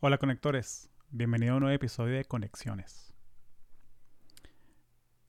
Hola 0.00 0.18
conectores, 0.18 0.92
bienvenido 1.10 1.54
a 1.54 1.56
un 1.56 1.62
nuevo 1.62 1.74
episodio 1.74 2.14
de 2.14 2.24
Conexiones. 2.24 3.12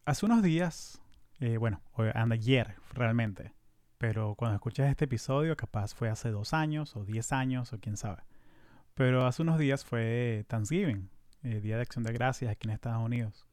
Hace 0.05 0.27
unos 0.27 0.43
días, 0.43 1.01
eh, 1.39 1.57
bueno, 1.57 1.81
ayer 1.95 2.75
realmente, 2.93 3.55
pero 3.97 4.35
cuando 4.35 4.53
escuchas 4.53 4.87
este 4.91 5.05
episodio 5.05 5.57
capaz 5.57 5.95
fue 5.95 6.07
hace 6.07 6.29
dos 6.29 6.53
años 6.53 6.95
o 6.95 7.03
diez 7.03 7.31
años 7.31 7.73
o 7.73 7.79
quién 7.79 7.97
sabe. 7.97 8.21
Pero 8.93 9.25
hace 9.25 9.41
unos 9.41 9.57
días 9.57 9.83
fue 9.83 10.45
Thanksgiving, 10.47 11.09
eh, 11.41 11.61
Día 11.61 11.77
de 11.77 11.81
Acción 11.81 12.03
de 12.03 12.13
Gracias 12.13 12.51
aquí 12.51 12.67
en 12.67 12.75
Estados 12.75 13.03
Unidos. 13.03 13.47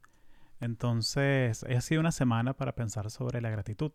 Entonces, 0.61 1.65
ha 1.65 1.81
sido 1.81 2.03
una 2.03 2.13
semana 2.13 2.53
para 2.53 2.75
pensar 2.75 3.11
sobre 3.11 3.41
la 3.41 3.49
gratitud. 3.49 3.93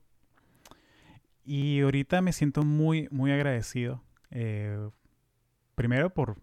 Y 1.45 1.81
ahorita 1.81 2.19
me 2.23 2.33
siento 2.33 2.63
muy, 2.63 3.07
muy 3.11 3.31
agradecido. 3.31 4.03
Eh, 4.31 4.89
primero 5.75 6.11
por 6.15 6.41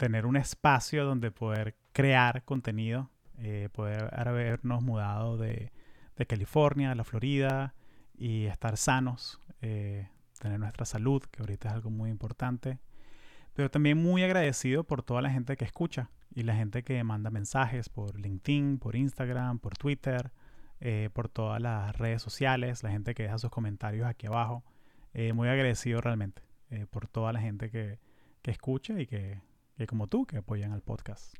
tener 0.00 0.24
un 0.24 0.38
espacio 0.38 1.04
donde 1.04 1.30
poder 1.30 1.76
crear 1.92 2.42
contenido, 2.44 3.10
eh, 3.36 3.68
poder 3.70 4.08
habernos 4.18 4.82
mudado 4.82 5.36
de, 5.36 5.72
de, 6.16 6.26
California 6.26 6.90
a 6.90 6.94
la 6.94 7.04
Florida 7.04 7.74
y 8.16 8.46
estar 8.46 8.78
sanos, 8.78 9.42
eh, 9.60 10.08
tener 10.38 10.58
nuestra 10.58 10.86
salud, 10.86 11.22
que 11.30 11.42
ahorita 11.42 11.68
es 11.68 11.74
algo 11.74 11.90
muy 11.90 12.08
importante. 12.08 12.78
Pero 13.52 13.70
también 13.70 14.02
muy 14.02 14.22
agradecido 14.22 14.84
por 14.84 15.02
toda 15.02 15.20
la 15.20 15.28
gente 15.28 15.58
que 15.58 15.66
escucha 15.66 16.08
y 16.34 16.44
la 16.44 16.56
gente 16.56 16.82
que 16.82 17.04
manda 17.04 17.28
mensajes 17.28 17.90
por 17.90 18.18
LinkedIn, 18.18 18.78
por 18.78 18.96
Instagram, 18.96 19.58
por 19.58 19.76
Twitter, 19.76 20.32
eh, 20.80 21.10
por 21.12 21.28
todas 21.28 21.60
las 21.60 21.94
redes 21.98 22.22
sociales, 22.22 22.82
la 22.82 22.90
gente 22.90 23.14
que 23.14 23.24
deja 23.24 23.36
sus 23.36 23.50
comentarios 23.50 24.06
aquí 24.06 24.28
abajo. 24.28 24.64
muy 25.34 25.48
agradecido 25.48 26.00
realmente 26.00 26.40
por 26.88 27.06
toda 27.06 27.32
la 27.32 27.40
gente 27.40 27.68
que, 27.68 27.98
que 28.40 28.50
escucha 28.52 28.98
y 28.98 29.06
que 29.06 29.40
como 29.86 30.06
tú, 30.06 30.26
que 30.26 30.38
apoyan 30.38 30.72
al 30.72 30.82
podcast. 30.82 31.34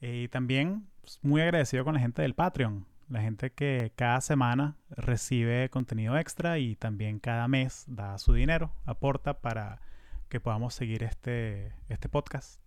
Y 0.00 0.28
también 0.28 0.88
pues, 1.00 1.18
muy 1.22 1.40
agradecido 1.40 1.84
con 1.84 1.94
la 1.94 2.00
gente 2.00 2.22
del 2.22 2.34
Patreon, 2.34 2.86
la 3.08 3.22
gente 3.22 3.50
que 3.50 3.92
cada 3.96 4.20
semana 4.20 4.76
recibe 4.90 5.70
contenido 5.70 6.18
extra 6.18 6.58
y 6.58 6.76
también 6.76 7.18
cada 7.18 7.48
mes 7.48 7.84
da 7.88 8.18
su 8.18 8.34
dinero, 8.34 8.72
aporta 8.84 9.40
para 9.40 9.80
que 10.28 10.40
podamos 10.40 10.74
seguir 10.74 11.02
este, 11.02 11.72
este 11.88 12.08
podcast. 12.08 12.60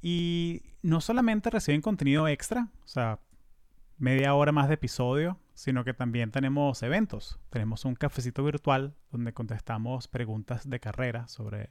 Y 0.00 0.62
no 0.82 1.00
solamente 1.00 1.50
reciben 1.50 1.82
contenido 1.82 2.28
extra, 2.28 2.68
o 2.84 2.88
sea, 2.88 3.18
media 3.98 4.34
hora 4.34 4.52
más 4.52 4.68
de 4.68 4.74
episodio, 4.74 5.38
sino 5.54 5.84
que 5.84 5.92
también 5.92 6.30
tenemos 6.30 6.82
eventos. 6.84 7.40
Tenemos 7.50 7.84
un 7.84 7.96
cafecito 7.96 8.44
virtual 8.44 8.94
donde 9.10 9.32
contestamos 9.32 10.06
preguntas 10.06 10.70
de 10.70 10.78
carrera 10.78 11.26
sobre 11.26 11.70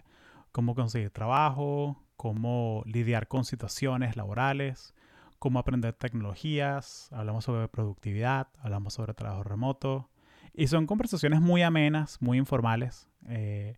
cómo 0.52 0.75
conseguir 0.75 1.09
trabajo, 1.09 2.03
cómo 2.17 2.83
lidiar 2.85 3.27
con 3.27 3.45
situaciones 3.45 4.17
laborales, 4.17 4.93
cómo 5.39 5.59
aprender 5.59 5.93
tecnologías, 5.93 7.09
hablamos 7.13 7.45
sobre 7.45 7.67
productividad, 7.67 8.47
hablamos 8.59 8.93
sobre 8.93 9.13
trabajo 9.13 9.43
remoto. 9.43 10.09
Y 10.53 10.67
son 10.67 10.87
conversaciones 10.87 11.39
muy 11.39 11.61
amenas, 11.61 12.21
muy 12.21 12.39
informales. 12.39 13.07
Eh, 13.29 13.77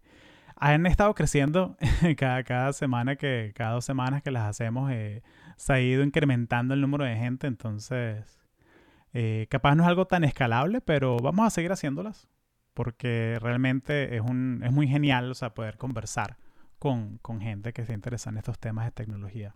han 0.56 0.86
estado 0.86 1.14
creciendo 1.14 1.78
cada, 2.18 2.44
cada, 2.44 2.74
semana 2.74 3.18
que, 3.18 3.52
cada 3.56 3.74
dos 3.74 3.86
semanas 3.86 4.24
que 4.24 4.32
las 4.32 4.48
hacemos, 4.48 4.90
eh, 4.92 5.22
se 5.58 5.74
ha 5.74 5.82
ido 5.82 6.04
incrementando 6.04 6.74
el 6.74 6.82
número 6.82 7.04
de 7.04 7.18
gente, 7.18 7.48
entonces 7.48 8.40
eh, 9.14 9.48
capaz 9.50 9.76
no 9.76 9.84
es 9.84 9.90
algo 9.90 10.06
tan 10.08 10.24
escalable, 10.24 10.82
pero 10.82 11.18
vamos 11.18 11.46
a 11.46 11.50
seguir 11.50 11.72
haciéndolas 11.72 12.30
porque 12.74 13.38
realmente 13.42 14.16
es, 14.16 14.22
un, 14.22 14.62
es 14.64 14.72
muy 14.72 14.88
genial 14.88 15.32
o 15.32 15.34
sea, 15.34 15.54
poder 15.54 15.78
conversar 15.78 16.38
con, 16.80 17.20
gente 17.42 17.74
que 17.74 17.86
se 17.86 17.94
interesa 17.94 18.30
en 18.30 18.38
estos 18.38 18.58
temas 18.58 18.86
de 18.86 18.92
tecnología. 18.92 19.56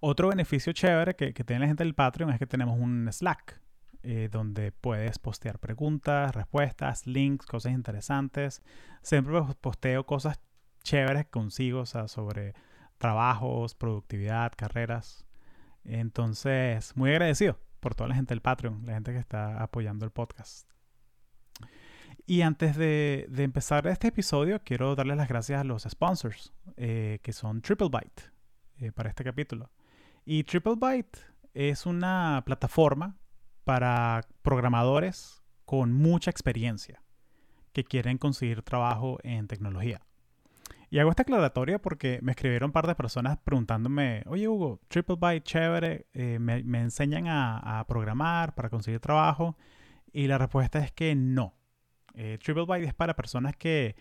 Otro 0.00 0.28
beneficio 0.28 0.72
chévere 0.72 1.16
que, 1.16 1.32
tiene 1.32 1.60
la 1.60 1.66
gente 1.66 1.84
del 1.84 1.94
Patreon 1.94 2.30
es 2.30 2.38
que 2.38 2.46
tenemos 2.46 2.78
un 2.78 3.08
Slack 3.10 3.60
eh, 4.02 4.28
donde 4.30 4.72
puedes 4.72 5.18
postear 5.18 5.58
preguntas, 5.58 6.34
respuestas, 6.34 7.06
links, 7.06 7.46
cosas 7.46 7.72
interesantes. 7.72 8.62
Siempre 9.02 9.40
posteo 9.60 10.04
cosas 10.06 10.40
chéveres 10.82 11.26
consigo, 11.26 11.80
o 11.80 11.86
sea, 11.86 12.08
sobre 12.08 12.54
trabajos, 12.98 13.74
productividad, 13.74 14.52
carreras. 14.56 15.26
Entonces, 15.84 16.96
muy 16.96 17.10
agradecido 17.10 17.58
por 17.80 17.94
toda 17.94 18.08
la 18.08 18.14
gente 18.14 18.34
del 18.34 18.42
Patreon, 18.42 18.84
la 18.84 18.94
gente 18.94 19.12
que 19.12 19.18
está 19.18 19.62
apoyando 19.62 20.04
el 20.04 20.10
podcast. 20.10 20.77
Y 22.30 22.42
antes 22.42 22.76
de, 22.76 23.26
empezar 23.38 23.86
este 23.86 24.08
episodio, 24.08 24.60
quiero 24.62 24.94
darles 24.94 25.16
las 25.16 25.28
gracias 25.30 25.62
a 25.62 25.64
los 25.64 25.84
sponsors, 25.84 26.52
eh, 26.76 27.20
que 27.22 27.32
son 27.32 27.62
TripleByte, 27.62 28.22
eh, 28.80 28.92
para 28.92 29.08
este 29.08 29.24
capítulo. 29.24 29.70
Y 30.26 30.44
TripleByte 30.44 31.20
es 31.54 31.86
una 31.86 32.42
plataforma 32.44 33.16
para 33.64 34.20
programadores 34.42 35.42
con 35.64 35.94
mucha 35.94 36.30
experiencia 36.30 37.02
que 37.72 37.84
quieren 37.84 38.18
conseguir 38.18 38.60
trabajo 38.60 39.16
en 39.22 39.48
tecnología. 39.48 40.02
Y 40.90 40.98
hago 40.98 41.08
esta 41.08 41.22
aclaratoria 41.22 41.80
porque 41.80 42.18
me 42.20 42.32
escribieron 42.32 42.68
un 42.68 42.72
par 42.72 42.86
de 42.86 42.94
personas 42.94 43.38
preguntándome, 43.38 44.22
oye 44.26 44.48
Hugo, 44.48 44.82
TripleByte, 44.88 45.44
chévere, 45.44 46.08
eh, 46.12 46.38
me, 46.38 46.58
enseñan 46.78 47.24
a, 47.26 47.82
programar 47.88 48.54
para 48.54 48.68
conseguir 48.68 49.00
trabajo. 49.00 49.56
Y 50.12 50.26
la 50.26 50.36
respuesta 50.36 50.78
es 50.80 50.92
que 50.92 51.14
no. 51.14 51.57
Eh, 52.20 52.36
TripleByte 52.42 52.84
es 52.84 52.94
para 52.94 53.14
personas 53.14 53.56
que 53.56 53.94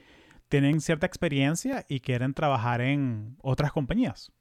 tienen 0.49 0.81
cierta 0.81 1.05
experiencia 1.05 1.85
y 1.87 1.99
quieren 1.99 2.33
trabajar 2.33 2.81
en 2.81 3.37
otras 3.41 3.71
compañías. 3.71 4.31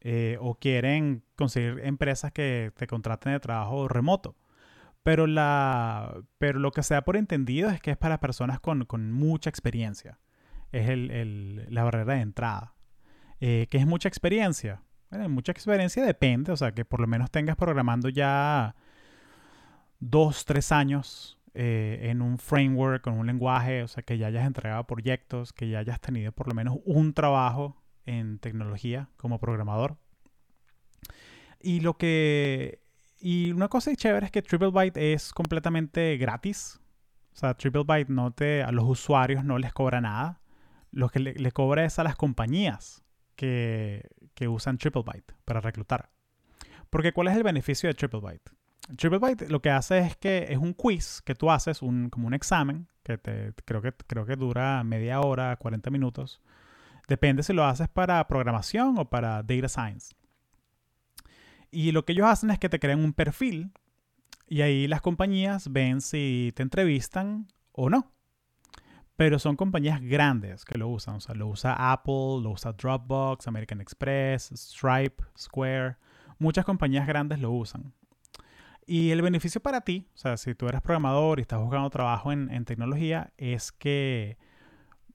Eh, 0.00 0.36
o 0.40 0.56
quieren 0.56 1.22
conseguir 1.36 1.80
empresas 1.84 2.32
que 2.32 2.72
te 2.76 2.88
contraten 2.88 3.32
de 3.32 3.38
trabajo 3.38 3.86
remoto. 3.86 4.36
Pero, 5.04 5.28
la, 5.28 6.20
pero 6.38 6.58
lo 6.58 6.72
que 6.72 6.82
se 6.82 6.94
da 6.94 7.02
por 7.02 7.16
entendido 7.16 7.70
es 7.70 7.80
que 7.80 7.92
es 7.92 7.96
para 7.96 8.18
personas 8.18 8.58
con, 8.58 8.88
mucha 9.12 9.50
experiencia. 9.50 10.18
Es 10.72 10.88
la 10.88 11.84
barrera 11.84 12.14
de 12.14 12.20
entrada. 12.20 12.74
Eh, 13.38 13.68
¿Qué 13.70 13.78
es 13.78 13.86
mucha 13.86 14.08
experiencia? 14.08 14.82
mucha 15.28 15.52
experiencia 15.52 16.06
depende, 16.06 16.52
o 16.52 16.56
sea, 16.56 16.72
que 16.72 16.86
por 16.86 16.98
lo 16.98 17.06
menos 17.06 17.30
tengas 17.30 17.54
programando 17.54 18.08
ya 18.08 18.74
dos, 20.00 20.46
tres 20.46 20.72
años 20.72 21.38
eh, 21.54 21.98
en 22.10 22.22
un 22.22 22.38
framework, 22.38 23.02
con 23.02 23.14
un 23.14 23.26
lenguaje, 23.26 23.82
o 23.82 23.88
sea, 23.88 24.02
que 24.02 24.16
ya 24.16 24.28
hayas 24.28 24.46
entregado 24.46 24.84
proyectos, 24.84 25.52
que 25.52 25.68
ya 25.68 25.80
hayas 25.80 26.00
tenido 26.00 26.32
por 26.32 26.48
lo 26.48 26.54
menos 26.54 26.78
un 26.84 27.12
trabajo 27.12 27.82
en 28.06 28.38
tecnología 28.38 29.10
como 29.16 29.38
programador. 29.38 29.98
Y 31.60 31.80
lo 31.80 31.96
que... 31.96 32.80
Y 33.18 33.52
una 33.52 33.68
cosa 33.68 33.94
chévere 33.94 34.26
es 34.26 34.32
que 34.32 34.42
TripleByte 34.42 35.12
es 35.12 35.32
completamente 35.32 36.16
gratis. 36.16 36.80
O 37.34 37.36
sea, 37.36 37.54
TripleByte 37.54 38.12
no 38.12 38.32
te, 38.32 38.62
a 38.62 38.72
los 38.72 38.84
usuarios 38.84 39.44
no 39.44 39.58
les 39.58 39.72
cobra 39.72 40.00
nada. 40.00 40.40
Lo 40.90 41.08
que 41.08 41.20
le, 41.20 41.52
cobra 41.52 41.84
es 41.84 41.98
a 41.98 42.04
las 42.04 42.16
compañías 42.16 43.04
que, 43.36 44.08
que 44.34 44.48
usan 44.48 44.78
TripleByte 44.78 45.34
para 45.44 45.60
reclutar. 45.60 46.10
Porque 46.90 47.12
¿cuál 47.12 47.28
es 47.28 47.36
el 47.36 47.44
beneficio 47.44 47.88
de 47.88 47.94
TripleByte? 47.94 48.50
TripleByte 48.96 49.48
lo 49.48 49.62
que 49.62 49.70
hace 49.70 49.98
es 49.98 50.16
que 50.16 50.46
es 50.50 50.58
un 50.58 50.74
quiz 50.74 51.22
que 51.22 51.34
tú 51.34 51.50
haces, 51.50 51.82
un, 51.82 52.10
como 52.10 52.26
un 52.26 52.34
examen, 52.34 52.88
que 53.02 53.18
te, 53.18 53.52
creo, 53.64 53.80
que, 53.80 53.92
creo 53.92 54.26
que 54.26 54.36
dura 54.36 54.82
media 54.84 55.20
hora, 55.20 55.56
40 55.56 55.90
minutos. 55.90 56.40
Depende 57.08 57.42
si 57.42 57.52
lo 57.52 57.64
haces 57.64 57.88
para 57.88 58.26
programación 58.26 58.98
o 58.98 59.08
para 59.08 59.42
data 59.42 59.68
science. 59.68 60.14
Y 61.70 61.92
lo 61.92 62.04
que 62.04 62.12
ellos 62.12 62.26
hacen 62.26 62.50
es 62.50 62.58
que 62.58 62.68
te 62.68 62.78
crean 62.78 63.02
un 63.02 63.12
perfil 63.12 63.72
y 64.46 64.60
ahí 64.60 64.86
las 64.86 65.00
compañías 65.00 65.72
ven 65.72 66.00
si 66.00 66.52
te 66.54 66.62
entrevistan 66.62 67.48
o 67.72 67.88
no. 67.88 68.12
Pero 69.16 69.38
son 69.38 69.56
compañías 69.56 70.00
grandes 70.00 70.64
que 70.64 70.78
lo 70.78 70.88
usan. 70.88 71.16
O 71.16 71.20
sea, 71.20 71.34
lo 71.34 71.46
usa 71.48 71.92
Apple, 71.92 72.42
lo 72.42 72.50
usa 72.50 72.72
Dropbox, 72.72 73.46
American 73.46 73.80
Express, 73.80 74.50
Stripe, 74.54 75.22
Square. 75.38 75.96
Muchas 76.38 76.64
compañías 76.64 77.06
grandes 77.06 77.38
lo 77.38 77.52
usan. 77.52 77.94
Y 78.86 79.10
el 79.10 79.22
beneficio 79.22 79.60
para 79.62 79.82
ti, 79.82 80.08
o 80.14 80.18
sea, 80.18 80.36
si 80.36 80.54
tú 80.54 80.68
eres 80.68 80.82
programador 80.82 81.38
y 81.38 81.42
estás 81.42 81.60
buscando 81.60 81.88
trabajo 81.90 82.32
en, 82.32 82.64
tecnología, 82.64 83.32
es 83.36 83.70
que 83.70 84.38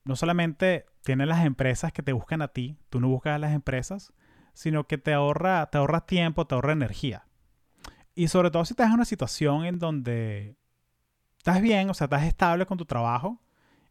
no 0.06 0.16
solamente 0.16 0.86
tienes 1.04 1.28
las 1.28 1.46
empresas 1.46 1.92
que 1.92 2.02
te 2.02 2.14
buscan 2.14 2.42
a 2.42 2.48
ti, 2.48 2.78
tú 2.90 3.00
no 3.00 3.10
buscas 3.10 3.36
a 3.36 3.40
las 3.40 3.54
empresas, 3.54 4.14
sino 4.54 4.86
que 4.86 4.98
te 4.98 5.14
ahorra, 5.14 5.66
te 5.70 5.78
ahorra 5.78 6.06
tiempo, 6.06 6.48
te 6.48 6.56
ahorra 6.56 6.74
energía. 6.74 7.26
Y 8.16 8.30
sobre 8.30 8.52
todo 8.52 8.66
si 8.66 8.74
estás 8.74 8.88
en 8.88 8.94
una 8.94 9.06
situación 9.06 9.66
en 9.66 9.80
donde 9.80 10.56
estás 11.38 11.62
bien, 11.62 11.90
o 11.90 11.94
sea, 11.94 12.06
estás 12.06 12.24
estable 12.24 12.66
con 12.66 12.78
tu 12.78 12.86
trabajo 12.86 13.42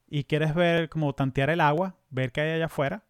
y 0.08 0.24
quieres 0.24 0.54
ver 0.54 0.88
como 0.88 1.12
tantear 1.14 1.50
el 1.50 1.60
agua, 1.60 1.96
ver 2.10 2.32
qué 2.32 2.40
hay 2.40 2.50
allá 2.52 2.66
afuera, 2.66 3.04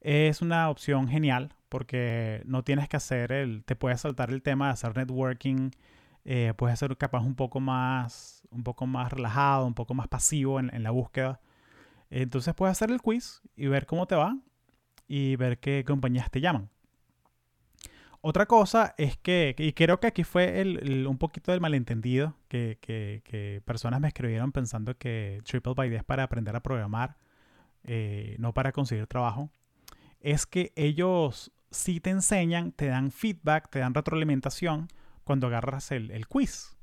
es 0.00 0.42
una 0.42 0.70
opción 0.70 1.08
genial 1.08 1.54
porque 1.68 2.42
no 2.46 2.62
tienes 2.62 2.88
que 2.88 2.96
hacer 2.96 3.32
el, 3.32 3.64
te 3.64 3.74
puedes 3.74 4.00
saltar 4.00 4.30
el 4.30 4.42
tema 4.42 4.66
de 4.66 4.72
hacer 4.74 4.96
networking 4.96 5.70
eh, 6.24 6.54
puedes 6.56 6.78
ser 6.78 6.96
capaz 6.96 7.20
un 7.20 7.34
poco 7.34 7.60
más, 7.60 8.42
un 8.50 8.62
poco 8.64 8.86
más 8.86 9.12
relajado, 9.12 9.66
un 9.66 9.74
poco 9.74 9.94
más 9.94 10.08
pasivo 10.08 10.58
en, 10.58 10.82
la 10.82 10.90
búsqueda. 10.90 11.40
Entonces 12.10 12.54
puedes 12.54 12.72
hacer 12.72 12.90
el 12.90 13.02
quiz 13.02 13.42
y 13.56 13.66
ver 13.66 13.86
cómo 13.86 14.06
te 14.06 14.14
va. 14.14 14.36
y 15.06 15.36
ver 15.36 15.58
qué 15.58 15.84
compañías 15.86 16.30
te 16.30 16.40
llaman. 16.40 16.70
Otra 18.26 18.46
cosa 18.46 18.94
es 18.96 19.18
que, 19.18 19.54
y 19.58 19.74
creo 19.74 20.00
que 20.00 20.06
aquí 20.06 20.24
fue 20.24 20.62
el, 20.62 21.06
un 21.06 21.18
poquito 21.18 21.52
del 21.52 21.60
malentendido, 21.60 22.34
que, 22.48 22.78
que, 22.80 23.60
personas 23.66 24.00
me 24.00 24.08
escribieron 24.08 24.50
pensando 24.50 24.96
que 24.96 25.42
TripleByte 25.44 25.96
es 25.96 26.04
para 26.04 26.22
aprender 26.22 26.56
a 26.56 26.62
programar, 26.62 27.18
eh, 27.82 28.36
no 28.38 28.54
para 28.54 28.72
conseguir 28.72 29.06
trabajo, 29.08 29.50
es 30.20 30.46
que 30.46 30.72
ellos 30.74 31.52
sí 31.70 32.00
te 32.00 32.08
enseñan, 32.08 32.72
te 32.72 32.86
dan 32.86 33.10
feedback, 33.10 33.68
te 33.68 33.80
dan 33.80 33.92
retroalimentación 33.92 34.88
cuando 35.24 35.46
agarras 35.48 35.90
el, 35.90 36.10
el 36.10 36.26
quiz. 36.26 36.76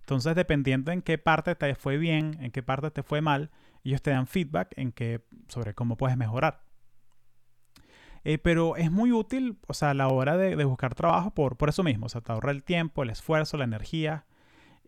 Entonces, 0.00 0.34
dependiendo 0.34 0.90
en 0.90 1.02
qué 1.02 1.18
parte 1.18 1.54
te 1.54 1.74
fue 1.74 1.98
bien, 1.98 2.38
en 2.40 2.50
qué 2.50 2.62
parte 2.62 2.90
te 2.90 3.02
fue 3.02 3.20
mal, 3.20 3.50
ellos 3.84 4.02
te 4.02 4.10
dan 4.10 4.26
feedback 4.26 4.72
en 4.76 4.92
qué, 4.92 5.24
sobre 5.48 5.74
cómo 5.74 5.96
puedes 5.96 6.16
mejorar. 6.16 6.62
Eh, 8.24 8.38
pero 8.38 8.76
es 8.76 8.90
muy 8.90 9.12
útil, 9.12 9.58
o 9.66 9.74
sea, 9.74 9.90
a 9.90 9.94
la 9.94 10.08
hora 10.08 10.36
de, 10.36 10.62
buscar 10.64 10.94
trabajo 10.94 11.30
por, 11.32 11.56
por 11.56 11.68
eso 11.68 11.82
mismo. 11.82 12.06
O 12.06 12.08
sea, 12.08 12.20
te 12.20 12.32
ahorra 12.32 12.50
el 12.50 12.62
tiempo, 12.62 13.02
el 13.02 13.10
esfuerzo, 13.10 13.56
la 13.56 13.64
energía. 13.64 14.26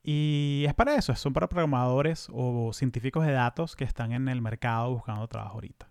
Y 0.02 0.64
es 0.66 0.74
para 0.74 0.94
eso, 0.94 1.14
son 1.14 1.32
para 1.32 1.48
programadores 1.48 2.28
o 2.32 2.72
científicos 2.72 3.26
de 3.26 3.32
datos 3.32 3.76
que 3.76 3.84
están 3.84 4.12
en 4.12 4.28
el 4.28 4.40
mercado 4.40 4.90
buscando 4.90 5.26
trabajo 5.28 5.54
ahorita. 5.54 5.90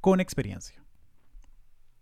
Con 0.00 0.20
experiencia. 0.20 0.82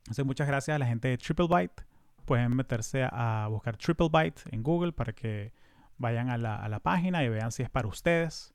Entonces, 0.01 0.25
muchas 0.25 0.47
gracias 0.47 0.75
a 0.75 0.79
la 0.79 0.87
gente 0.87 1.09
de 1.09 1.19
TripleByte. 1.19 1.85
Pueden 2.33 2.57
meterse 2.57 3.07
a 3.13 3.47
buscar 3.51 3.77
TripleByte 3.77 4.45
en 4.53 4.63
Google 4.63 4.93
para 4.93 5.13
que 5.13 5.53
vayan 5.99 6.31
a 6.31 6.39
la, 6.39 6.81
página 6.81 7.23
y 7.23 7.29
vean 7.29 7.53
si 7.53 7.63
es 7.63 7.69
para 7.69 7.87
ustedes. 7.87 8.55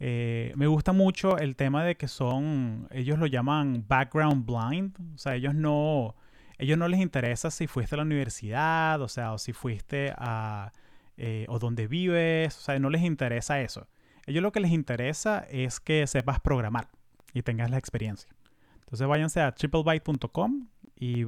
Eh, 0.00 0.52
me 0.56 0.66
gusta 0.66 0.90
mucho 0.92 1.38
el 1.38 1.54
tema 1.54 1.84
de 1.84 1.96
que 1.96 2.08
son, 2.08 2.88
ellos 2.90 3.20
lo 3.20 3.26
llaman 3.26 3.84
background 3.86 4.44
blind, 4.44 4.96
o 5.14 5.18
sea, 5.18 5.36
ellos 5.36 5.54
no, 5.54 6.16
ellos 6.58 6.76
no 6.76 6.88
les 6.88 6.98
interesa 6.98 7.52
si 7.52 7.68
fuiste 7.68 7.94
a 7.94 7.98
la 7.98 8.02
universidad, 8.02 9.00
o 9.00 9.06
sea, 9.06 9.34
o 9.34 9.38
si 9.38 9.52
fuiste 9.52 10.12
a, 10.18 10.72
eh, 11.16 11.46
o 11.48 11.60
dónde 11.60 11.86
vives, 11.86 12.58
o 12.58 12.60
sea, 12.60 12.76
no 12.80 12.90
les 12.90 13.02
interesa 13.02 13.60
eso. 13.60 13.86
Ellos 14.26 14.42
lo 14.42 14.50
que 14.50 14.58
les 14.58 14.72
interesa 14.72 15.46
es 15.48 15.78
que 15.78 16.08
sepas 16.08 16.40
programar 16.40 16.88
y 17.34 17.42
tengas 17.42 17.70
la 17.70 17.78
experiencia. 17.78 18.34
Entonces 18.80 19.06
váyanse 19.06 19.40
a 19.40 19.52
triplebyte.com 19.52 20.66
y 20.96 21.26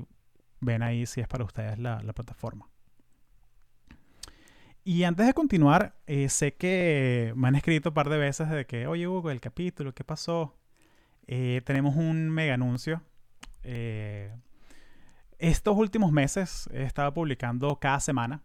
ven 0.64 0.82
ahí 0.82 1.06
si 1.06 1.20
es 1.20 1.28
para 1.28 1.44
ustedes 1.44 1.78
la 1.78 2.12
plataforma. 2.14 2.68
Y 4.86 5.04
antes 5.04 5.26
de 5.26 5.32
continuar, 5.32 5.96
eh, 6.06 6.28
sé 6.28 6.56
que 6.56 7.32
me 7.36 7.48
han 7.48 7.54
escrito 7.54 7.88
un 7.88 7.94
par 7.94 8.10
de 8.10 8.18
veces 8.18 8.50
de 8.50 8.66
que, 8.66 8.86
oye 8.86 9.08
Hugo, 9.08 9.30
el 9.30 9.40
capítulo, 9.40 9.94
¿qué 9.94 10.04
pasó? 10.04 10.58
Eh, 11.26 11.62
tenemos 11.64 11.96
un 11.96 12.28
mega 12.28 12.52
anuncio. 12.52 13.02
Eh, 13.62 14.30
estos 15.38 15.74
últimos 15.74 16.12
meses 16.12 16.68
he 16.70 16.82
estado 16.82 17.14
publicando 17.14 17.76
cada 17.80 17.98
semana 17.98 18.42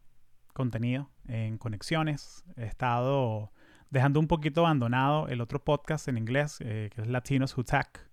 contenido 0.53 1.09
en 1.27 1.57
conexiones. 1.57 2.45
He 2.55 2.63
estado 2.63 3.51
dejando 3.89 4.21
un 4.21 4.27
poquito 4.27 4.61
abandonado 4.61 5.27
el 5.27 5.41
otro 5.41 5.61
podcast 5.61 6.07
en 6.07 6.17
inglés, 6.17 6.59
que 6.59 6.93
es 6.95 7.07
Latinos 7.07 7.57
Who 7.57 7.65
Tech. 7.65 8.08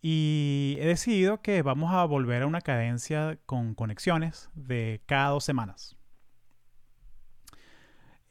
Y 0.00 0.76
he 0.78 0.86
decidido 0.86 1.42
que 1.42 1.62
vamos 1.62 1.92
a 1.92 2.04
volver 2.04 2.42
a 2.42 2.46
una 2.46 2.60
cadencia 2.60 3.38
con 3.46 3.74
conexiones 3.74 4.48
de 4.54 5.02
cada 5.06 5.30
dos 5.30 5.44
semanas. 5.44 5.96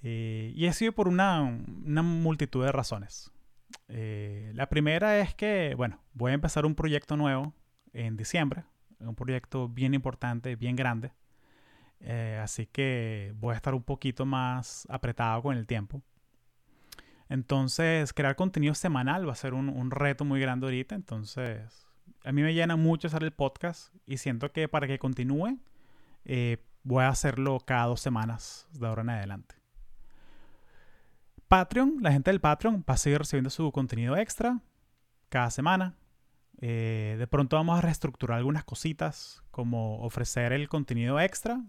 Eh, 0.04 0.54
y 0.56 0.66
he 0.66 0.74
sido 0.74 0.94
por 0.94 1.08
una, 1.08 1.44
multitud 1.44 2.64
de 2.64 2.72
razones. 2.72 3.32
Eh, 3.90 4.52
la 4.56 4.70
primera 4.70 5.20
es 5.20 5.36
que, 5.36 5.74
bueno, 5.76 6.00
voy 6.14 6.32
a 6.32 6.36
empezar 6.36 6.66
un 6.66 6.76
proyecto 6.76 7.18
nuevo 7.18 7.54
en 7.94 8.16
diciembre, 8.16 8.64
un 9.00 9.16
proyecto 9.16 9.68
bien 9.68 9.94
importante, 9.94 10.56
bien 10.56 10.76
grande. 10.76 11.12
Eh, 12.00 12.40
así 12.42 12.68
que 12.68 13.34
voy 13.38 13.54
a 13.54 13.56
estar 13.58 13.74
un 13.74 13.84
poquito 13.84 14.26
más 14.26 14.88
apretado 14.90 15.42
con 15.42 15.58
el 15.58 15.66
tiempo. 15.68 16.02
Entonces, 17.30 18.14
crear 18.14 18.36
contenido 18.36 18.74
semanal 18.74 19.28
va 19.28 19.34
a 19.34 19.36
ser 19.36 19.54
un, 19.54 19.92
reto 19.92 20.26
muy 20.26 20.40
grande 20.40 20.68
ahorita. 20.68 20.96
Entonces, 20.96 21.88
a 22.24 22.32
mí 22.32 22.42
me 22.42 22.54
llena 22.54 22.76
mucho 22.76 23.08
hacer 23.08 23.24
el 23.24 23.32
podcast 23.32 23.94
y 24.06 24.18
siento 24.18 24.52
que 24.52 24.68
para 24.68 24.88
que 24.88 25.00
continúe, 25.00 25.60
voy 26.84 27.04
a 27.04 27.10
hacerlo 27.10 27.60
cada 27.66 27.86
dos 27.88 28.00
semanas 28.00 28.68
de 28.72 28.88
ahora 28.88 29.02
en 29.02 29.10
adelante. 29.10 29.56
Patreon, 31.48 31.98
la 32.02 32.12
gente 32.12 32.30
del 32.30 32.42
Patreon 32.42 32.84
va 32.88 32.96
a 32.96 32.98
seguir 32.98 33.20
recibiendo 33.20 33.50
su 33.50 33.72
contenido 33.72 34.18
extra 34.18 34.60
cada 35.30 35.50
semana. 35.50 35.96
Eh, 36.60 37.16
de 37.18 37.28
pronto 37.28 37.56
vamos 37.56 37.78
a 37.78 37.82
reestructurar 37.82 38.38
algunas 38.38 38.64
cositas, 38.64 39.44
como 39.52 40.00
ofrecer 40.02 40.52
el 40.52 40.68
contenido 40.68 41.20
extra 41.20 41.64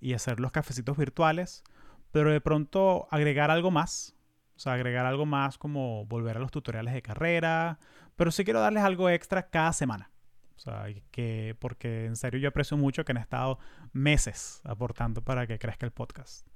y 0.00 0.14
hacer 0.14 0.40
los 0.40 0.50
cafecitos 0.50 0.96
virtuales, 0.96 1.62
pero 2.10 2.32
de 2.32 2.40
pronto 2.40 3.06
agregar 3.10 3.50
algo 3.50 3.70
más. 3.70 4.16
O 4.60 4.62
sea, 4.62 4.74
agregar 4.74 5.06
algo 5.06 5.24
más 5.24 5.56
como 5.56 6.04
volver 6.04 6.36
a 6.36 6.38
los 6.38 6.50
tutoriales 6.50 6.92
de 6.92 7.00
carrera, 7.00 7.78
pero 8.14 8.30
sí 8.30 8.44
quiero 8.44 8.60
darles 8.60 8.82
algo 8.82 9.08
extra 9.08 9.48
cada 9.48 9.72
semana. 9.72 10.10
O 10.54 10.58
sea, 10.58 10.84
que, 11.10 11.56
porque 11.58 12.04
en 12.04 12.14
serio 12.14 12.38
yo 12.38 12.50
aprecio 12.50 12.76
mucho 12.76 13.02
que 13.02 13.12
han 13.12 13.16
estado 13.16 13.58
meses 13.94 14.60
aportando 14.64 15.24
para 15.24 15.46
que 15.46 15.58
crezca 15.58 15.86
el 15.86 15.92
podcast. 15.92 16.46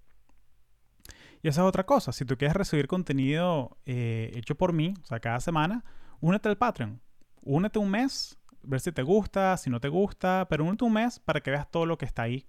Y 1.43 1.49
esa 1.49 1.63
es 1.63 1.67
otra 1.67 1.87
cosa. 1.87 2.13
Si 2.13 2.27
tú 2.27 2.37
quieres 2.37 2.55
recibir 2.55 2.89
contenido 2.89 3.79
eh, 3.87 4.33
hecho 4.35 4.55
por 4.55 4.75
mí, 4.75 4.93
o 5.03 5.07
sea, 5.07 5.19
cada 5.19 5.41
semana, 5.41 5.83
únete 6.21 6.51
al 6.51 6.59
Patreon. 6.59 7.01
Únete 7.41 7.79
un 7.79 7.91
mes, 7.91 8.39
ver 8.63 8.81
si 8.81 8.93
te 8.93 9.03
gusta, 9.03 9.57
si 9.57 9.71
no 9.71 9.81
te 9.81 9.89
gusta, 9.89 10.47
pero 10.51 10.65
únete 10.65 10.85
un 10.85 10.93
mes 10.93 11.21
para 11.21 11.41
que 11.41 11.51
veas 11.51 11.71
todo 11.71 11.87
lo 11.87 11.97
que 11.97 12.05
está 12.05 12.25
ahí. 12.25 12.47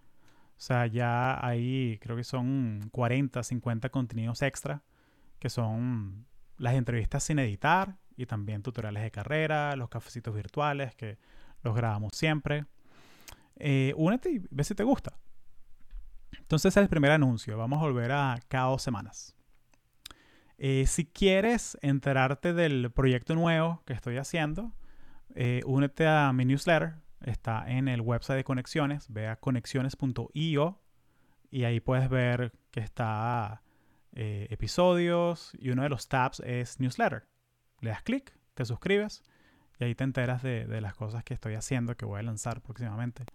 O 0.58 0.60
sea, 0.60 0.86
ya 0.86 1.40
ahí 1.48 1.98
creo 2.01 2.18
que 2.18 2.25
son 2.25 2.90
40, 2.92 3.42
50 3.42 3.88
contenidos 3.88 4.42
extra, 4.42 4.84
que 5.46 5.52
son 5.52 6.26
las 6.58 6.74
entrevistas 6.74 7.24
sin 7.24 7.38
editar 7.38 8.00
y 8.18 8.26
también 8.26 8.64
tutoriales 8.64 9.04
de 9.04 9.12
carrera, 9.12 9.76
los 9.76 9.90
cafecitos 9.90 10.34
virtuales 10.34 10.96
que 10.96 11.20
los 11.62 11.76
grabamos 11.76 12.14
siempre. 12.16 12.66
Eh, 13.58 13.94
únete 13.96 14.32
y 14.32 14.42
ve 14.50 14.64
si 14.64 14.74
te 14.74 14.84
gusta. 14.84 15.20
Entonces 16.40 16.74
ese 16.74 16.80
es 16.80 16.86
el 16.86 16.90
primer 16.90 17.12
anuncio. 17.12 17.60
Vamos 17.60 17.78
a 17.78 17.84
volver 17.84 18.12
a 18.12 18.40
cada 18.48 18.70
dos 18.70 18.82
semanas. 18.82 19.36
Eh, 20.58 20.86
si 20.88 21.06
quieres 21.06 21.78
enterarte 21.84 22.54
del 22.54 22.90
proyecto 22.90 23.36
nuevo 23.36 23.84
que 23.86 23.94
estoy 23.94 24.18
haciendo, 24.18 24.72
eh, 25.36 25.62
únete 25.68 26.08
a 26.08 26.34
mi 26.34 26.46
newsletter. 26.46 26.96
Está 27.22 27.70
en 27.70 27.88
el 27.88 28.02
website 28.02 28.38
de 28.38 28.44
Conexiones. 28.44 29.14
Ve 29.14 29.28
a 29.28 29.36
conexiones.io 29.36 30.82
y 31.52 31.66
ahí 31.66 31.80
puedes 31.82 32.10
ver 32.10 32.52
que 32.72 32.80
está 32.80 33.62
eh, 34.15 34.48
episodios 34.50 35.51
y 35.60 35.69
uno 35.69 35.84
de 35.84 35.89
los 35.89 36.07
tabs 36.07 36.39
es 36.41 36.79
newsletter. 36.79 37.27
Le 37.81 37.91
das 37.91 38.01
clic, 38.01 38.34
te 38.53 38.65
suscribes 38.65 39.24
y 39.79 39.84
ahí 39.84 39.95
te 39.95 40.03
enteras 40.03 40.41
de, 40.41 40.65
de 40.65 40.81
las 40.81 40.95
cosas 40.95 41.24
que 41.24 41.34
estoy 41.34 41.53
haciendo, 41.53 41.95
que 41.95 42.05
voy 42.05 42.19
a 42.19 42.24
lanzar 42.24 42.62
próximamente. 42.62 43.25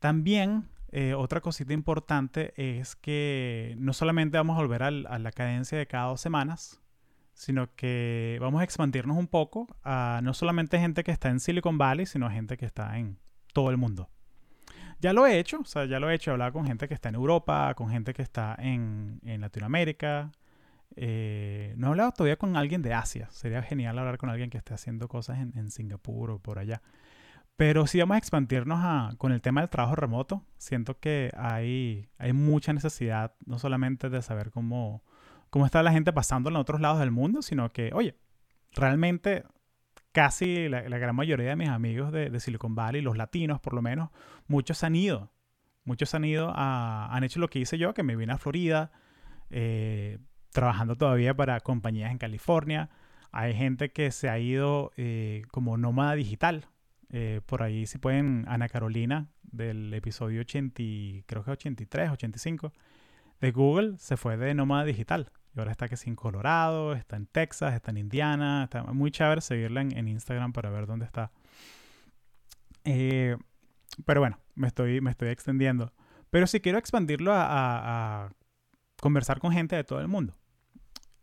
También 0.00 0.68
eh, 0.92 1.14
otra 1.14 1.40
cosita 1.40 1.72
importante 1.72 2.52
es 2.56 2.96
que 2.96 3.76
no 3.78 3.92
solamente 3.92 4.38
vamos 4.38 4.56
a 4.56 4.60
volver 4.62 4.82
a 4.82 4.90
la 4.90 5.30
cadencia 5.30 5.78
de 5.78 5.86
cada 5.86 6.08
dos 6.08 6.20
semanas, 6.20 6.80
sino 7.32 7.74
que 7.76 8.38
vamos 8.40 8.60
a 8.60 8.64
expandirnos 8.64 9.16
un 9.16 9.28
poco 9.28 9.68
a 9.84 10.20
no 10.22 10.34
solamente 10.34 10.80
gente 10.80 11.04
que 11.04 11.12
está 11.12 11.28
en 11.28 11.38
Silicon 11.38 11.78
Valley, 11.78 12.06
sino 12.06 12.26
a 12.26 12.30
gente 12.30 12.56
que 12.56 12.66
está 12.66 12.98
en 12.98 13.18
todo 13.52 13.70
el 13.70 13.76
mundo. 13.76 14.10
Ya 15.00 15.12
lo 15.12 15.26
he 15.26 15.38
hecho, 15.38 15.60
o 15.60 15.64
sea, 15.64 15.86
ya 15.86 15.98
lo 15.98 16.10
he 16.10 16.14
hecho, 16.14 16.30
he 16.30 16.32
hablado 16.32 16.52
con 16.52 16.66
gente 16.66 16.86
que 16.86 16.94
está 16.94 17.08
en 17.08 17.14
Europa, 17.14 17.74
con 17.74 17.88
gente 17.88 18.12
que 18.12 18.22
está 18.22 18.54
en, 18.58 19.20
Latinoamérica. 19.22 20.30
Eh, 20.96 21.74
no 21.76 21.86
he 21.86 21.90
hablado 21.90 22.12
todavía 22.12 22.36
con 22.36 22.56
alguien 22.56 22.82
de 22.82 22.92
Asia. 22.94 23.28
Sería 23.30 23.62
genial 23.62 23.98
hablar 23.98 24.18
con 24.18 24.28
alguien 24.28 24.50
que 24.50 24.58
esté 24.58 24.74
haciendo 24.74 25.08
cosas 25.08 25.38
en, 25.38 25.56
en 25.56 25.70
Singapur 25.70 26.30
o 26.30 26.38
por 26.38 26.58
allá. 26.58 26.82
Pero 27.60 27.86
si 27.86 27.98
vamos 27.98 28.14
a 28.14 28.18
expandirnos 28.18 29.16
con 29.16 29.32
el 29.32 29.42
tema 29.42 29.60
del 29.60 29.68
trabajo 29.68 29.94
remoto. 29.94 30.42
Siento 30.56 30.98
que 30.98 31.30
hay, 31.36 32.08
hay 32.16 32.32
mucha 32.32 32.72
necesidad, 32.72 33.34
no 33.44 33.58
solamente 33.58 34.08
de 34.08 34.22
saber 34.22 34.50
cómo, 34.50 35.02
cómo 35.50 35.66
está 35.66 35.82
la 35.82 35.92
gente 35.92 36.10
pasando 36.10 36.48
en 36.48 36.56
otros 36.56 36.80
lados 36.80 37.00
del 37.00 37.10
mundo, 37.10 37.42
sino 37.42 37.70
que, 37.70 37.90
oye, 37.92 38.16
realmente 38.72 39.44
casi 40.12 40.68
la, 40.68 40.82
gran 40.82 41.14
mayoría 41.14 41.50
de 41.50 41.56
mis 41.56 41.68
amigos 41.68 42.12
de, 42.12 42.38
Silicon 42.40 42.74
Valley, 42.74 43.02
los 43.02 43.16
latinos 43.16 43.60
por 43.60 43.74
lo 43.74 43.82
menos, 43.82 44.10
muchos 44.46 44.82
han 44.84 44.96
ido. 44.96 45.30
Muchos 45.84 46.14
han 46.14 46.24
ido 46.24 46.52
a, 46.54 47.14
han 47.14 47.24
hecho 47.24 47.40
lo 47.40 47.48
que 47.48 47.58
hice 47.58 47.78
yo, 47.78 47.94
que 47.94 48.02
me 48.02 48.16
vine 48.16 48.32
a 48.32 48.38
Florida, 48.38 48.92
eh, 49.50 50.18
trabajando 50.50 50.96
todavía 50.96 51.34
para 51.34 51.60
compañías 51.60 52.10
en 52.10 52.18
California. 52.18 52.90
Hay 53.32 53.54
gente 53.54 53.90
que 53.90 54.10
se 54.10 54.28
ha 54.28 54.38
ido 54.38 54.92
eh, 54.96 55.42
como 55.50 55.76
nómada 55.76 56.14
digital, 56.14 56.66
eh, 57.10 57.40
por 57.46 57.62
ahí 57.62 57.86
si 57.86 57.98
pueden, 57.98 58.44
Ana 58.48 58.68
Carolina 58.68 59.28
del 59.42 59.92
episodio 59.94 60.42
80, 60.42 60.82
creo 61.26 61.44
que 61.44 61.50
83, 61.50 62.10
85 62.10 62.72
de 63.40 63.50
Google 63.52 63.98
se 63.98 64.16
fue 64.16 64.36
de 64.36 64.54
nómada 64.54 64.84
digital. 64.84 65.32
Y 65.54 65.58
ahora 65.58 65.72
está 65.72 65.88
que 65.88 65.96
en 66.06 66.16
Colorado, 66.16 66.92
está 66.92 67.16
en 67.16 67.26
Texas, 67.26 67.74
está 67.74 67.90
en 67.90 67.98
Indiana. 67.98 68.64
Está 68.64 68.84
muy 68.84 69.10
chévere 69.10 69.40
seguirla 69.40 69.82
en, 69.82 70.08
Instagram 70.08 70.52
para 70.52 70.70
ver 70.70 70.86
dónde 70.86 71.06
está. 71.06 71.32
Eh, 72.84 73.36
pero 74.06 74.20
bueno, 74.20 74.38
me 74.54 74.68
estoy, 74.68 75.00
me 75.00 75.10
estoy 75.10 75.28
extendiendo. 75.28 75.92
Pero 76.30 76.46
sí 76.46 76.60
quiero 76.60 76.78
expandirlo 76.78 77.32
a, 77.32 78.24
a 78.24 78.32
conversar 79.00 79.40
con 79.40 79.52
gente 79.52 79.74
de 79.74 79.84
todo 79.84 80.00
el 80.00 80.08
mundo. 80.08 80.36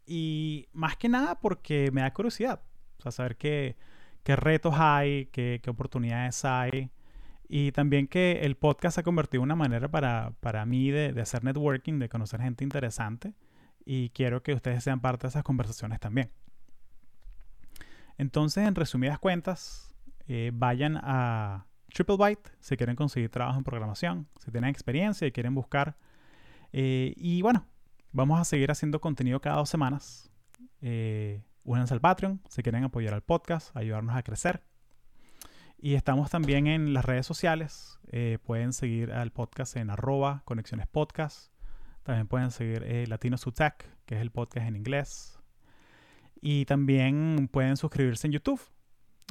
Y 0.05 0.67
más 0.73 0.97
que 0.97 1.09
nada 1.09 1.39
porque 1.39 1.91
me 1.91 2.01
da 2.01 2.13
curiosidad. 2.13 2.61
O 2.97 3.01
sea, 3.01 3.11
saber 3.11 3.37
qué, 3.37 3.77
qué 4.23 4.35
retos 4.35 4.73
hay, 4.77 5.27
qué, 5.27 5.59
qué, 5.63 5.69
oportunidades 5.69 6.43
hay. 6.45 6.91
Y 7.49 7.71
también 7.71 8.07
que 8.07 8.41
el 8.41 8.55
podcast 8.55 8.95
se 8.95 9.01
ha 9.01 9.03
convertido 9.03 9.41
en 9.41 9.45
una 9.45 9.55
manera 9.55 9.89
para, 9.89 10.33
para 10.39 10.65
mí 10.65 10.91
de, 10.91 11.13
de, 11.13 11.21
hacer 11.21 11.43
networking, 11.43 11.99
de 11.99 12.09
conocer 12.09 12.41
gente 12.41 12.63
interesante. 12.63 13.33
Y 13.89 14.09
quiero 14.09 14.43
que 14.43 14.53
ustedes 14.53 14.83
sean 14.83 14.99
parte 14.99 15.27
de 15.27 15.29
esas 15.29 15.43
conversaciones 15.43 16.01
también. 16.01 16.29
Entonces, 18.17 18.67
en 18.67 18.75
resumidas 18.75 19.17
cuentas, 19.17 19.95
eh, 20.27 20.51
vayan 20.53 20.99
a 21.01 21.67
TripleByte 21.93 22.49
si 22.59 22.75
quieren 22.75 22.97
conseguir 22.97 23.29
trabajo 23.29 23.57
en 23.57 23.63
programación, 23.63 24.27
si 24.43 24.51
tienen 24.51 24.69
experiencia 24.69 25.25
y 25.25 25.31
quieren 25.31 25.55
buscar. 25.55 25.95
Eh, 26.73 27.13
y 27.15 27.41
bueno, 27.41 27.65
vamos 28.11 28.41
a 28.41 28.43
seguir 28.43 28.71
haciendo 28.71 28.99
contenido 28.99 29.39
cada 29.39 29.55
dos 29.55 29.69
semanas. 29.69 30.29
Eh, 30.81 31.41
al 31.65 32.01
Patreon 32.01 32.41
si 32.49 32.61
quieren 32.63 32.83
apoyar 32.83 33.13
al 33.13 33.21
podcast, 33.21 33.73
ayudarnos 33.73 34.17
a 34.17 34.23
crecer. 34.23 34.63
Y 35.77 35.93
estamos 35.93 36.29
también 36.29 36.67
en 36.67 36.93
las 36.93 37.05
redes 37.05 37.25
sociales. 37.25 37.99
Eh, 38.07 38.37
pueden 38.43 38.73
seguir 38.73 39.13
al 39.13 39.31
podcast 39.31 39.77
en 39.77 39.91
arroba 39.91 40.41
conexiones 40.43 40.87
podcast. 40.87 41.53
También 42.07 42.27
pueden 42.27 42.51
seguir 42.51 42.83
eh, 42.85 43.05
Latino 43.05 43.35
Tech, 43.37 43.85
que 44.05 44.15
es 44.15 44.21
el 44.21 44.31
podcast 44.31 44.65
en 44.65 44.77
inglés. 44.77 45.37
Y 46.39 46.63
también 46.63 47.49
pueden 47.51 47.75
suscribirse 47.75 48.27
en 48.27 48.31
YouTube. 48.31 48.61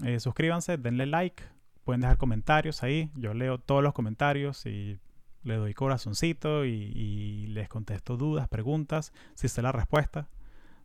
Eh, 0.05 0.21
suscríbanse, 0.21 0.77
denle 0.77 1.07
like, 1.07 1.43
pueden 1.85 2.03
dejar 2.03 2.19
comentarios 2.19 2.83
ahí. 2.83 3.11
Yo 3.15 3.33
leo 3.33 3.57
todos 3.57 3.83
los 3.83 3.95
comentarios 3.95 4.67
y 4.67 4.99
le 5.43 5.57
doy 5.57 5.73
corazoncito 5.73 6.67
y, 6.67 7.47
les 7.47 7.67
contesto 7.71 8.19
dudas, 8.19 8.47
preguntas, 8.47 9.15
si 9.33 9.49
sé 9.49 9.63
la 9.63 9.73
respuesta. 9.73 10.29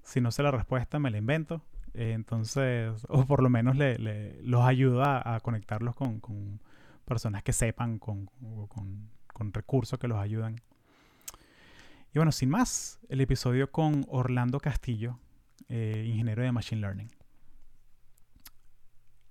Si 0.01 0.21
no 0.21 0.31
sé 0.31 0.43
la 0.43 0.51
respuesta, 0.51 0.97
me 0.97 1.11
la 1.11 1.17
invento. 1.17 1.61
Eh, 1.93 2.13
entonces, 2.13 3.05
o 3.09 3.25
por 3.25 3.43
lo 3.43 3.49
menos 3.49 3.75
le, 3.75 4.41
los 4.43 4.63
ayuda 4.63 5.35
a, 5.35 5.41
conectarlos 5.41 5.93
con, 5.97 6.61
personas 7.03 7.43
que 7.43 7.51
sepan, 7.51 7.99
con, 7.99 8.29
con, 9.33 9.51
recursos 9.51 9.99
que 9.99 10.07
los 10.07 10.19
ayudan. 10.19 10.55
Y 12.13 12.19
bueno, 12.19 12.31
sin 12.31 12.49
más, 12.49 12.99
el 13.07 13.21
episodio 13.21 13.71
con 13.71 14.05
Orlando 14.09 14.59
Castillo, 14.59 15.19
eh, 15.69 16.05
ingeniero 16.07 16.43
de 16.43 16.51
Machine 16.51 16.81
Learning. 16.81 17.09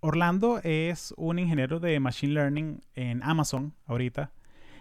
Orlando 0.01 0.61
es 0.65 1.13
un 1.19 1.39
ingeniero 1.39 1.79
de 1.79 2.01
Machine 2.01 2.33
Learning 2.33 2.81
en 2.95 3.23
Amazon 3.23 3.75
ahorita. 3.85 4.33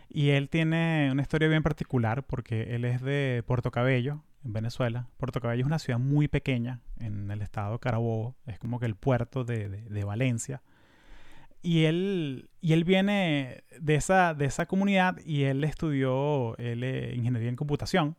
Y 0.08 0.29
él 0.29 0.50
tiene 0.50 1.10
una 1.12 1.22
historia 1.22 1.50
bien 1.50 1.62
particular 1.62 2.24
porque 2.24 2.74
él 2.75 2.86
es 2.86 3.01
de 3.01 3.44
Puerto 3.46 3.70
Cabello, 3.70 4.24
en 4.46 4.53
Venezuela. 4.53 5.10
Puerto 5.18 5.41
Cabello 5.41 5.62
es 5.62 5.68
una 5.68 5.79
ciudad 5.79 6.00
muy 6.00 6.29
pequeña 6.29 6.79
en 7.00 7.29
el 7.29 7.41
estado 7.41 7.74
de 7.74 7.79
Carabobo. 7.79 8.38
Es 8.46 8.60
como 8.60 8.79
que 8.79 8.86
el 8.86 8.96
puerto 8.96 9.44
de, 9.44 9.68
de, 9.68 10.03
Valencia. 10.06 10.62
Y 11.62 11.86
él, 11.86 12.50
y 12.62 12.74
él 12.74 12.84
viene 12.84 13.63
de 13.80 13.96
esa, 13.96 14.34
de 14.34 14.46
esa 14.46 14.66
comunidad 14.66 15.18
y 15.25 15.44
él 15.44 15.63
estudió 15.63 16.58
él, 16.58 16.84
ingeniería 17.16 17.50
en 17.50 17.56
computación 17.56 18.16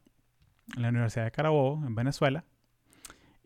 en 0.76 0.82
la 0.82 0.90
Universidad 0.90 1.24
de 1.24 1.30
Carabobo, 1.30 1.84
en 1.86 1.94
Venezuela. 1.94 2.44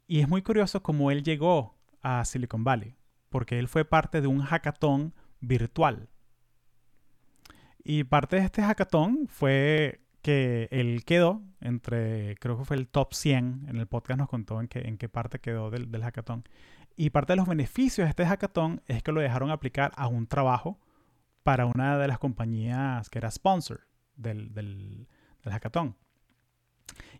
Y 0.07 0.21
es 0.21 0.29
muy 0.29 0.43
curioso 0.43 0.83
cómo 0.83 1.11
él 1.11 1.23
llegó 1.23 1.79
a 2.03 2.25
Silicon 2.25 2.65
Valley, 2.65 2.97
porque 3.31 3.59
él 3.59 3.69
fue 3.69 3.85
parte 3.85 4.21
de 4.21 4.27
un 4.27 4.41
hackathon 4.41 5.15
virtual 5.41 6.09
y 7.85 8.05
parte 8.05 8.37
de 8.37 8.43
este 8.43 8.63
hackathon 8.63 9.29
fue 9.29 10.01
que 10.23 10.69
él 10.71 11.05
quedó 11.05 11.43
entre, 11.61 12.35
creo 12.37 12.59
que 12.59 12.65
fue 12.65 12.77
el 12.77 12.89
top 12.89 13.13
100, 13.13 13.67
en 13.69 13.77
el 13.77 13.87
podcast 13.87 14.19
nos 14.19 14.29
contó 14.29 14.59
en 14.59 14.69
qué, 14.69 14.81
en 14.81 14.97
qué 14.97 15.11
parte 15.11 15.39
quedó 15.39 15.71
del, 15.71 15.91
del 15.91 16.03
hackathon. 16.03 16.45
Y 16.97 17.11
parte 17.11 17.33
de 17.33 17.37
los 17.37 17.49
beneficios 17.49 18.07
de 18.07 18.11
este 18.11 18.25
hackathon 18.25 18.83
es 18.87 19.03
que 19.03 19.13
lo 19.13 19.21
dejaron 19.21 19.51
aplicar 19.51 19.93
a 19.97 20.07
un 20.07 20.27
trabajo 20.27 20.79
para 21.43 21.67
una 21.67 21.99
de 21.99 22.09
las 22.09 22.19
compañías 22.19 23.11
que 23.11 23.19
era 23.19 23.31
sponsor 23.31 23.87
del, 24.17 24.55
del, 24.55 25.09
hackathon. 25.45 25.97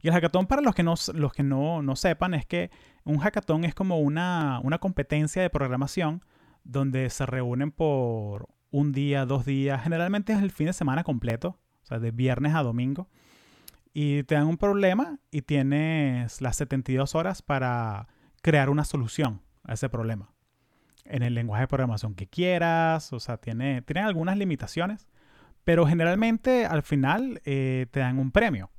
Y 0.01 0.09
el 0.09 0.15
hackathon, 0.15 0.47
para 0.47 0.63
los 0.63 0.75
que, 0.75 0.83
no, 0.83 0.95
los 1.15 1.33
que 1.33 1.43
no, 1.43 1.83
no 1.83 1.97
sepan, 1.97 2.35
es 2.35 2.47
que 2.47 2.71
un 3.05 3.19
hackathon 3.19 3.65
es 3.65 3.75
como 3.75 3.99
una, 3.99 4.61
una 4.63 4.79
competencia 4.79 5.43
de 5.43 5.51
programación 5.51 6.25
donde 6.63 7.11
se 7.11 7.27
reúnen 7.27 7.73
por 7.73 8.49
un 8.71 8.93
día, 8.93 9.27
dos 9.27 9.45
días, 9.45 9.83
generalmente 9.83 10.33
es 10.33 10.43
el 10.43 10.51
fin 10.51 10.67
de 10.67 10.73
semana 10.73 11.05
completo, 11.05 11.59
o 11.83 11.87
sea, 11.87 11.99
de 11.99 12.11
viernes 12.11 12.55
a 12.55 12.63
domingo, 12.63 13.09
y 13.93 14.25
te 14.25 14.35
dan 14.35 14.47
un 14.47 14.57
problema 14.57 15.19
y 15.31 15.43
tienes 15.43 16.41
las 16.41 16.57
72 16.57 17.15
horas 17.15 17.43
para 17.43 18.09
crear 18.43 18.71
una 18.71 18.85
solución 18.85 19.44
a 19.65 19.75
ese 19.75 19.89
problema. 19.89 20.31
En 21.05 21.23
el 21.23 21.35
lenguaje 21.35 21.63
de 21.63 21.69
programación 21.69 22.15
que 22.15 22.27
quieras, 22.27 23.13
o 23.13 23.21
sea, 23.21 23.37
tiene, 23.37 23.83
tiene 23.83 24.01
algunas 24.01 24.39
limitaciones, 24.39 25.09
pero 25.65 25.87
generalmente 25.87 26.67
al 26.67 26.83
final 26.83 27.41
eh, 27.45 27.87
te 27.91 28.01
dan 28.01 28.19
un 28.19 28.31
premio. 28.31 28.71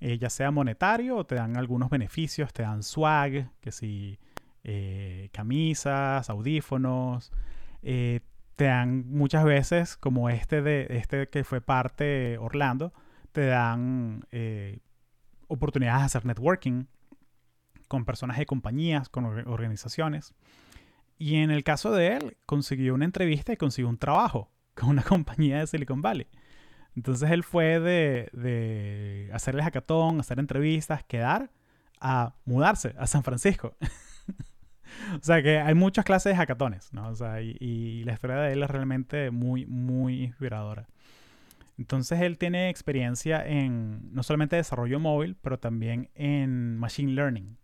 Eh, 0.00 0.16
ya 0.18 0.30
sea 0.30 0.52
monetario 0.52 1.16
o 1.16 1.26
te 1.26 1.34
dan 1.34 1.56
algunos 1.56 1.90
beneficios, 1.90 2.52
te 2.52 2.62
dan 2.62 2.84
swag, 2.84 3.50
que 3.60 3.72
si 3.72 4.18
eh, 4.62 5.28
camisas, 5.32 6.30
audífonos, 6.30 7.32
te 7.80 8.64
dan 8.64 9.08
muchas 9.08 9.44
veces, 9.44 9.96
como 9.96 10.30
este 10.30 10.62
de 10.62 10.86
este 10.90 11.28
que 11.28 11.42
fue 11.44 11.60
parte 11.60 12.38
Orlando, 12.38 12.92
te 13.32 13.46
dan 13.46 14.24
oportunidades 15.48 16.02
de 16.02 16.06
hacer 16.06 16.26
networking 16.26 16.84
con 17.88 18.04
personas 18.04 18.38
de 18.38 18.46
compañías, 18.46 19.08
con 19.08 19.24
organizaciones. 19.24 20.34
Y 21.18 21.36
en 21.36 21.50
el 21.50 21.64
caso 21.64 21.90
de 21.90 22.16
él, 22.16 22.36
consiguió 22.46 22.94
una 22.94 23.04
entrevista 23.04 23.52
y 23.52 23.56
consiguió 23.56 23.88
un 23.88 23.98
trabajo 23.98 24.52
con 24.74 24.90
una 24.90 25.02
compañía 25.02 25.58
de 25.58 25.66
Silicon 25.66 26.02
Valley. 26.02 26.28
Entonces 26.94 27.30
él 27.30 27.44
fue 27.44 27.80
de, 27.80 28.28
de 28.32 29.30
hacer 29.32 29.54
el 29.54 29.62
hackathon, 29.62 30.20
hacer 30.20 30.38
entrevistas, 30.38 31.04
quedar, 31.04 31.50
a 32.00 32.34
mudarse 32.44 32.94
a 32.98 33.06
San 33.06 33.22
Francisco. 33.22 33.76
o 35.20 35.22
sea 35.22 35.42
que 35.42 35.58
hay 35.58 35.74
muchas 35.74 36.04
clases 36.04 36.32
de 36.32 36.36
hackatones, 36.36 36.92
¿no? 36.92 37.08
O 37.08 37.14
sea, 37.14 37.40
y, 37.40 38.02
la 38.04 38.12
historia 38.12 38.36
de 38.36 38.52
él 38.52 38.62
es 38.62 38.70
realmente 38.70 39.30
muy, 39.30 39.66
muy 39.66 40.24
inspiradora. 40.24 40.88
Entonces 41.76 42.20
él 42.20 42.38
tiene 42.38 42.70
experiencia 42.70 43.46
en 43.46 44.12
no 44.12 44.22
solamente 44.24 44.56
desarrollo 44.56 44.98
móvil, 44.98 45.36
pero 45.40 45.58
también 45.58 46.10
en 46.14 46.76
machine 46.76 47.12
learning 47.12 47.56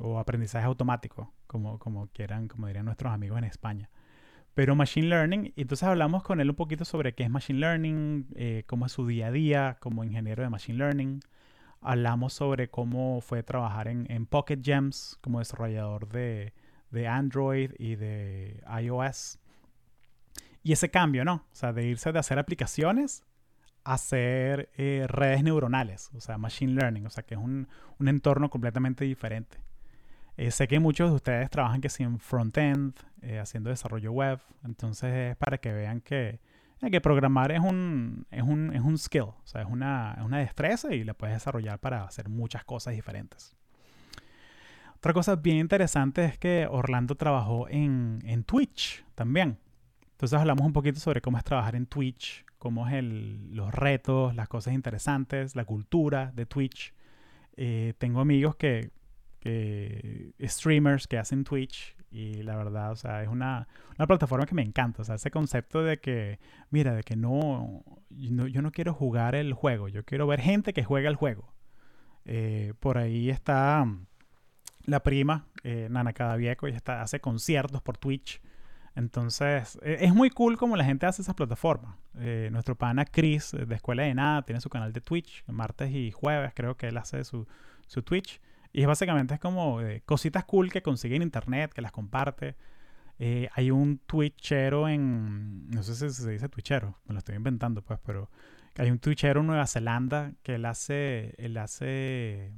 o 0.00 0.18
aprendizaje 0.18 0.66
automático, 0.66 1.32
como, 1.46 1.78
como 1.78 2.08
quieran, 2.08 2.48
como 2.48 2.66
dirían 2.66 2.84
nuestros 2.84 3.12
amigos 3.12 3.38
en 3.38 3.44
España. 3.44 3.90
Pero 4.54 4.74
machine 4.74 5.08
learning, 5.08 5.52
entonces 5.56 5.84
hablamos 5.84 6.22
con 6.22 6.40
él 6.40 6.50
un 6.50 6.56
poquito 6.56 6.84
sobre 6.84 7.14
qué 7.14 7.22
es 7.22 7.30
machine 7.30 7.60
learning, 7.60 8.26
eh, 8.34 8.64
cómo 8.66 8.86
es 8.86 8.92
su 8.92 9.06
día 9.06 9.28
a 9.28 9.30
día 9.30 9.76
como 9.80 10.02
ingeniero 10.02 10.42
de 10.42 10.50
machine 10.50 10.78
learning, 10.78 11.20
hablamos 11.80 12.32
sobre 12.32 12.68
cómo 12.68 13.20
fue 13.20 13.42
trabajar 13.42 13.88
en, 13.88 14.26
Pocket 14.26 14.60
Gems 14.62 15.18
como 15.20 15.38
desarrollador 15.38 16.08
de, 16.08 16.52
Android 17.08 17.72
y 17.78 17.96
de 17.96 18.62
iOS. 18.82 19.38
Y 20.62 20.72
ese 20.72 20.90
cambio, 20.90 21.24
¿no? 21.24 21.34
O 21.34 21.54
sea, 21.54 21.72
de 21.72 21.86
irse 21.86 22.12
de 22.12 22.18
hacer 22.18 22.38
aplicaciones 22.38 23.24
a 23.84 23.94
hacer 23.94 24.70
eh, 24.76 25.06
redes 25.08 25.42
neuronales, 25.42 26.10
o 26.14 26.20
sea, 26.20 26.36
machine 26.36 26.72
learning, 26.72 27.06
o 27.06 27.10
sea, 27.10 27.24
que 27.24 27.34
es 27.34 27.40
un, 27.40 27.68
entorno 28.00 28.50
completamente 28.50 29.04
diferente. 29.04 29.58
Eh, 30.38 30.52
sé 30.52 30.68
que 30.68 30.78
muchos 30.78 31.10
de 31.10 31.16
ustedes 31.16 31.50
trabajan 31.50 31.80
que 31.80 31.88
sí 31.88 32.04
en 32.04 32.20
front-end, 32.20 32.94
eh, 33.22 33.40
haciendo 33.40 33.70
desarrollo 33.70 34.12
web, 34.12 34.38
entonces 34.64 35.32
es 35.32 35.36
para 35.36 35.58
que 35.58 35.72
vean 35.72 36.00
que 36.00 36.38
que 36.92 37.00
programar 37.00 37.50
es 37.50 37.58
un, 37.58 38.24
es 38.30 38.44
un, 38.44 38.72
es 38.72 38.80
un 38.80 38.96
skill, 38.96 39.22
o 39.22 39.42
sea, 39.42 39.62
es 39.62 39.68
una, 39.68 40.14
es 40.16 40.24
una 40.24 40.38
destreza 40.38 40.94
y 40.94 41.02
la 41.02 41.12
puedes 41.12 41.34
desarrollar 41.34 41.80
para 41.80 42.04
hacer 42.04 42.28
muchas 42.28 42.64
cosas 42.64 42.94
diferentes. 42.94 43.56
Otra 44.96 45.12
cosa 45.12 45.34
bien 45.34 45.56
interesante 45.56 46.24
es 46.24 46.38
que 46.38 46.68
Orlando 46.70 47.16
trabajó 47.16 47.68
en, 47.68 48.20
en, 48.24 48.44
Twitch 48.44 49.04
también. 49.16 49.58
Entonces 50.12 50.38
hablamos 50.38 50.64
un 50.64 50.72
poquito 50.72 51.00
sobre 51.00 51.20
cómo 51.20 51.36
es 51.36 51.44
trabajar 51.44 51.74
en 51.74 51.86
Twitch, 51.86 52.44
cómo 52.58 52.86
es 52.86 52.94
el, 52.94 53.54
los 53.54 53.74
retos, 53.74 54.36
las 54.36 54.48
cosas 54.48 54.72
interesantes, 54.72 55.56
la 55.56 55.64
cultura 55.64 56.30
de 56.32 56.46
Twitch. 56.46 56.94
Eh, 57.56 57.94
tengo 57.98 58.20
amigos 58.20 58.54
que, 58.54 58.90
streamers 60.40 61.06
que 61.06 61.18
hacen 61.18 61.44
Twitch 61.44 61.96
y 62.10 62.42
la 62.42 62.56
verdad, 62.56 62.92
o 62.92 62.96
sea, 62.96 63.22
es 63.22 63.28
una, 63.28 63.68
una, 63.96 64.06
plataforma 64.06 64.46
que 64.46 64.54
me 64.54 64.62
encanta. 64.62 65.02
O 65.02 65.04
sea, 65.04 65.16
ese 65.16 65.30
concepto 65.30 65.82
de 65.82 65.98
que, 65.98 66.38
mira, 66.70 66.94
de 66.94 67.02
que 67.02 67.16
no, 67.16 67.84
yo 68.10 68.62
no 68.62 68.72
quiero 68.72 68.94
jugar 68.94 69.34
el 69.34 69.52
juego, 69.52 69.88
yo 69.88 70.04
quiero 70.04 70.26
ver 70.26 70.40
gente 70.40 70.72
que 70.72 70.84
juega 70.84 71.08
el 71.08 71.16
juego. 71.16 71.52
Eh, 72.24 72.74
por 72.80 72.98
ahí 72.98 73.30
está 73.30 73.84
mm, 73.84 74.06
la 74.86 75.02
prima, 75.02 75.46
eh, 75.64 75.88
Nana 75.90 76.12
Cadavieco, 76.12 76.68
y 76.68 76.72
está, 76.72 77.02
hace 77.02 77.20
conciertos 77.20 77.82
por 77.82 77.98
Twitch. 77.98 78.40
Entonces, 78.94 79.78
e, 79.82 80.04
es 80.04 80.14
muy 80.14 80.30
cool 80.30 80.56
como 80.56 80.76
la 80.76 80.84
gente 80.84 81.06
hace 81.06 81.22
esas 81.22 81.34
plataformas. 81.34 81.94
Eh, 82.16 82.48
nuestro 82.52 82.74
pana 82.74 83.04
Chris 83.04 83.52
de 83.52 83.74
Escuela 83.74 84.02
de 84.02 84.14
Nada 84.14 84.42
tiene 84.42 84.60
su 84.60 84.70
canal 84.70 84.92
de 84.92 85.00
Twitch, 85.02 85.44
martes 85.46 85.90
y 85.90 86.10
jueves 86.10 86.52
creo 86.54 86.76
que 86.76 86.88
él 86.88 86.96
hace 86.96 87.22
su, 87.24 87.46
su 87.86 88.02
Twitch. 88.02 88.40
Y 88.78 88.86
básicamente 88.86 89.34
es 89.34 89.40
como 89.40 89.80
cositas 90.04 90.44
cool 90.44 90.70
que 90.70 90.82
consigue 90.82 91.16
en 91.16 91.22
internet, 91.22 91.72
que 91.72 91.82
las 91.82 91.90
comparte. 91.90 92.54
Eh, 93.18 93.48
hay 93.52 93.72
un 93.72 93.98
twitchero 93.98 94.88
en. 94.88 95.68
No 95.68 95.82
sé 95.82 95.96
si 95.96 96.10
se 96.10 96.30
dice 96.30 96.48
twitchero, 96.48 96.96
me 97.04 97.12
lo 97.12 97.18
estoy 97.18 97.34
inventando, 97.34 97.82
pues, 97.82 97.98
pero. 98.06 98.30
Hay 98.76 98.92
un 98.92 99.00
twitchero 99.00 99.40
en 99.40 99.48
Nueva 99.48 99.66
Zelanda 99.66 100.30
que 100.44 100.54
él 100.54 100.64
hace. 100.64 101.34
Él 101.38 101.56
hace. 101.56 102.52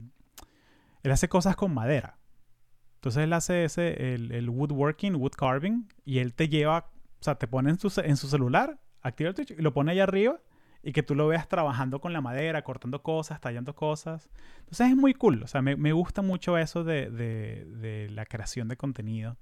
Él 1.02 1.10
hace 1.10 1.30
cosas 1.30 1.56
con 1.56 1.72
madera. 1.72 2.18
Entonces 2.96 3.24
él 3.24 3.32
hace 3.32 3.64
ese, 3.64 4.12
el, 4.12 4.30
el 4.32 4.50
woodworking, 4.50 5.14
wood 5.14 5.32
carving, 5.38 5.88
y 6.04 6.18
él 6.18 6.34
te 6.34 6.50
lleva, 6.50 6.90
o 7.18 7.24
sea, 7.24 7.36
te 7.36 7.46
pone 7.46 7.70
en 7.70 7.78
su, 7.78 7.98
en 8.04 8.18
su 8.18 8.28
celular, 8.28 8.78
activa 9.00 9.30
el 9.30 9.34
Twitch 9.34 9.52
y 9.52 9.62
lo 9.62 9.72
pone 9.72 9.92
ahí 9.92 10.00
arriba 10.00 10.38
y 10.82 10.92
que 10.92 11.02
tú 11.02 11.14
lo 11.14 11.28
veas 11.28 11.48
trabajando 11.48 12.00
con 12.00 12.12
la 12.12 12.20
madera, 12.20 12.62
cortando 12.62 13.02
cosas, 13.02 13.40
tallando 13.40 13.74
cosas. 13.74 14.30
Entonces 14.60 14.88
es 14.88 14.96
muy 14.96 15.14
cool, 15.14 15.42
o 15.42 15.46
sea, 15.46 15.62
me, 15.62 15.76
me 15.76 15.92
gusta 15.92 16.22
mucho 16.22 16.56
eso 16.58 16.84
de, 16.84 17.10
de, 17.10 17.64
de, 17.66 18.08
la 18.10 18.24
creación 18.26 18.68
de 18.68 18.76
contenido 18.76 19.36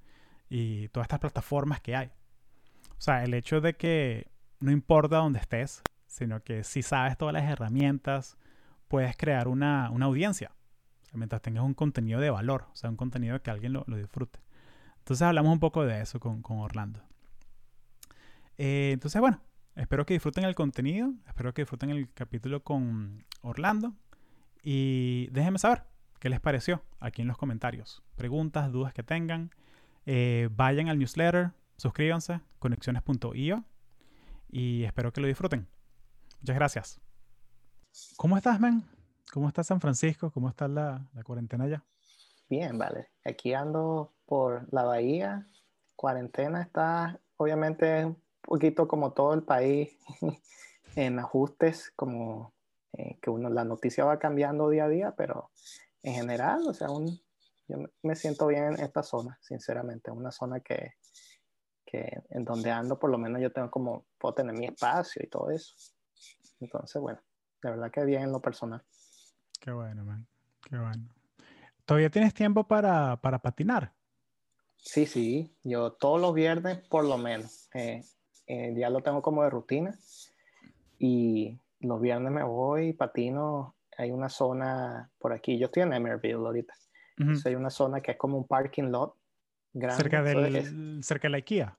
y 0.48 0.88
todas 0.88 1.06
estas 1.06 1.20
plataformas 1.20 1.80
que 1.80 1.96
hay. 1.96 2.08
O 2.98 3.00
sea, 3.00 3.24
el 3.24 3.34
hecho 3.34 3.60
de 3.60 3.74
que 3.74 4.30
no 4.60 4.72
importa 4.72 5.18
dónde 5.18 5.38
estés, 5.38 5.82
sino 6.06 6.42
que 6.42 6.64
si 6.64 6.82
sabes 6.82 7.16
todas 7.16 7.32
las 7.32 7.44
herramientas, 7.44 8.36
puedes 8.88 9.16
crear 9.16 9.46
una, 9.46 9.90
una 9.90 10.06
audiencia 10.06 10.52
mientras 11.18 11.42
tengas 11.42 11.64
un 11.64 11.74
contenido 11.74 12.20
de 12.20 12.30
valor, 12.30 12.66
o 12.72 12.76
sea, 12.76 12.90
un 12.90 12.96
contenido 12.96 13.40
que 13.42 13.50
alguien 13.50 13.72
lo, 13.72 13.84
disfrute. 13.84 14.40
Entonces 14.98 15.22
hablamos 15.22 15.52
un 15.52 15.60
poco 15.60 15.84
de 15.84 16.00
eso 16.00 16.20
con, 16.20 16.42
Orlando. 16.46 17.00
Eh, 18.58 18.90
entonces, 18.92 19.20
bueno, 19.20 19.40
espero 19.78 20.04
que 20.04 20.14
disfruten 20.14 20.44
el 20.44 20.54
contenido, 20.54 21.12
espero 21.26 21.54
que 21.54 21.62
disfruten 21.62 21.90
el 21.90 22.12
capítulo 22.12 22.62
con 22.62 23.24
Orlando 23.42 23.94
y 24.62 25.28
déjenme 25.30 25.58
saber 25.58 25.84
qué 26.18 26.28
les 26.28 26.40
pareció 26.40 26.82
aquí 26.98 27.22
en 27.22 27.28
los 27.28 27.38
comentarios. 27.38 28.02
Preguntas, 28.16 28.72
dudas 28.72 28.92
que 28.92 29.02
tengan, 29.02 29.50
eh, 30.04 30.48
vayan 30.50 30.88
al 30.88 30.98
newsletter, 30.98 31.52
suscríbanse, 31.76 32.40
conexiones.io 32.58 33.64
y 34.50 34.84
espero 34.84 35.12
que 35.12 35.20
lo 35.20 35.28
disfruten. 35.28 35.68
Muchas 36.40 36.56
gracias. 36.56 37.00
¿Cómo 38.16 38.36
estás, 38.36 38.60
men? 38.60 38.84
¿Cómo 39.32 39.48
está 39.48 39.62
San 39.62 39.80
Francisco? 39.80 40.30
¿Cómo 40.30 40.48
está 40.48 40.66
la, 40.68 41.06
cuarentena 41.24 41.64
allá? 41.64 41.84
Bien, 42.48 42.78
vale. 42.78 43.08
Aquí 43.24 43.52
ando 43.52 44.14
por 44.26 44.66
la 44.72 44.84
bahía. 44.84 45.46
Cuarentena 45.94 46.62
está, 46.62 47.20
obviamente, 47.36 48.14
poquito 48.48 48.88
como 48.88 49.12
todo 49.12 49.34
el 49.34 49.42
país, 49.42 49.96
en 50.96 51.18
ajustes, 51.18 51.92
como 51.94 52.54
eh, 52.94 53.18
que 53.20 53.30
uno, 53.30 53.50
la 53.50 53.64
noticia 53.64 54.04
va 54.04 54.18
cambiando 54.18 54.70
día 54.70 54.84
a 54.84 54.88
día, 54.88 55.14
pero 55.16 55.50
en 56.02 56.14
general, 56.14 56.66
o 56.66 56.72
sea, 56.72 56.90
un, 56.90 57.20
yo 57.68 57.78
me 58.02 58.16
siento 58.16 58.46
bien 58.46 58.64
en 58.64 58.80
esta 58.80 59.02
zona, 59.02 59.38
sinceramente. 59.42 60.10
Una 60.10 60.30
zona 60.30 60.60
que, 60.60 60.94
que 61.84 62.22
en 62.30 62.44
donde 62.44 62.70
ando, 62.70 62.98
por 62.98 63.10
lo 63.10 63.18
menos 63.18 63.42
yo 63.42 63.52
tengo 63.52 63.70
como, 63.70 64.06
puedo 64.16 64.34
tener 64.34 64.54
mi 64.54 64.66
espacio 64.66 65.22
y 65.22 65.28
todo 65.28 65.50
eso. 65.50 65.74
Entonces, 66.60 67.00
bueno, 67.00 67.20
de 67.62 67.70
verdad 67.70 67.90
que 67.90 68.04
bien 68.04 68.22
en 68.22 68.32
lo 68.32 68.40
personal. 68.40 68.82
Qué 69.60 69.70
bueno, 69.70 70.04
man. 70.04 70.26
Qué 70.68 70.78
bueno. 70.78 71.08
¿Todavía 71.84 72.10
tienes 72.10 72.32
tiempo 72.32 72.66
para, 72.66 73.20
para 73.20 73.38
patinar? 73.38 73.92
Sí, 74.76 75.06
sí. 75.06 75.54
Yo 75.62 75.92
todos 75.92 76.20
los 76.20 76.34
viernes, 76.34 76.78
por 76.88 77.04
lo 77.04 77.18
menos. 77.18 77.68
Eh, 77.74 78.02
eh, 78.48 78.74
ya 78.74 78.88
lo 78.88 79.02
tengo 79.02 79.20
como 79.20 79.44
de 79.44 79.50
rutina. 79.50 79.96
Y 80.98 81.56
los 81.80 82.00
viernes 82.00 82.32
me 82.32 82.42
voy 82.42 82.94
patino. 82.94 83.76
Hay 83.96 84.10
una 84.10 84.28
zona 84.28 85.10
por 85.18 85.32
aquí. 85.32 85.58
Yo 85.58 85.66
estoy 85.66 85.82
en 85.82 85.92
Emerville 85.92 86.34
ahorita. 86.34 86.74
hay 87.44 87.54
una 87.54 87.70
zona 87.70 88.00
que 88.00 88.12
es 88.12 88.16
como 88.16 88.38
un 88.38 88.46
parking 88.46 88.84
lot 88.84 89.14
grande. 89.72 90.02
Cerca, 90.02 90.22
del, 90.22 91.04
cerca 91.04 91.28
de 91.28 91.30
la 91.30 91.36
IKEA. 91.38 91.78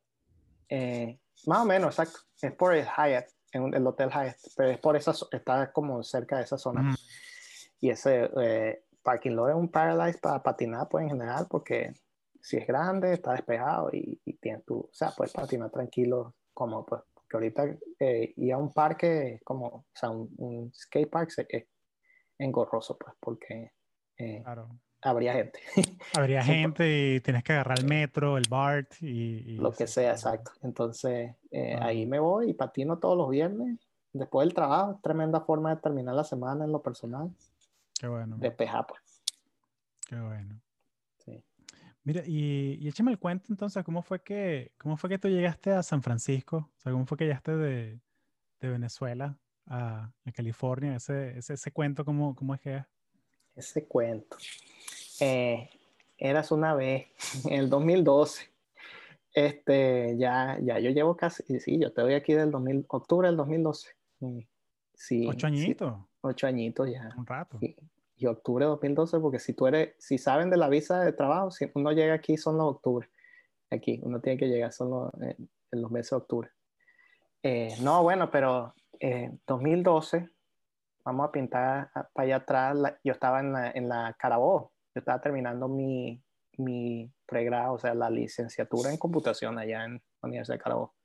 Eh, 0.69 1.19
más 1.47 1.59
o 1.59 1.65
menos, 1.65 1.97
exacto. 1.97 2.19
Es 2.41 2.53
por 2.53 2.75
el 2.75 2.85
Hyatt, 2.85 3.27
en 3.51 3.73
el 3.73 3.87
Hotel 3.87 4.09
Hyatt. 4.09 4.37
Pero 4.55 4.69
es 4.69 4.77
por 4.77 4.95
esa, 4.95 5.13
está 5.31 5.71
como 5.71 6.03
cerca 6.03 6.37
de 6.37 6.43
esa 6.43 6.57
zona. 6.57 6.95
Y 7.81 7.89
ese 7.89 8.29
eh, 8.41 8.83
parking 9.01 9.31
lot 9.31 9.49
es 9.49 9.55
un 9.55 9.69
paradise 9.69 10.19
para 10.19 10.43
patinar, 10.43 10.87
pues 10.87 11.03
en 11.03 11.09
general, 11.09 11.47
porque 11.49 11.93
si 12.41 12.57
es 12.57 12.67
grande, 12.67 13.13
está 13.13 13.31
despejado 13.31 13.89
y, 13.91 14.21
y 14.23 14.33
tienes 14.33 14.65
tu, 14.65 14.79
o 14.79 14.89
sea, 14.91 15.11
puedes 15.11 15.33
patinar 15.33 15.71
tranquilo, 15.71 16.35
como 16.59 16.85
pues, 16.85 17.01
porque 17.13 17.37
ahorita 17.37 17.77
eh, 18.01 18.33
ir 18.35 18.51
a 18.51 18.57
un 18.57 18.73
parque, 18.73 19.39
como, 19.45 19.65
o 19.67 19.85
sea, 19.93 20.09
un, 20.09 20.69
skate 20.75 21.09
park 21.09 21.31
es 21.47 21.67
engorroso, 22.37 22.97
pues, 22.97 23.15
porque 23.17 23.71
eh, 24.17 24.43
habría 25.01 25.31
gente. 25.31 25.61
Habría 26.17 26.43
gente 26.43 27.15
y 27.15 27.21
tienes 27.21 27.45
que 27.45 27.53
agarrar 27.53 27.79
el 27.79 27.85
metro, 27.85 28.37
el 28.37 28.43
BART 28.49 29.01
y... 29.01 29.55
lo 29.55 29.71
que 29.71 29.87
sea, 29.87 30.11
exacto. 30.11 30.51
Entonces, 30.63 31.33
eh, 31.49 31.79
ahí 31.81 32.05
me 32.05 32.19
voy 32.19 32.49
y 32.49 32.53
patino 32.53 32.99
todos 32.99 33.17
los 33.17 33.29
viernes. 33.29 33.79
Después 34.11 34.45
del 34.45 34.53
trabajo, 34.53 34.99
tremenda 35.01 35.39
forma 35.39 35.73
de 35.73 35.81
terminar 35.81 36.15
la 36.15 36.25
semana 36.25 36.65
en 36.65 36.73
lo 36.73 36.81
personal. 36.81 37.29
Qué 37.97 38.07
bueno. 38.09 38.35
Despeja, 38.37 38.85
pues. 38.85 39.01
Qué 40.09 40.19
bueno. 40.19 40.59
Sí. 42.09 42.13
Mira, 42.13 42.23
y, 42.25 42.77
y 42.81 42.87
échame 42.87 43.11
el 43.11 43.19
cuento 43.19 43.47
entonces, 43.49 43.83
¿cómo 43.83 44.01
fue 44.01 44.21
que, 44.21 44.71
cómo 44.77 44.97
fue 44.97 45.09
que 45.09 45.19
tú 45.19 45.27
llegaste 45.27 45.71
a 45.71 45.83
San 45.83 46.01
Francisco? 46.01 46.57
O 46.57 46.79
sea, 46.79 46.91
¿cómo 46.91 47.05
fue 47.05 47.17
que 47.17 47.25
llegaste 47.25 47.55
de, 47.55 47.99
de 48.59 48.69
Venezuela 48.69 49.37
a, 49.67 50.11
a 50.25 50.31
California? 50.31 50.95
Ese, 50.95 51.37
ese, 51.37 51.53
ese, 51.53 51.71
cuento, 51.71 52.03
¿cómo, 52.03 52.35
¿cómo 52.35 52.55
es 52.55 52.61
que 52.61 52.75
es? 52.77 52.83
Ese 53.55 53.85
cuento. 53.85 54.37
Eh, 55.19 55.69
eras 56.17 56.51
una 56.51 56.73
vez, 56.73 57.07
en 57.45 57.59
el 57.59 57.69
2012. 57.69 58.49
Este, 59.33 60.17
ya, 60.17 60.57
ya 60.61 60.79
yo 60.79 60.89
llevo 60.89 61.15
casi, 61.15 61.43
sí, 61.59 61.77
yo 61.79 61.93
te 61.93 62.01
voy 62.01 62.15
aquí 62.15 62.33
del 62.33 62.49
2000, 62.49 62.85
octubre 62.87 63.27
del 63.27 63.37
2012. 63.37 63.89
Sí, 64.95 65.27
¿Ocho 65.27 65.47
añitos? 65.47 65.93
ocho 66.21 66.47
añitos 66.47 66.89
ya. 66.91 67.13
Un 67.15 67.25
rato. 67.25 67.59
Y, 68.19 68.25
octubre 68.25 68.65
de 68.65 68.69
2012, 68.69 69.19
porque 69.19 69.39
si 69.39 69.53
tú 69.53 69.67
eres, 69.67 69.95
si 69.97 70.17
saben 70.17 70.49
de 70.49 70.57
la 70.57 70.69
visa 70.69 70.99
de 70.99 71.13
trabajo, 71.13 71.51
si 71.51 71.69
uno 71.73 71.91
llega 71.91 72.13
aquí 72.13 72.37
son 72.37 72.57
los 72.57 72.75
octubre. 72.75 73.09
Aquí, 73.71 73.99
uno 74.03 74.19
tiene 74.19 74.37
que 74.37 74.47
llegar 74.47 74.71
son 74.71 75.09
eh, 75.21 75.35
en 75.71 75.81
los 75.81 75.91
meses 75.91 76.11
de 76.11 76.15
octubre. 76.17 76.49
Eh, 77.43 77.75
no, 77.81 78.03
bueno, 78.03 78.29
pero 78.29 78.73
eh, 78.99 79.31
2012, 79.47 80.29
vamos 81.05 81.29
a 81.29 81.31
pintar 81.31 81.91
para 82.13 82.25
allá 82.25 82.35
atrás, 82.37 82.77
yo 83.03 83.13
estaba 83.13 83.39
en 83.39 83.53
la, 83.53 83.71
en 83.71 83.87
la 83.87 84.15
Carabobo, 84.19 84.73
yo 84.93 84.99
estaba 84.99 85.21
terminando 85.21 85.67
mi, 85.67 86.21
mi 86.57 87.11
pregrado, 87.25 87.73
o 87.73 87.79
sea, 87.79 87.93
la 87.93 88.09
licenciatura 88.09 88.89
en 88.89 88.97
computación 88.97 89.57
allá 89.57 89.85
en 89.85 89.93
la 89.93 90.27
Universidad 90.27 90.55
de 90.55 90.63
Carabobo. 90.63 90.95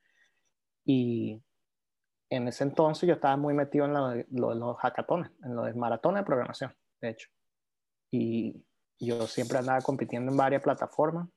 Y 0.85 1.43
en 2.31 2.49
ese 2.49 2.65
entonces 2.65 3.07
yo 3.07 3.15
estaba 3.15 3.37
muy 3.37 3.55
metido 3.55 3.85
en 3.85 3.93
lo 3.93 4.09
de, 4.09 4.27
los 4.31 4.77
hackatones, 4.79 5.31
en 5.45 5.55
los 5.55 5.75
maratones 5.77 6.23
de 6.23 6.27
programación, 6.27 6.75
de 7.05 7.13
hecho. 7.13 7.29
Y 8.11 8.65
yo 8.99 9.27
siempre 9.27 9.59
andaba 9.59 9.81
compitiendo 9.81 10.31
en 10.31 10.37
varias 10.37 10.63
plataformas. 10.63 11.29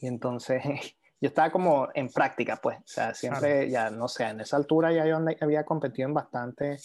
Y 0.00 0.06
entonces 0.06 0.62
yo 1.20 1.28
estaba 1.28 1.50
como 1.50 1.88
en 1.94 2.08
práctica, 2.08 2.56
pues. 2.56 2.78
O 2.78 2.86
sea, 2.86 3.14
siempre, 3.14 3.70
ya 3.70 3.90
no 3.90 4.08
sé, 4.08 4.24
en 4.24 4.40
esa 4.40 4.56
altura 4.56 4.92
ya 4.92 5.06
yo 5.06 5.18
había 5.40 5.64
competido 5.64 6.08
en 6.08 6.14
bastante 6.14 6.78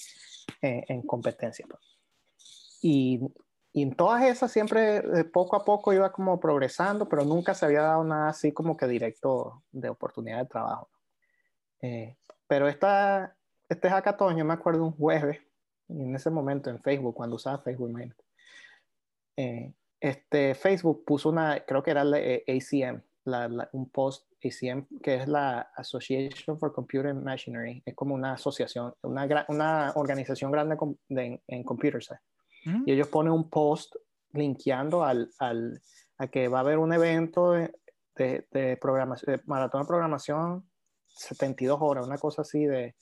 eh, 0.62 0.86
en 0.88 1.02
competencia. 1.04 1.66
Pues. 1.70 1.82
Y, 2.82 3.22
y, 3.74 3.84
en 3.84 3.96
todas 3.96 4.24
esas 4.24 4.52
siempre 4.52 4.98
eh, 4.98 5.24
poco 5.26 5.56
a 5.56 5.64
poco 5.64 5.94
iba 5.94 6.12
como 6.12 6.40
progresando, 6.40 7.08
pero 7.08 7.24
nunca 7.26 7.54
se 7.54 7.66
había 7.66 7.82
dado 7.82 8.04
nada 8.04 8.30
así 8.30 8.52
como 8.52 8.76
que 8.76 8.88
directo 8.88 9.64
de 9.72 9.90
oportunidad 9.90 10.40
de 10.40 10.46
trabajo. 10.46 10.90
Eh, 11.82 12.18
pero 12.48 12.68
esta, 12.68 13.36
este 13.70 13.90
hackathon, 13.90 14.38
yo 14.38 14.46
me 14.46 14.54
acuerdo 14.54 14.84
un 14.84 14.92
jueves, 14.92 15.40
en 15.92 16.16
ese 16.16 16.30
momento 16.30 16.70
en 16.70 16.82
Facebook, 16.82 17.16
cuando 17.16 17.36
usaba 17.36 17.60
Facebook, 17.60 17.98
eh, 19.38 19.74
este, 20.00 20.56
Facebook 20.56 21.04
puso 21.06 21.30
una, 21.30 21.64
creo 21.66 21.84
que 21.84 21.92
era 21.92 22.04
la 22.04 22.20
eh, 22.20 22.44
ACM, 22.48 23.02
un 23.74 23.90
post 23.90 24.28
ACM, 24.44 24.88
que 25.02 25.16
es 25.16 25.28
la 25.28 25.62
Association 25.76 26.58
for 26.58 26.74
Computer 26.74 27.14
Machinery, 27.14 27.84
es 27.86 27.96
como 27.96 28.16
una 28.16 28.34
asociación, 28.34 28.94
una, 29.04 29.46
una 29.48 29.92
organización 29.96 30.52
grande 30.52 30.78
en, 31.10 31.42
en 31.48 31.64
computer 31.64 32.02
mm. 32.66 32.84
Y 32.88 32.94
ellos 32.94 33.08
ponen 33.08 33.34
un 33.34 33.50
post 33.50 33.96
linkeando 34.34 35.04
al, 35.04 35.30
al, 35.40 35.82
a 36.18 36.28
que 36.28 36.48
va 36.48 36.60
a 36.60 36.62
haber 36.62 36.80
un 36.80 36.94
evento 36.94 37.52
de, 37.52 37.72
de, 38.16 38.48
de 38.52 38.78
programación, 38.78 39.36
de 39.36 39.42
maratón 39.46 39.84
de 39.84 39.88
programación 39.88 40.72
72 41.16 41.78
horas, 41.82 42.08
una 42.08 42.18
cosa 42.18 42.42
así 42.42 42.66
de 42.66 42.96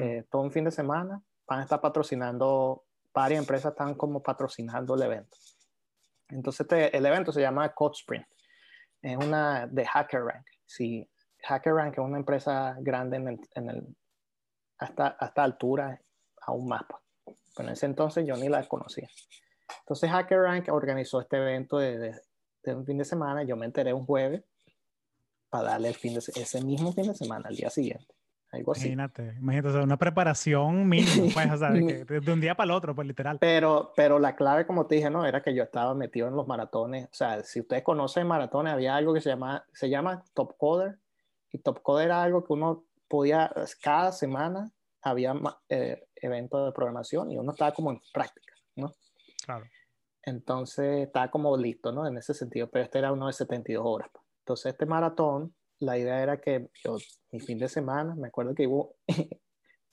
eh, 0.00 0.24
todo 0.30 0.42
un 0.42 0.52
fin 0.52 0.64
de 0.64 0.70
semana, 0.70 1.22
van 1.46 1.60
a 1.60 1.62
estar 1.62 1.80
patrocinando, 1.80 2.84
varias 3.12 3.40
empresas 3.40 3.72
están 3.72 3.94
como 3.94 4.22
patrocinando 4.22 4.94
el 4.94 5.02
evento. 5.02 5.36
Entonces 6.28 6.60
este, 6.60 6.96
el 6.96 7.06
evento 7.06 7.32
se 7.32 7.40
llama 7.40 7.72
Code 7.72 7.94
Sprint, 7.94 8.26
es 9.02 9.16
una 9.16 9.66
de 9.66 9.86
HackerRank. 9.86 10.46
Si 10.64 11.08
HackerRank 11.48 11.92
es 11.92 11.98
una 11.98 12.18
empresa 12.18 12.76
grande 12.80 13.16
en 13.18 13.28
el, 13.28 13.40
en 13.54 13.70
el 13.70 13.96
hasta, 14.78 15.08
hasta 15.08 15.44
altura, 15.44 16.00
aún 16.42 16.68
más. 16.68 16.82
Pues. 16.88 17.38
Pero 17.56 17.68
en 17.68 17.72
ese 17.72 17.86
entonces 17.86 18.26
yo 18.26 18.36
ni 18.36 18.48
la 18.48 18.66
conocía. 18.66 19.08
Entonces 19.80 20.10
HackerRank 20.10 20.68
organizó 20.70 21.20
este 21.20 21.36
evento 21.36 21.78
de, 21.78 22.20
de, 22.62 22.74
un 22.74 22.84
fin 22.84 22.98
de 22.98 23.04
semana. 23.04 23.44
Yo 23.44 23.56
me 23.56 23.66
enteré 23.66 23.92
un 23.92 24.04
jueves 24.04 24.42
para 25.48 25.70
darle 25.70 25.88
el 25.88 25.94
fin 25.94 26.14
de, 26.14 26.18
ese 26.18 26.64
mismo 26.64 26.92
fin 26.92 27.06
de 27.06 27.14
semana, 27.14 27.48
al 27.48 27.56
día 27.56 27.70
siguiente. 27.70 28.15
Algo 28.56 28.72
así. 28.72 28.88
Imagínate, 28.88 29.34
imagínate, 29.38 29.78
una 29.78 29.96
preparación 29.96 30.88
mínima, 30.88 31.32
pues, 31.32 31.52
o 31.52 31.56
sea, 31.56 31.70
de, 31.70 32.04
de, 32.20 32.32
un 32.32 32.40
día 32.40 32.54
para 32.54 32.64
el 32.66 32.70
otro, 32.72 32.94
pues 32.94 33.06
literal. 33.06 33.38
Pero, 33.38 33.92
pero 33.94 34.18
la 34.18 34.34
clave, 34.34 34.66
como 34.66 34.86
te 34.86 34.96
dije, 34.96 35.10
no, 35.10 35.24
era 35.24 35.42
que 35.42 35.54
yo 35.54 35.62
estaba 35.62 35.94
metido 35.94 36.28
en 36.28 36.34
los 36.34 36.46
maratones. 36.46 37.06
O 37.06 37.14
sea, 37.14 37.42
si 37.42 37.60
ustedes 37.60 37.82
conocen 37.82 38.26
maratones, 38.26 38.72
había 38.72 38.96
algo 38.96 39.14
que 39.14 39.20
se 39.20 39.30
llama, 39.30 39.64
se 39.72 39.88
llama 39.88 40.24
Top 40.34 40.56
Coder. 40.56 40.98
Y 41.52 41.58
Top 41.58 41.82
Coder 41.82 42.06
era 42.06 42.22
algo 42.22 42.44
que 42.44 42.52
uno 42.52 42.84
podía, 43.08 43.52
cada 43.82 44.12
semana 44.12 44.72
había 45.02 45.34
eh, 45.68 46.08
eventos 46.16 46.66
de 46.66 46.72
programación 46.72 47.30
y 47.30 47.38
uno 47.38 47.52
estaba 47.52 47.72
como 47.72 47.90
en 47.90 48.00
práctica, 48.12 48.54
¿no? 48.74 48.92
Claro. 49.44 49.64
Entonces 50.22 51.06
estaba 51.06 51.30
como 51.30 51.56
listo, 51.56 51.92
¿no? 51.92 52.06
En 52.06 52.16
ese 52.16 52.34
sentido, 52.34 52.68
pero 52.68 52.84
este 52.84 52.98
era 52.98 53.12
uno 53.12 53.28
de 53.28 53.32
72 53.32 53.84
horas. 53.86 54.08
Pues. 54.12 54.24
Entonces 54.40 54.72
este 54.72 54.86
maratón, 54.86 55.54
la 55.78 55.98
idea 55.98 56.22
era 56.22 56.40
que 56.40 56.70
yo, 56.84 56.96
mi 57.30 57.40
fin 57.40 57.58
de 57.58 57.68
semana, 57.68 58.14
me 58.14 58.28
acuerdo 58.28 58.54
que 58.54 58.66
hubo 58.66 58.96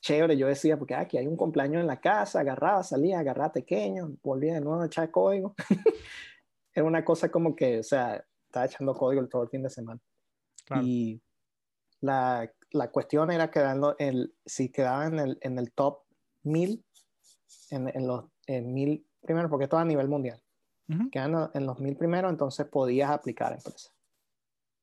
chévere, 0.02 0.38
yo 0.38 0.48
decía, 0.48 0.78
porque 0.78 0.96
aquí 0.96 1.17
hay 1.17 1.28
un 1.28 1.38
cumpleaños 1.38 1.82
en 1.82 1.88
la 1.88 2.00
casa, 2.00 2.41
agarraba, 2.41 2.84
salía, 2.84 3.19
agarraba 3.19 3.54
pequeño, 3.54 4.15
volvía 4.22 4.56
de 4.56 4.62
nuevo 4.62 4.82
a 4.82 4.86
echar 4.86 5.12
código. 5.12 5.56
era 6.74 6.86
una 6.86 7.06
cosa 7.06 7.30
como 7.30 7.56
que, 7.56 7.80
o 7.80 7.84
sea, 7.84 8.24
estaba 8.46 8.65
echando 8.65 8.93
código 8.93 9.26
todo 9.28 9.43
el 9.43 9.50
fin 9.50 9.63
de 9.63 9.69
semana. 9.69 10.02
Claro. 10.65 10.84
Y 10.86 11.22
la, 12.02 12.52
la, 12.72 12.91
cuestión 12.91 13.32
era 13.32 13.50
quedando, 13.50 13.96
el, 13.98 14.34
si 14.46 14.69
quedaba 14.69 15.06
en 15.08 15.19
el, 15.19 15.38
en 15.41 15.58
el 15.58 15.72
top 15.72 16.02
1000, 16.43 16.84
en, 17.72 17.89
en 17.89 18.08
los 18.08 18.26
en 18.48 18.74
mil 18.74 19.06
primero, 19.22 19.50
porque 19.50 19.65
esto 19.65 19.78
a 19.78 19.86
nivel 19.86 20.08
mundial. 20.08 20.39
Quedando 21.12 21.50
en 21.54 21.65
los 21.65 21.80
mil 21.80 21.96
primeros, 21.96 22.30
entonces 22.30 22.67
podías 22.67 23.10
aplicar 23.10 23.54
a 23.54 23.56
empresa. 23.56 23.92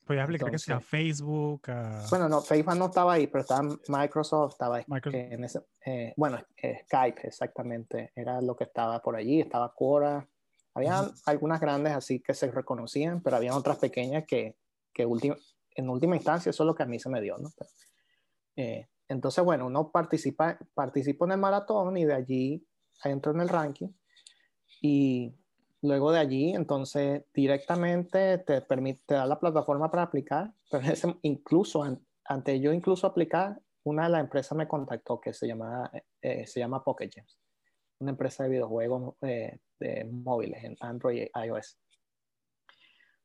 Podías 0.05 0.25
aplicar 0.25 0.51
que 0.51 0.59
sea 0.59 0.81
Facebook. 0.81 1.63
Bueno, 2.11 2.29
no, 2.29 2.41
Facebook 2.41 2.77
no 2.77 2.87
estaba 2.87 3.13
ahí, 3.13 3.27
pero 3.27 3.43
estaba 3.43 3.63
Microsoft, 3.89 4.53
estaba 4.53 4.83
Microsoft. 4.87 5.15
en 5.15 5.45
ese, 5.45 5.61
eh, 5.87 6.13
bueno, 6.17 6.39
eh, 6.57 6.81
Skype 6.85 7.27
exactamente, 7.27 8.13
era 8.15 8.41
lo 8.41 8.57
que 8.57 8.65
estaba 8.65 9.01
por 9.01 9.17
allí, 9.17 9.41
estaba 9.41 9.73
Quora. 9.73 10.29
Había 10.75 11.11
algunas 11.27 11.61
grandes 11.61 11.93
así 11.95 12.21
que 12.21 12.35
se 12.35 12.51
reconocían, 12.51 13.23
pero 13.23 13.37
había 13.37 13.55
otras 13.57 13.79
pequeñas 13.79 14.25
que, 14.27 14.57
que 14.93 15.07
en 15.75 15.89
última 15.89 16.17
instancia 16.17 16.51
eso 16.51 16.63
es 16.63 16.67
lo 16.67 16.75
que 16.75 16.83
a 16.83 16.87
mí 16.87 16.99
se 16.99 17.09
me 17.09 17.21
dio, 17.21 17.37
¿no? 17.39 17.51
Eh, 18.57 18.89
entonces, 19.09 19.45
bueno, 19.45 19.67
uno 19.67 19.91
participa, 19.91 20.59
participa 20.75 21.25
en 21.27 21.33
el 21.33 21.39
maratón 21.39 21.97
y 21.97 22.05
de 22.05 22.15
allí 22.15 22.67
entro 23.05 23.33
en 23.33 23.41
el 23.41 23.49
ranking 23.49 23.89
y 24.81 25.35
luego 25.83 26.13
de 26.13 26.19
allí, 26.19 26.55
entonces 26.55 27.25
directamente 27.33 28.39
te 28.39 28.61
permite, 28.61 29.03
te 29.07 29.15
da 29.15 29.27
la 29.27 29.39
plataforma 29.39 29.91
para 29.91 30.03
aplicar, 30.03 30.53
pero 30.71 31.19
incluso 31.23 31.85
antes 32.25 32.61
yo 32.61 32.73
incluso 32.73 33.07
aplicar, 33.07 33.61
una 33.85 34.05
de 34.05 34.11
las 34.11 34.21
empresas 34.21 34.57
me 34.57 34.69
contactó 34.69 35.21
que 35.21 35.33
se 35.33 35.47
llama, 35.47 35.91
eh, 36.21 36.47
se 36.47 36.61
llama 36.61 36.85
Pocket 36.85 37.11
Games, 37.15 37.39
una 37.99 38.11
empresa 38.11 38.45
de 38.45 38.51
videojuegos 38.51 39.15
eh, 39.23 39.59
de 39.79 40.05
móviles 40.05 40.63
en 40.65 40.77
Android 40.81 41.23
y 41.23 41.47
iOS. 41.47 41.79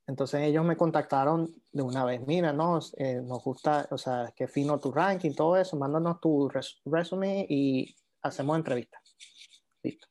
Entonces 0.08 0.42
ellos 0.42 0.64
me 0.64 0.78
contactaron 0.78 1.54
de 1.72 1.82
una 1.82 2.06
vez, 2.06 2.26
mira, 2.26 2.54
no, 2.54 2.80
eh, 2.98 3.22
nos 3.22 3.44
gusta, 3.44 3.88
o 3.90 3.98
sea, 3.98 4.32
qué 4.36 4.48
fino 4.48 4.80
tu 4.80 4.92
ranking, 4.92 5.34
todo 5.34 5.58
eso, 5.58 5.76
mándanos 5.78 6.22
tu 6.22 6.50
resumen 6.86 7.46
y 7.50 7.96
hacemos 8.22 8.56
entrevistas. 8.56 9.16
Listo. 9.84 10.08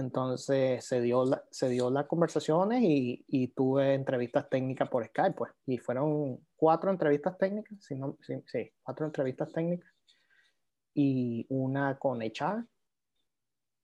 Entonces 0.00 0.84
se 0.84 1.00
dio, 1.00 1.24
la, 1.24 1.44
se 1.50 1.68
dio 1.68 1.90
las 1.90 2.06
conversaciones 2.06 2.82
y, 2.82 3.24
y, 3.28 3.48
tuve 3.48 3.94
entrevistas 3.94 4.48
técnicas 4.48 4.88
por 4.88 5.06
Skype, 5.06 5.36
pues. 5.36 5.52
Y 5.66 5.78
fueron 5.78 6.44
cuatro 6.56 6.90
entrevistas 6.90 7.38
técnicas, 7.38 7.78
sí, 7.80 7.96
sí, 8.46 8.72
cuatro 8.82 9.06
entrevistas 9.06 9.52
técnicas 9.52 9.90
y 10.94 11.46
una 11.48 11.98
con 11.98 12.20
HR. 12.20 12.66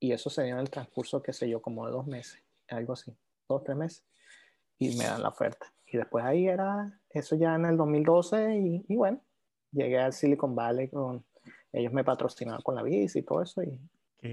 Y 0.00 0.12
eso 0.12 0.28
se 0.28 0.44
dio 0.44 0.54
en 0.54 0.60
el 0.60 0.70
transcurso, 0.70 1.22
qué 1.22 1.32
sé 1.32 1.48
yo, 1.48 1.62
como 1.62 1.86
de 1.86 1.92
dos 1.92 2.06
meses, 2.06 2.42
algo 2.68 2.94
así, 2.94 3.16
dos, 3.48 3.62
tres 3.62 3.76
meses. 3.76 4.04
Y 4.78 4.96
me 4.96 5.04
dan 5.04 5.22
la 5.22 5.28
oferta. 5.28 5.72
Y 5.86 5.96
después 5.96 6.24
ahí 6.24 6.48
era, 6.48 7.00
eso 7.10 7.36
ya 7.36 7.54
en 7.54 7.64
el 7.64 7.76
2012 7.76 8.58
y, 8.58 8.84
y 8.88 8.96
bueno, 8.96 9.22
llegué 9.70 9.98
al 9.98 10.12
Silicon 10.12 10.54
Valley 10.54 10.88
con, 10.88 11.24
ellos 11.72 11.92
me 11.92 12.04
patrocinaron 12.04 12.62
con 12.62 12.74
la 12.74 12.82
visa 12.82 13.18
y 13.18 13.22
todo 13.22 13.42
eso 13.42 13.62
y 13.62 13.80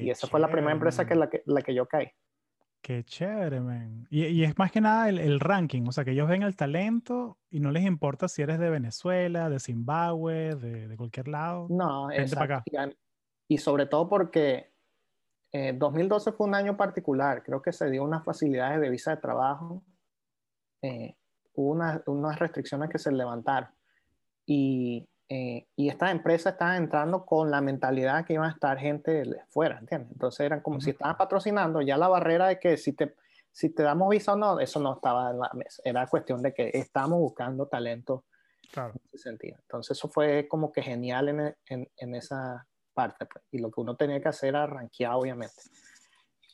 y 0.01 0.10
esa 0.10 0.27
fue 0.27 0.39
la 0.39 0.49
primera 0.49 0.73
empresa 0.73 1.06
que 1.06 1.15
la, 1.15 1.29
que 1.29 1.43
la 1.45 1.62
que 1.62 1.73
yo 1.73 1.86
caí. 1.88 2.08
Qué 2.82 3.03
chévere, 3.06 3.62
man. 3.62 4.06
Y, 4.10 4.25
y, 4.25 4.43
es 4.43 4.58
más 4.58 4.69
que 4.69 4.82
nada 4.82 5.08
el, 5.08 5.17
el, 5.17 5.39
ranking, 5.39 5.84
o 5.88 5.93
sea, 5.93 6.03
que 6.03 6.12
ellos 6.12 6.27
ven 6.27 6.43
el 6.43 6.56
talento 6.58 7.38
y 7.49 7.62
no 7.62 7.71
les 7.71 7.86
importa 7.86 8.27
si 8.27 8.41
eres 8.41 8.60
de 8.60 8.69
Venezuela, 8.69 9.49
de 9.49 9.60
Zimbabue, 9.62 10.56
de, 10.56 10.89
de 10.89 10.97
cualquier 10.97 11.29
lado. 11.29 11.67
No, 11.69 12.12
exacto. 12.12 12.63
Y 13.47 13.58
sobre 13.58 13.86
todo 13.86 14.10
porque 14.10 14.73
eh, 15.53 15.71
2012 15.71 16.32
fue 16.32 16.47
un 16.47 16.56
año 16.56 16.75
particular, 16.75 17.43
creo 17.43 17.62
que 17.62 17.71
se 17.71 17.89
dio 17.89 18.03
unas 18.03 18.25
facilidades 18.25 18.82
de 18.82 18.89
visa 18.89 19.12
de 19.12 19.21
trabajo, 19.21 19.84
eh, 20.82 21.15
hubo 21.53 21.71
una, 21.71 22.01
unas 22.08 22.39
restricciones 22.39 22.89
que 22.89 22.97
se 22.97 23.12
levantaron. 23.12 23.69
Y 24.45 25.08
eh, 25.36 25.67
y 25.76 25.89
estas 25.89 26.12
empresas 26.12 26.54
estaban 26.54 26.76
entrando 26.76 27.26
con 27.26 27.50
la 27.50 27.60
mentalidad 27.60 28.24
que 28.24 28.34
iban 28.34 28.48
a 28.48 28.54
estar 28.54 28.78
gente 28.78 29.24
de 29.24 29.41
fuera, 29.50 29.80
¿entiendes? 29.80 30.12
Entonces 30.12 30.41
eran 30.41 30.62
como 30.62 30.80
si 30.80 30.91
estaban 30.91 31.17
patrocinando, 31.17 31.82
ya 31.82 31.98
la 31.98 32.08
barrera 32.08 32.50
de 32.50 32.60
que 32.60 32.78
si 32.78 32.93
te, 32.93 33.15
si 33.52 33.69
te 33.69 33.82
damos 33.82 34.10
visa 34.10 34.34
o 34.34 34.36
no, 34.36 34.60
eso 34.60 34.80
no 34.80 34.93
estaba 34.93 35.32
en 35.32 35.39
la 35.39 35.50
mesa. 35.56 35.82
Era 35.84 36.06
cuestión 36.06 36.43
de 36.43 36.54
que 36.54 36.69
estamos 36.76 37.17
buscando 37.17 37.67
talento 37.67 38.26
claro. 38.72 38.93
en 38.93 39.02
ese 39.12 39.24
sentido. 39.24 39.58
Entonces 39.60 39.98
eso 39.98 40.08
fue 40.08 40.48
como 40.48 40.72
que 40.72 40.84
genial 40.84 41.30
en, 41.30 41.56
en, 41.65 41.89
en 41.98 42.13
esa 42.13 42.67
parte. 42.93 43.26
Pues. 43.26 43.43
Y 43.50 43.58
lo 43.58 43.72
que 43.72 43.82
uno 43.82 43.96
tenía 43.96 44.22
que 44.22 44.30
hacer 44.30 44.50
era 44.50 44.67
rankear, 44.67 45.13
obviamente. 45.13 45.63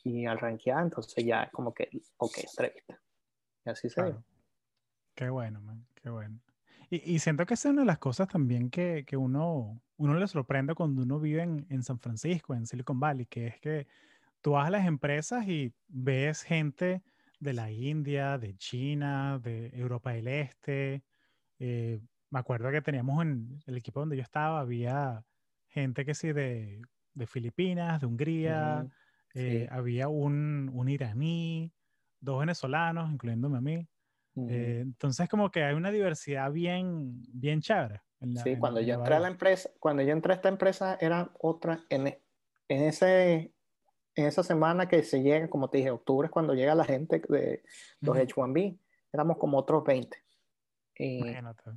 Y 0.04 0.24
al 0.24 0.38
rankear, 0.38 0.84
entonces 0.84 1.22
ya 1.22 1.50
como 1.50 1.74
que, 1.74 1.90
ok, 2.16 2.38
entrevista. 2.38 2.98
Y 3.66 3.68
así 3.68 3.90
se 3.90 4.02
dio. 4.04 4.24
Qué 5.14 5.28
bueno, 5.28 5.60
man, 5.60 5.86
qué 5.96 6.08
bueno. 6.08 6.40
Y, 6.90 7.20
siento 7.20 7.46
que 7.46 7.54
esa 7.54 7.68
es 7.68 7.72
una 7.72 7.82
de 7.82 7.86
las 7.86 7.98
cosas 7.98 8.26
también 8.26 8.68
que, 8.68 9.04
que 9.06 9.16
uno, 9.16 9.80
uno 9.96 10.14
le 10.14 10.26
sorprende 10.26 10.74
cuando 10.74 11.02
uno 11.02 11.20
vive 11.20 11.42
en, 11.42 11.64
en, 11.70 11.84
San 11.84 12.00
Francisco, 12.00 12.52
en 12.52 12.66
Silicon 12.66 12.98
Valley, 12.98 13.26
que 13.26 13.46
es 13.46 13.60
que 13.60 13.86
tú 14.40 14.52
vas 14.52 14.66
a 14.66 14.70
las 14.70 14.86
empresas 14.86 15.46
y 15.46 15.72
ves 15.86 16.42
gente 16.42 17.02
de 17.38 17.52
la 17.52 17.70
India, 17.70 18.38
de 18.38 18.56
China, 18.56 19.38
de 19.38 19.68
Europa 19.74 20.12
del 20.12 20.26
Este. 20.26 21.04
Eh, 21.60 22.00
me 22.30 22.38
acuerdo 22.40 22.70
que 22.72 22.82
teníamos 22.82 23.22
en 23.22 23.62
el 23.66 23.76
equipo 23.76 24.00
donde 24.00 24.16
yo 24.16 24.22
estaba, 24.22 24.60
había 24.60 25.24
gente 25.68 26.04
que 26.04 26.14
sí 26.14 26.32
de, 26.32 26.82
de 27.14 27.26
Filipinas, 27.26 28.00
de 28.00 28.06
Hungría, 28.06 28.86
eh, 29.34 29.68
había 29.70 30.08
un, 30.08 30.70
un 30.72 30.88
iraní, 30.88 31.72
dos 32.20 32.40
venezolanos, 32.40 33.12
incluyéndome 33.12 33.58
a 33.58 33.60
mí. 33.60 33.88
Eh, 34.36 34.80
entonces 34.82 35.28
como 35.28 35.50
que 35.50 35.64
hay 35.64 35.74
una 35.74 35.90
diversidad 35.90 36.52
bien, 36.52 37.22
bien 37.32 37.60
chévere. 37.60 38.00
sí, 38.42 38.56
cuando 38.58 38.80
yo 38.80 38.94
entré 38.94 39.14
a 39.14 39.20
la 39.20 39.28
empresa, 39.28 39.70
cuando 39.78 40.02
yo 40.02 40.12
entré 40.12 40.32
a 40.32 40.36
esta 40.36 40.48
empresa 40.48 40.96
era 41.00 41.30
otra, 41.40 41.84
en, 41.88 42.06
en, 42.68 42.82
ese, 42.82 43.52
en 44.14 44.26
esa 44.26 44.42
semana 44.42 44.88
que 44.88 45.02
se 45.02 45.22
llega, 45.22 45.50
como 45.50 45.68
te 45.68 45.78
dije, 45.78 45.90
octubre 45.90 46.26
es 46.26 46.32
cuando 46.32 46.54
llega 46.54 46.74
la 46.74 46.84
gente 46.84 47.20
de 47.28 47.62
los 48.00 48.16
H1B, 48.16 48.78
éramos 49.12 49.38
como 49.38 49.58
otros 49.58 49.84
20. 49.84 50.16
Y, 50.96 51.22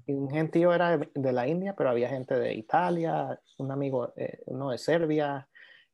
y, 0.06 0.13
un 0.13 0.30
gentío 0.30 0.74
era 0.74 0.98
de, 0.98 1.32
la 1.32 1.48
India, 1.48 1.76
pero 1.78 1.89
había 1.89 2.10
gente 2.10 2.36
de 2.36 2.54
Italia, 2.54 3.39
un 3.58 3.72
amigo, 3.72 4.13
eh, 4.18 4.42
uno 4.48 4.72
de 4.72 4.78
Serbia, 4.78 5.48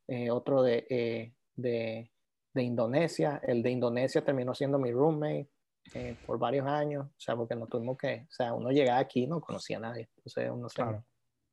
eh, 0.08 0.32
otro 0.32 0.64
de, 0.64 1.32
de, 1.56 2.12
de 2.54 2.64
Indonesia. 2.64 3.40
El 3.44 3.62
de 3.62 3.70
Indonesia 3.70 4.26
terminó 4.26 4.56
siendo 4.56 4.80
mi 4.80 4.92
roommate. 4.92 5.48
Eh, 5.94 6.16
por 6.24 6.38
varios 6.38 6.68
años, 6.68 7.08
o 7.08 7.20
sea, 7.20 7.36
porque 7.36 7.56
no 7.56 7.66
tuvimos 7.66 7.98
que, 7.98 8.28
o 8.30 8.32
sea, 8.32 8.54
uno 8.54 8.70
llegaba 8.70 9.00
aquí 9.00 9.26
no 9.26 9.42
conocía 9.42 9.78
a 9.78 9.82
nadie, 9.82 10.08
entonces 10.18 10.52
uno 10.52 10.70
se 10.70 10.76
claro. 10.76 11.04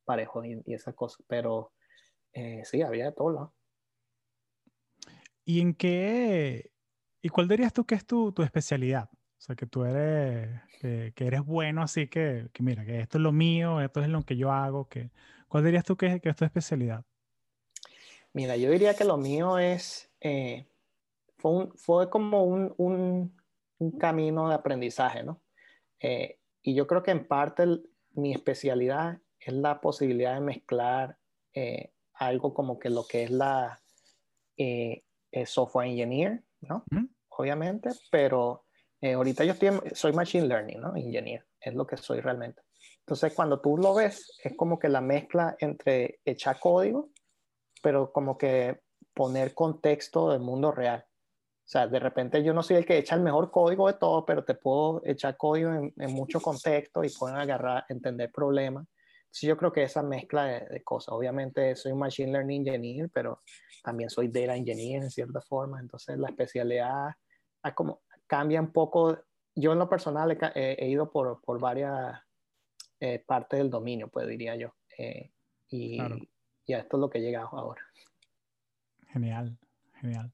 parejo 0.04 0.44
y, 0.44 0.62
y, 0.66 0.74
esas 0.74 0.94
cosas, 0.94 1.24
pero 1.26 1.72
eh, 2.34 2.60
sí, 2.64 2.82
había 2.82 3.06
de 3.06 3.12
todo 3.12 3.30
lado. 3.30 3.54
¿Y 5.44 5.60
en 5.60 5.74
qué, 5.74 6.70
y 7.22 7.30
cuál 7.30 7.48
dirías 7.48 7.72
tú 7.72 7.86
que 7.86 7.94
es 7.94 8.04
tu, 8.04 8.32
tu 8.32 8.42
especialidad? 8.42 9.08
O 9.12 9.40
sea, 9.40 9.56
que 9.56 9.66
tú 9.66 9.84
eres, 9.84 10.60
que, 10.80 11.12
que, 11.14 11.26
eres 11.26 11.42
bueno, 11.42 11.82
así 11.82 12.08
que, 12.08 12.48
que 12.52 12.62
mira, 12.62 12.84
que 12.84 13.00
esto 13.00 13.16
es 13.16 13.22
lo 13.22 13.32
mío, 13.32 13.80
esto 13.80 14.00
es 14.00 14.08
lo 14.08 14.22
que 14.22 14.36
yo 14.36 14.52
hago, 14.52 14.88
que, 14.88 15.12
¿cuál 15.48 15.64
dirías 15.64 15.84
tú 15.84 15.96
que, 15.96 16.20
que 16.20 16.28
es 16.28 16.36
tu 16.36 16.44
especialidad? 16.44 17.04
Mira, 18.34 18.56
yo 18.56 18.70
diría 18.70 18.94
que 18.94 19.04
lo 19.04 19.16
mío 19.16 19.58
es, 19.58 20.10
eh, 20.20 20.66
fue, 21.38 21.52
un, 21.52 21.72
fue 21.76 22.10
como 22.10 22.44
un, 22.44 22.74
un 22.76 23.35
un 23.78 23.98
camino 23.98 24.48
de 24.48 24.54
aprendizaje, 24.54 25.22
¿no? 25.22 25.42
Eh, 26.00 26.38
y 26.62 26.74
yo 26.74 26.86
creo 26.86 27.02
que 27.02 27.10
en 27.10 27.26
parte 27.26 27.64
mi 28.12 28.32
especialidad 28.32 29.18
es 29.38 29.52
la 29.52 29.80
posibilidad 29.80 30.34
de 30.34 30.40
mezclar 30.40 31.18
eh, 31.54 31.92
algo 32.14 32.54
como 32.54 32.78
que 32.78 32.90
lo 32.90 33.06
que 33.06 33.24
es 33.24 33.30
la 33.30 33.80
eh, 34.56 35.02
software 35.44 35.88
engineer, 35.88 36.42
¿no? 36.60 36.84
Obviamente, 37.28 37.90
pero 38.10 38.64
eh, 39.00 39.12
ahorita 39.12 39.44
yo 39.44 39.52
estoy, 39.52 39.70
soy 39.92 40.12
machine 40.12 40.46
learning, 40.46 40.80
¿no? 40.80 40.96
Engineer, 40.96 41.46
es 41.60 41.74
lo 41.74 41.86
que 41.86 41.96
soy 41.96 42.20
realmente. 42.20 42.62
Entonces, 43.00 43.34
cuando 43.34 43.60
tú 43.60 43.76
lo 43.76 43.94
ves, 43.94 44.38
es 44.42 44.56
como 44.56 44.78
que 44.78 44.88
la 44.88 45.00
mezcla 45.00 45.56
entre 45.60 46.20
echar 46.24 46.58
código, 46.58 47.10
pero 47.82 48.10
como 48.12 48.36
que 48.38 48.80
poner 49.14 49.54
contexto 49.54 50.30
del 50.30 50.40
mundo 50.40 50.72
real. 50.72 51.04
O 51.66 51.68
sea, 51.68 51.88
de 51.88 51.98
repente 51.98 52.44
yo 52.44 52.54
no 52.54 52.62
soy 52.62 52.76
el 52.76 52.86
que 52.86 52.96
echa 52.96 53.16
el 53.16 53.22
mejor 53.22 53.50
código 53.50 53.88
de 53.88 53.94
todo, 53.94 54.24
pero 54.24 54.44
te 54.44 54.54
puedo 54.54 55.02
echar 55.04 55.36
código 55.36 55.72
en, 55.72 56.12
mucho 56.12 56.40
contexto 56.40 57.02
y 57.02 57.10
pueden 57.10 57.38
agarrar, 57.38 57.84
entender 57.88 58.30
problemas. 58.30 58.86
Sí, 59.32 59.48
yo 59.48 59.56
creo 59.56 59.72
que 59.72 59.82
esa 59.82 60.00
mezcla 60.00 60.44
de, 60.44 60.84
cosas. 60.84 61.12
Obviamente 61.12 61.74
soy 61.74 61.90
un 61.90 61.98
Machine 61.98 62.30
Learning 62.30 62.68
Engineer, 62.68 63.10
pero 63.12 63.42
también 63.82 64.08
soy 64.10 64.28
Data 64.28 64.54
Engineer 64.54 65.02
en 65.02 65.10
cierta 65.10 65.40
forma. 65.40 65.80
Entonces 65.80 66.16
la 66.18 66.28
especialidad 66.28 67.10
como, 67.74 68.02
cambia 68.28 68.60
un 68.60 68.70
poco. 68.72 69.18
Yo 69.52 69.72
en 69.72 69.80
lo 69.80 69.88
personal 69.88 70.38
he, 70.54 70.88
ido 70.88 71.10
por, 71.10 71.40
por 71.42 71.58
varias 71.58 72.16
eh, 73.00 73.24
partes 73.26 73.58
del 73.58 73.70
dominio, 73.70 74.06
pues 74.06 74.28
diría 74.28 74.54
yo. 74.54 74.72
Eh, 74.96 75.32
y, 75.68 75.98
y 76.64 76.72
a 76.74 76.78
esto 76.78 76.96
es 76.96 77.00
lo 77.00 77.10
que 77.10 77.18
he 77.18 77.22
llegado 77.22 77.48
ahora. 77.48 77.82
Genial, 79.08 79.58
genial. 80.00 80.32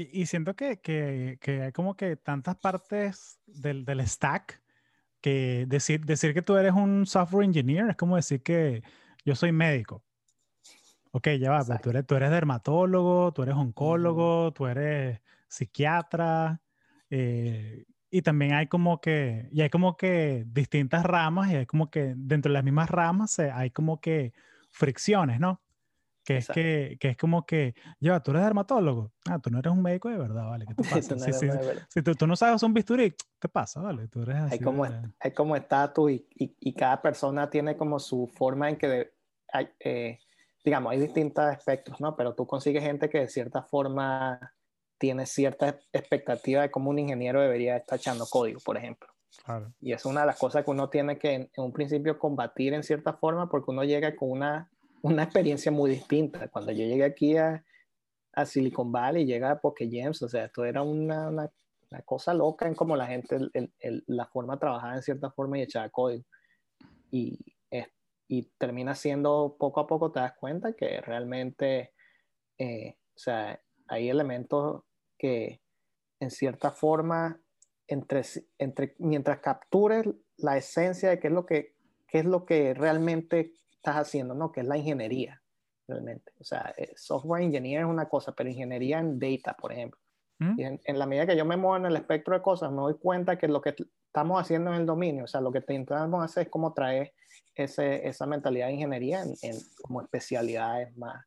Y, 0.00 0.26
siento 0.26 0.54
que, 0.54 0.80
que, 0.80 1.38
que, 1.40 1.62
hay 1.62 1.72
como 1.72 1.96
que 1.96 2.14
tantas 2.14 2.54
partes 2.54 3.40
del, 3.46 3.84
del, 3.84 4.06
stack 4.06 4.62
que 5.20 5.64
decir, 5.66 6.04
decir 6.04 6.32
que 6.34 6.42
tú 6.42 6.56
eres 6.56 6.72
un 6.72 7.04
software 7.04 7.44
engineer 7.44 7.90
es 7.90 7.96
como 7.96 8.14
decir 8.14 8.40
que 8.44 8.84
yo 9.24 9.34
soy 9.34 9.50
médico. 9.50 10.04
Ok, 11.10 11.30
ya 11.40 11.50
va, 11.50 11.64
pero 11.66 11.80
tú 11.80 11.90
eres, 11.90 12.06
tú 12.06 12.14
eres 12.14 12.30
dermatólogo, 12.30 13.32
tú 13.32 13.42
eres 13.42 13.56
oncólogo, 13.56 14.52
tú 14.52 14.68
eres 14.68 15.20
psiquiatra, 15.48 16.60
eh, 17.10 17.84
y 18.08 18.22
también 18.22 18.54
hay 18.54 18.68
como 18.68 19.00
que, 19.00 19.48
y 19.50 19.62
hay 19.62 19.70
como 19.70 19.96
que 19.96 20.44
distintas 20.46 21.04
ramas 21.04 21.50
y 21.50 21.56
hay 21.56 21.66
como 21.66 21.90
que 21.90 22.14
dentro 22.16 22.50
de 22.50 22.54
las 22.54 22.64
mismas 22.64 22.88
ramas 22.88 23.36
hay 23.40 23.70
como 23.72 24.00
que 24.00 24.32
fricciones, 24.70 25.40
¿no? 25.40 25.60
Que 26.28 26.36
es, 26.36 26.46
que, 26.46 26.98
que, 27.00 27.08
es 27.08 27.16
como 27.16 27.46
que, 27.46 27.74
ya, 28.00 28.20
tú 28.20 28.32
eres 28.32 28.42
dermatólogo. 28.42 29.12
Ah, 29.30 29.38
tú 29.38 29.48
no 29.48 29.60
eres 29.60 29.72
un 29.72 29.80
médico 29.80 30.10
de 30.10 30.18
verdad, 30.18 30.44
¿vale? 30.46 30.66
¿Qué 30.66 30.74
te 30.74 30.82
pasa? 30.90 31.16
si, 31.88 32.02
tú, 32.02 32.14
tú, 32.14 32.26
no 32.26 32.36
sabes 32.36 32.62
un 32.62 32.74
bisturí, 32.74 33.14
¿qué 33.40 33.48
pasa, 33.48 33.80
vale? 33.80 34.08
Tú 34.08 34.20
eres 34.20 34.36
así. 34.36 34.52
Hay 34.52 34.60
como, 34.60 34.84
hay 34.84 35.30
como 35.32 35.56
estatus 35.56 36.10
y, 36.10 36.28
y, 36.34 36.54
y, 36.60 36.74
cada 36.74 37.00
persona 37.00 37.48
tiene 37.48 37.78
como 37.78 37.98
su 37.98 38.30
forma 38.36 38.68
en 38.68 38.76
que, 38.76 39.10
hay, 39.50 39.70
eh, 39.80 40.18
digamos, 40.62 40.92
hay 40.92 41.00
distintos 41.00 41.46
aspectos, 41.46 41.98
¿no? 41.98 42.14
Pero 42.14 42.34
tú 42.34 42.46
consigues 42.46 42.82
gente 42.82 43.08
que 43.08 43.20
de 43.20 43.28
cierta 43.28 43.62
forma 43.62 44.52
tiene 44.98 45.24
cierta 45.24 45.80
expectativa 45.94 46.60
de 46.60 46.70
cómo 46.70 46.90
un 46.90 46.98
ingeniero 46.98 47.40
debería 47.40 47.78
estar 47.78 47.98
echando 47.98 48.26
código, 48.26 48.60
por 48.62 48.76
ejemplo. 48.76 49.08
Claro. 49.46 49.72
Y 49.80 49.94
es 49.94 50.04
una 50.04 50.20
de 50.20 50.26
las 50.26 50.38
cosas 50.38 50.62
que 50.62 50.70
uno 50.70 50.90
tiene 50.90 51.16
que 51.16 51.32
en, 51.32 51.50
en 51.56 51.64
un 51.64 51.72
principio 51.72 52.18
combatir 52.18 52.74
en 52.74 52.82
cierta 52.82 53.14
forma 53.14 53.48
porque 53.48 53.70
uno 53.70 53.82
llega 53.82 54.14
con 54.14 54.30
una 54.30 54.70
una 55.02 55.24
experiencia 55.24 55.70
muy 55.72 55.90
distinta. 55.90 56.48
Cuando 56.48 56.72
yo 56.72 56.84
llegué 56.84 57.04
aquí 57.04 57.36
a, 57.36 57.64
a 58.32 58.46
Silicon 58.46 58.92
Valley, 58.92 59.24
llega 59.24 59.50
a 59.50 59.60
Poké 59.60 59.88
Gems, 59.88 60.22
o 60.22 60.28
sea, 60.28 60.46
esto 60.46 60.64
era 60.64 60.82
una, 60.82 61.28
una, 61.28 61.50
cosa 62.04 62.34
loca 62.34 62.66
en 62.66 62.74
cómo 62.74 62.96
la 62.96 63.06
gente, 63.06 63.36
el, 63.36 63.72
el, 63.80 64.04
la 64.06 64.26
forma 64.26 64.58
trabajaba 64.58 64.94
en 64.94 65.02
cierta 65.02 65.30
forma 65.30 65.58
y 65.58 65.62
echaba 65.62 65.88
código. 65.88 66.24
Y, 67.10 67.38
y 68.28 68.42
termina 68.58 68.94
siendo, 68.94 69.56
poco 69.58 69.80
a 69.80 69.86
poco 69.86 70.12
te 70.12 70.20
das 70.20 70.34
cuenta 70.38 70.74
que 70.74 71.00
realmente, 71.00 71.94
eh, 72.58 72.96
o 73.16 73.18
sea, 73.18 73.60
hay 73.88 74.10
elementos 74.10 74.82
que 75.16 75.62
en 76.20 76.30
cierta 76.30 76.70
forma, 76.70 77.40
entre, 77.86 78.22
entre, 78.58 78.94
mientras 78.98 79.40
captures 79.40 80.06
la 80.36 80.58
esencia 80.58 81.08
de 81.08 81.18
qué 81.18 81.28
es 81.28 81.32
lo 81.32 81.46
que, 81.46 81.74
qué 82.06 82.18
es 82.18 82.26
lo 82.26 82.44
que 82.44 82.74
realmente 82.74 83.54
estás 83.88 84.06
haciendo, 84.06 84.34
¿no? 84.34 84.52
Que 84.52 84.60
es 84.60 84.66
la 84.66 84.76
ingeniería, 84.76 85.40
realmente. 85.86 86.32
O 86.40 86.44
sea, 86.44 86.74
eh, 86.76 86.92
software 86.96 87.42
engineer 87.42 87.80
es 87.80 87.86
una 87.86 88.08
cosa, 88.08 88.32
pero 88.32 88.50
ingeniería 88.50 88.98
en 88.98 89.18
data, 89.18 89.54
por 89.54 89.72
ejemplo. 89.72 90.00
¿Mm? 90.38 90.60
Y 90.60 90.64
en, 90.64 90.98
la 90.98 91.06
medida 91.06 91.26
que 91.26 91.36
yo 91.36 91.44
me 91.44 91.56
muevo 91.56 91.76
en 91.76 91.86
el 91.86 91.96
espectro 91.96 92.34
de 92.34 92.42
cosas, 92.42 92.70
me 92.70 92.78
doy 92.78 92.94
cuenta 92.98 93.38
que 93.38 93.48
lo 93.48 93.60
que 93.60 93.74
estamos 94.06 94.40
haciendo 94.40 94.72
en 94.72 94.80
el 94.80 94.86
dominio, 94.86 95.24
o 95.24 95.26
sea, 95.26 95.40
lo 95.40 95.50
que 95.50 95.58
intentamos 95.58 96.24
hacer 96.24 96.44
es 96.44 96.48
cómo 96.50 96.72
traer 96.72 97.12
ese, 97.54 98.06
esa 98.06 98.26
mentalidad 98.26 98.66
de 98.66 98.74
ingeniería 98.74 99.22
en, 99.22 99.56
como 99.82 100.02
especialidades 100.02 100.96
más 100.96 101.24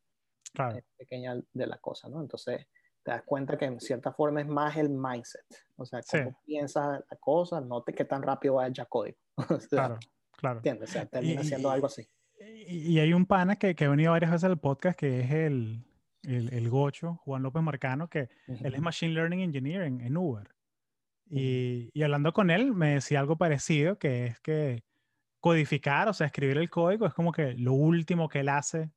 eh, 0.75 0.83
pequeñas 0.97 1.43
de 1.51 1.67
la 1.67 1.77
cosa, 1.77 2.07
¿no? 2.07 2.21
Entonces, 2.21 2.67
te 3.03 3.11
das 3.11 3.23
cuenta 3.23 3.57
que 3.57 3.65
en 3.65 3.79
cierta 3.79 4.13
forma 4.13 4.41
es 4.41 4.47
más 4.47 4.77
el 4.77 4.89
mindset, 4.89 5.43
o 5.75 5.85
sea, 5.85 6.01
cómo 6.09 6.39
piensas 6.45 7.03
la 7.09 7.17
cosa, 7.17 7.59
no 7.59 7.83
te 7.83 7.93
qué 7.93 8.05
tan 8.05 8.21
rápido 8.21 8.55
vaya 8.55 8.85
código. 8.85 9.17
claro, 9.69 9.97
claro. 10.37 10.57
¿Entiendes? 10.57 10.89
O 10.89 10.93
sea, 10.93 11.05
termina 11.05 11.43
siendo 11.43 11.69
algo 11.69 11.87
así. 11.87 12.07
Y, 12.67 12.99
hay 12.99 13.13
un 13.13 13.25
pana 13.25 13.55
que, 13.57 13.75
que, 13.75 13.85
ha 13.85 13.89
venido 13.89 14.11
varias 14.11 14.31
veces 14.31 14.45
al 14.45 14.59
podcast 14.59 14.97
que 14.97 15.21
es 15.21 15.31
el, 15.31 15.83
el, 16.23 16.53
el 16.53 16.69
Gocho, 16.69 17.15
Juan 17.23 17.43
López 17.43 17.61
Marcano, 17.61 18.09
que 18.09 18.29
él 18.47 18.73
es 18.73 18.81
Machine 18.81 19.13
Learning 19.13 19.41
Engineer 19.41 19.83
en, 19.83 20.01
en 20.01 20.17
Uber. 20.17 20.49
Y, 21.25 21.89
y, 21.93 22.03
hablando 22.03 22.33
con 22.33 22.49
él 22.49 22.73
me 22.73 22.95
decía 22.95 23.19
algo 23.19 23.37
parecido, 23.37 23.97
que 23.97 24.27
es 24.27 24.39
que 24.39 24.83
codificar, 25.39 26.07
o 26.07 26.13
sea, 26.13 26.27
escribir 26.27 26.57
el 26.57 26.69
código 26.69 27.05
es 27.05 27.13
como 27.13 27.31
que 27.31 27.53
lo 27.53 27.73
último 27.73 28.29
que 28.29 28.41
él 28.41 28.49
hace 28.49 28.91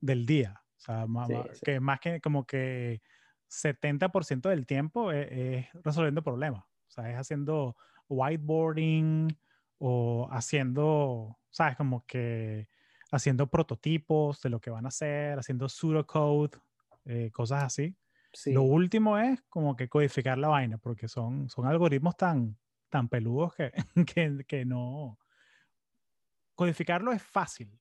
del 0.00 0.26
día. 0.26 0.62
O 0.76 0.80
sea, 0.80 1.06
más, 1.06 1.28
que 1.62 1.80
más 1.80 2.00
que 2.00 2.20
como 2.20 2.46
que 2.46 3.02
70% 3.50 4.48
del 4.48 4.66
tiempo 4.66 5.10
es, 5.10 5.28
es, 5.30 5.66
resolviendo 5.84 6.22
problemas. 6.22 6.64
O 6.64 6.90
sea, 6.90 7.10
es 7.10 7.16
haciendo 7.16 7.76
whiteboarding 8.08 9.36
o 9.78 10.28
haciendo 10.30 11.37
¿sabes? 11.50 11.76
Como 11.76 12.04
que 12.06 12.68
haciendo 13.10 13.46
prototipos 13.46 14.40
de 14.42 14.50
lo 14.50 14.60
que 14.60 14.70
van 14.70 14.84
a 14.84 14.88
hacer, 14.88 15.38
haciendo 15.38 15.68
pseudocode, 15.68 16.58
eh, 17.04 17.30
cosas 17.32 17.64
así. 17.64 17.96
Lo 18.46 18.62
último 18.62 19.18
es 19.18 19.40
como 19.48 19.74
que 19.74 19.88
codificar 19.88 20.36
la 20.36 20.48
vaina, 20.48 20.78
porque 20.78 21.08
son, 21.08 21.48
son 21.48 21.66
algoritmos 21.66 22.16
tan, 22.16 22.58
tan 22.88 23.08
peludos 23.08 23.54
que, 23.54 23.72
que, 24.14 24.44
que 24.46 24.64
no... 24.64 25.18
Codificarlo 26.54 27.12
es 27.12 27.22
fácil, 27.22 27.78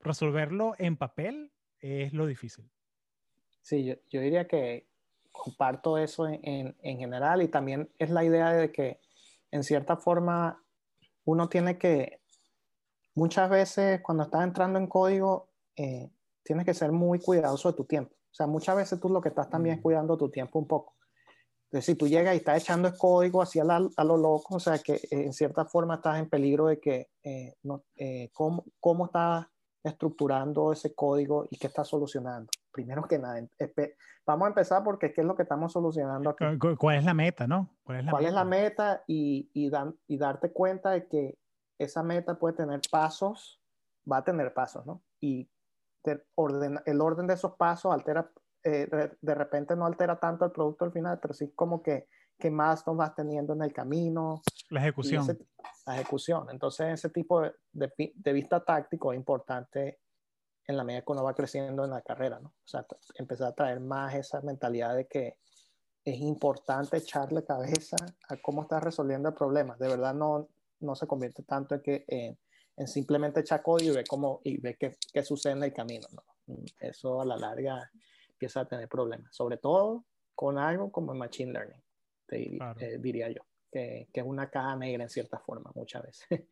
resolverlo 0.00 0.74
en 0.78 0.96
papel 0.96 1.52
es 1.78 2.12
lo 2.12 2.26
difícil. 2.26 2.70
Sí, 3.62 3.84
yo, 3.84 3.94
yo 4.10 4.20
diría 4.20 4.46
que 4.46 4.86
comparto 5.32 5.98
eso 5.98 6.26
en, 6.26 6.76
en, 6.82 6.98
general 6.98 7.40
y 7.42 7.48
también 7.48 7.90
es 7.98 8.10
la 8.10 8.24
idea 8.24 8.52
de 8.52 8.72
que 8.72 9.00
en 9.50 9.62
cierta 9.62 9.96
forma 9.96 10.62
uno 11.24 11.48
tiene 11.48 11.78
que 11.78 12.19
muchas 13.20 13.50
veces 13.50 14.00
cuando 14.00 14.24
estás 14.24 14.42
entrando 14.42 14.78
en 14.78 14.86
código, 14.86 15.50
eh, 15.76 16.10
tienes 16.42 16.64
que 16.64 16.72
ser 16.72 16.90
muy 16.90 17.20
cuidadoso 17.20 17.70
de 17.70 17.76
tu 17.76 17.84
tiempo. 17.84 18.14
O 18.14 18.34
sea, 18.34 18.46
muchas 18.46 18.74
veces 18.74 18.98
tú 18.98 19.10
lo 19.10 19.20
que 19.20 19.28
estás 19.28 19.50
también 19.50 19.74
es 19.74 19.80
mm. 19.80 19.82
cuidando 19.82 20.16
tu 20.16 20.30
tiempo 20.30 20.58
un 20.58 20.66
poco. 20.66 20.94
Entonces, 21.64 21.84
si 21.84 21.96
tú 21.96 22.08
llegas 22.08 22.32
y 22.34 22.38
estás 22.38 22.62
echando 22.62 22.88
el 22.88 22.96
código 22.96 23.42
así 23.42 23.60
a, 23.60 23.64
lo 23.64 24.16
loco, 24.16 24.54
o 24.54 24.58
sea, 24.58 24.78
que 24.78 24.94
eh, 24.94 25.08
en 25.10 25.34
cierta 25.34 25.66
forma 25.66 25.96
estás 25.96 26.18
en 26.18 26.30
peligro 26.30 26.68
de 26.68 26.80
que, 26.80 27.10
eh, 27.22 27.56
no, 27.62 27.84
¿cómo, 28.32 28.64
¿cómo 28.80 29.04
estás 29.04 29.46
estructurando 29.84 30.72
ese 30.72 30.94
código 30.94 31.46
y 31.50 31.58
qué 31.58 31.66
estás 31.66 31.88
solucionando? 31.88 32.48
Primero 32.72 33.02
que 33.02 33.18
nada, 33.18 33.38
vamos 34.24 34.46
a 34.46 34.48
empezar 34.48 34.82
porque 34.82 35.12
qué 35.12 35.20
es 35.20 35.26
lo 35.26 35.36
que 35.36 35.42
estamos 35.42 35.72
solucionando 35.72 36.30
aquí. 36.30 36.44
¿Cuál 36.78 36.96
es 36.96 37.04
la 37.04 37.14
meta, 37.14 37.46
no? 37.46 37.68
¿Cuál 37.84 37.98
es 37.98 38.04
la, 38.06 38.12
meta? 38.12 38.28
Es 38.28 38.34
la 38.34 38.44
meta? 38.44 39.04
Y, 39.06 39.50
y, 39.52 39.70
y 40.08 40.18
darte 40.18 40.52
cuenta 40.52 40.92
de 40.92 41.06
que 41.06 41.39
esa 41.80 42.02
meta 42.02 42.38
puede 42.38 42.54
tener 42.54 42.80
pasos, 42.90 43.60
va 44.10 44.18
a 44.18 44.24
tener 44.24 44.52
pasos, 44.52 44.84
¿no? 44.84 45.02
Y 45.18 45.48
el 46.04 47.00
orden 47.00 47.26
de 47.26 47.34
esos 47.34 47.54
pasos 47.56 47.92
altera, 47.92 48.30
eh, 48.62 48.86
de, 49.20 49.34
repente 49.34 49.74
no 49.74 49.86
altera 49.86 50.18
tanto 50.18 50.44
el 50.44 50.52
producto 50.52 50.84
al 50.84 50.92
final, 50.92 51.18
pero 51.20 51.32
sí 51.32 51.52
como 51.54 51.82
que, 51.82 52.06
que 52.38 52.50
más 52.50 52.84
vas 52.84 53.14
teniendo 53.14 53.54
en 53.54 53.62
el 53.62 53.72
camino. 53.72 54.42
La 54.68 54.80
ejecución. 54.80 55.26
la 55.86 55.94
ejecución. 55.94 56.48
Entonces, 56.50 56.88
ese 56.88 57.08
tipo 57.08 57.40
de, 57.40 57.52
de, 57.72 58.32
vista 58.32 58.62
táctico 58.62 59.12
es 59.12 59.18
importante 59.18 60.00
en 60.66 60.76
la 60.76 60.84
medida 60.84 61.02
que 61.02 61.12
uno 61.12 61.24
va 61.24 61.34
creciendo 61.34 61.84
en 61.84 61.90
la 61.90 62.02
carrera, 62.02 62.40
¿no? 62.40 62.50
O 62.50 62.68
sea, 62.68 62.86
empezar 63.14 63.48
a 63.48 63.54
traer 63.54 63.80
más 63.80 64.14
esa 64.14 64.42
mentalidad 64.42 64.94
de 64.94 65.06
que 65.06 65.38
es 66.04 66.18
importante 66.20 66.98
echarle 66.98 67.42
cabeza 67.42 67.96
a 68.28 68.36
cómo 68.36 68.62
estás 68.62 68.82
resolviendo 68.82 69.30
el 69.30 69.34
problema. 69.34 69.76
De 69.78 69.88
verdad, 69.88 70.14
no, 70.14 70.48
no 70.80 70.94
se 70.94 71.06
convierte 71.06 71.42
tanto 71.42 71.76
en 71.76 71.82
que 71.82 72.04
en 72.80 72.88
simplemente 72.88 73.40
echar 73.40 73.62
código 73.62 73.92
y 73.92 73.96
ver 73.96 74.06
cómo 74.06 74.40
y 74.42 74.58
ver 74.58 74.76
qué, 74.78 74.96
qué, 75.12 75.22
sucede 75.22 75.52
en 75.52 75.62
el 75.62 75.72
camino. 75.72 76.06
¿no? 76.12 76.22
Mm, 76.46 76.64
eso 76.78 77.20
a 77.20 77.26
la 77.26 77.36
larga 77.36 77.90
empieza 78.30 78.60
a 78.60 78.68
tener 78.68 78.88
problemas, 78.88 79.34
sobre 79.34 79.58
todo 79.58 80.06
con 80.34 80.58
algo 80.58 80.90
como 80.90 81.12
el 81.12 81.18
machine 81.18 81.52
learning, 81.52 81.82
te, 82.26 82.56
eh, 82.56 82.98
diría 82.98 83.28
yo, 83.28 83.42
que, 83.70 84.08
que, 84.10 84.20
es 84.20 84.26
una 84.26 84.48
caja 84.48 84.74
negra 84.76 85.02
en 85.02 85.10
cierta 85.10 85.38
forma 85.38 85.70
muchas 85.74 86.02
veces. 86.02 86.26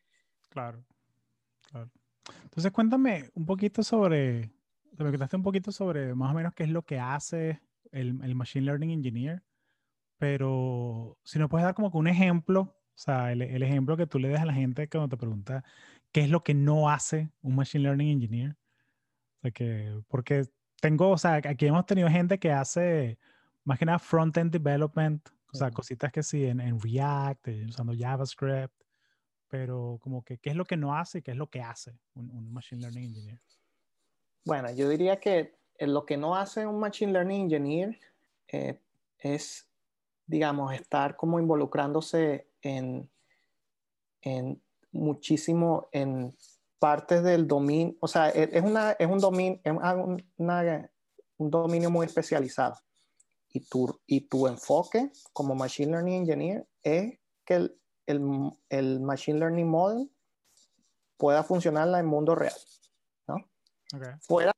Claro, 0.50 0.82
Entonces 2.42 2.72
cuéntame 2.72 3.30
un 3.34 3.44
poquito 3.44 3.82
sobre, 3.82 4.50
me 4.96 5.10
contaste 5.10 5.36
un 5.36 5.42
poquito 5.42 5.70
sobre 5.70 6.14
más 6.14 6.32
o 6.32 6.34
menos 6.34 6.54
qué 6.54 6.62
es 6.62 6.70
lo 6.70 6.86
que 6.86 6.98
hace 6.98 7.60
el, 7.92 8.18
el 8.24 8.34
Machine 8.34 8.64
Learning 8.64 8.90
Engineer, 8.90 9.42
pero 10.16 11.18
si 11.22 11.38
nos 11.38 11.50
puedes 11.50 11.66
dar 11.66 11.74
como 11.74 11.90
que 11.90 11.98
un 11.98 12.08
ejemplo, 12.08 12.77
o 12.98 13.00
sea, 13.00 13.30
el, 13.30 13.42
el, 13.42 13.62
ejemplo 13.62 13.96
que 13.96 14.08
tú 14.08 14.18
le 14.18 14.28
das 14.28 14.40
a 14.40 14.46
la 14.46 14.52
gente 14.52 14.88
cuando 14.88 15.08
te 15.08 15.16
pregunta 15.16 15.62
qué 16.10 16.22
es 16.22 16.30
lo 16.30 16.42
que 16.42 16.52
no 16.52 16.90
hace 16.90 17.30
un 17.42 17.54
Machine 17.54 17.84
Learning 17.84 18.08
Engineer. 18.08 18.56
O 19.36 19.40
sea, 19.42 19.52
que, 19.52 20.02
porque 20.08 20.48
tengo, 20.80 21.10
o 21.10 21.16
sea, 21.16 21.34
aquí 21.34 21.66
hemos 21.66 21.86
tenido 21.86 22.08
gente 22.08 22.40
que 22.40 22.50
hace 22.50 23.16
más 23.62 23.78
que 23.78 23.84
nada 23.84 24.00
front-end 24.00 24.50
development, 24.50 25.28
o 25.52 25.56
sea, 25.56 25.70
cositas 25.70 26.10
que 26.10 26.24
sí 26.24 26.44
en, 26.44 26.58
en 26.58 26.80
React, 26.80 27.46
eh, 27.46 27.66
usando 27.68 27.92
JavaScript, 27.96 28.74
pero 29.46 30.00
como 30.02 30.24
que 30.24 30.38
qué 30.38 30.50
es 30.50 30.56
lo 30.56 30.64
que 30.64 30.76
no 30.76 30.96
hace 30.96 31.18
y 31.18 31.22
qué 31.22 31.30
es 31.30 31.36
lo 31.36 31.48
que 31.48 31.62
hace 31.62 31.96
un, 32.14 32.28
un 32.32 32.52
Machine 32.52 32.80
Learning 32.80 33.04
Engineer. 33.04 33.40
Bueno, 34.44 34.72
yo 34.72 34.88
diría 34.88 35.20
que 35.20 35.54
lo 35.78 36.04
que 36.04 36.16
no 36.16 36.34
hace 36.34 36.66
un 36.66 36.80
Machine 36.80 37.12
Learning 37.12 37.42
Engineer 37.42 37.96
eh, 38.48 38.80
es, 39.18 39.67
digamos, 40.28 40.72
estar 40.74 41.16
como 41.16 41.40
involucrándose 41.40 42.50
en, 42.62 43.10
en 44.20 44.62
muchísimo 44.92 45.88
en 45.90 46.36
partes 46.78 47.24
del 47.24 47.48
dominio, 47.48 47.96
o 48.00 48.06
sea, 48.06 48.28
e, 48.30 48.48
es, 48.52 48.62
una, 48.62 48.92
es 48.92 49.08
un, 49.08 49.18
dominio, 49.18 49.60
es 49.64 49.72
una, 50.36 50.90
un 51.38 51.50
dominio 51.50 51.90
muy 51.90 52.06
especializado. 52.06 52.76
Y 53.50 53.60
tu, 53.60 53.98
y 54.06 54.28
tu 54.28 54.46
enfoque 54.46 55.10
como 55.32 55.54
Machine 55.54 55.92
Learning 55.92 56.22
Engineer 56.22 56.68
es 56.82 57.18
que 57.46 57.54
el, 57.54 57.80
el, 58.06 58.20
el 58.68 59.00
Machine 59.00 59.38
Learning 59.38 59.66
Model 59.66 60.10
pueda 61.16 61.42
funcionar 61.42 61.88
en 61.88 61.94
el 61.94 62.04
mundo 62.04 62.34
real. 62.34 62.54
¿no? 63.26 63.36
Fuera 64.20 64.52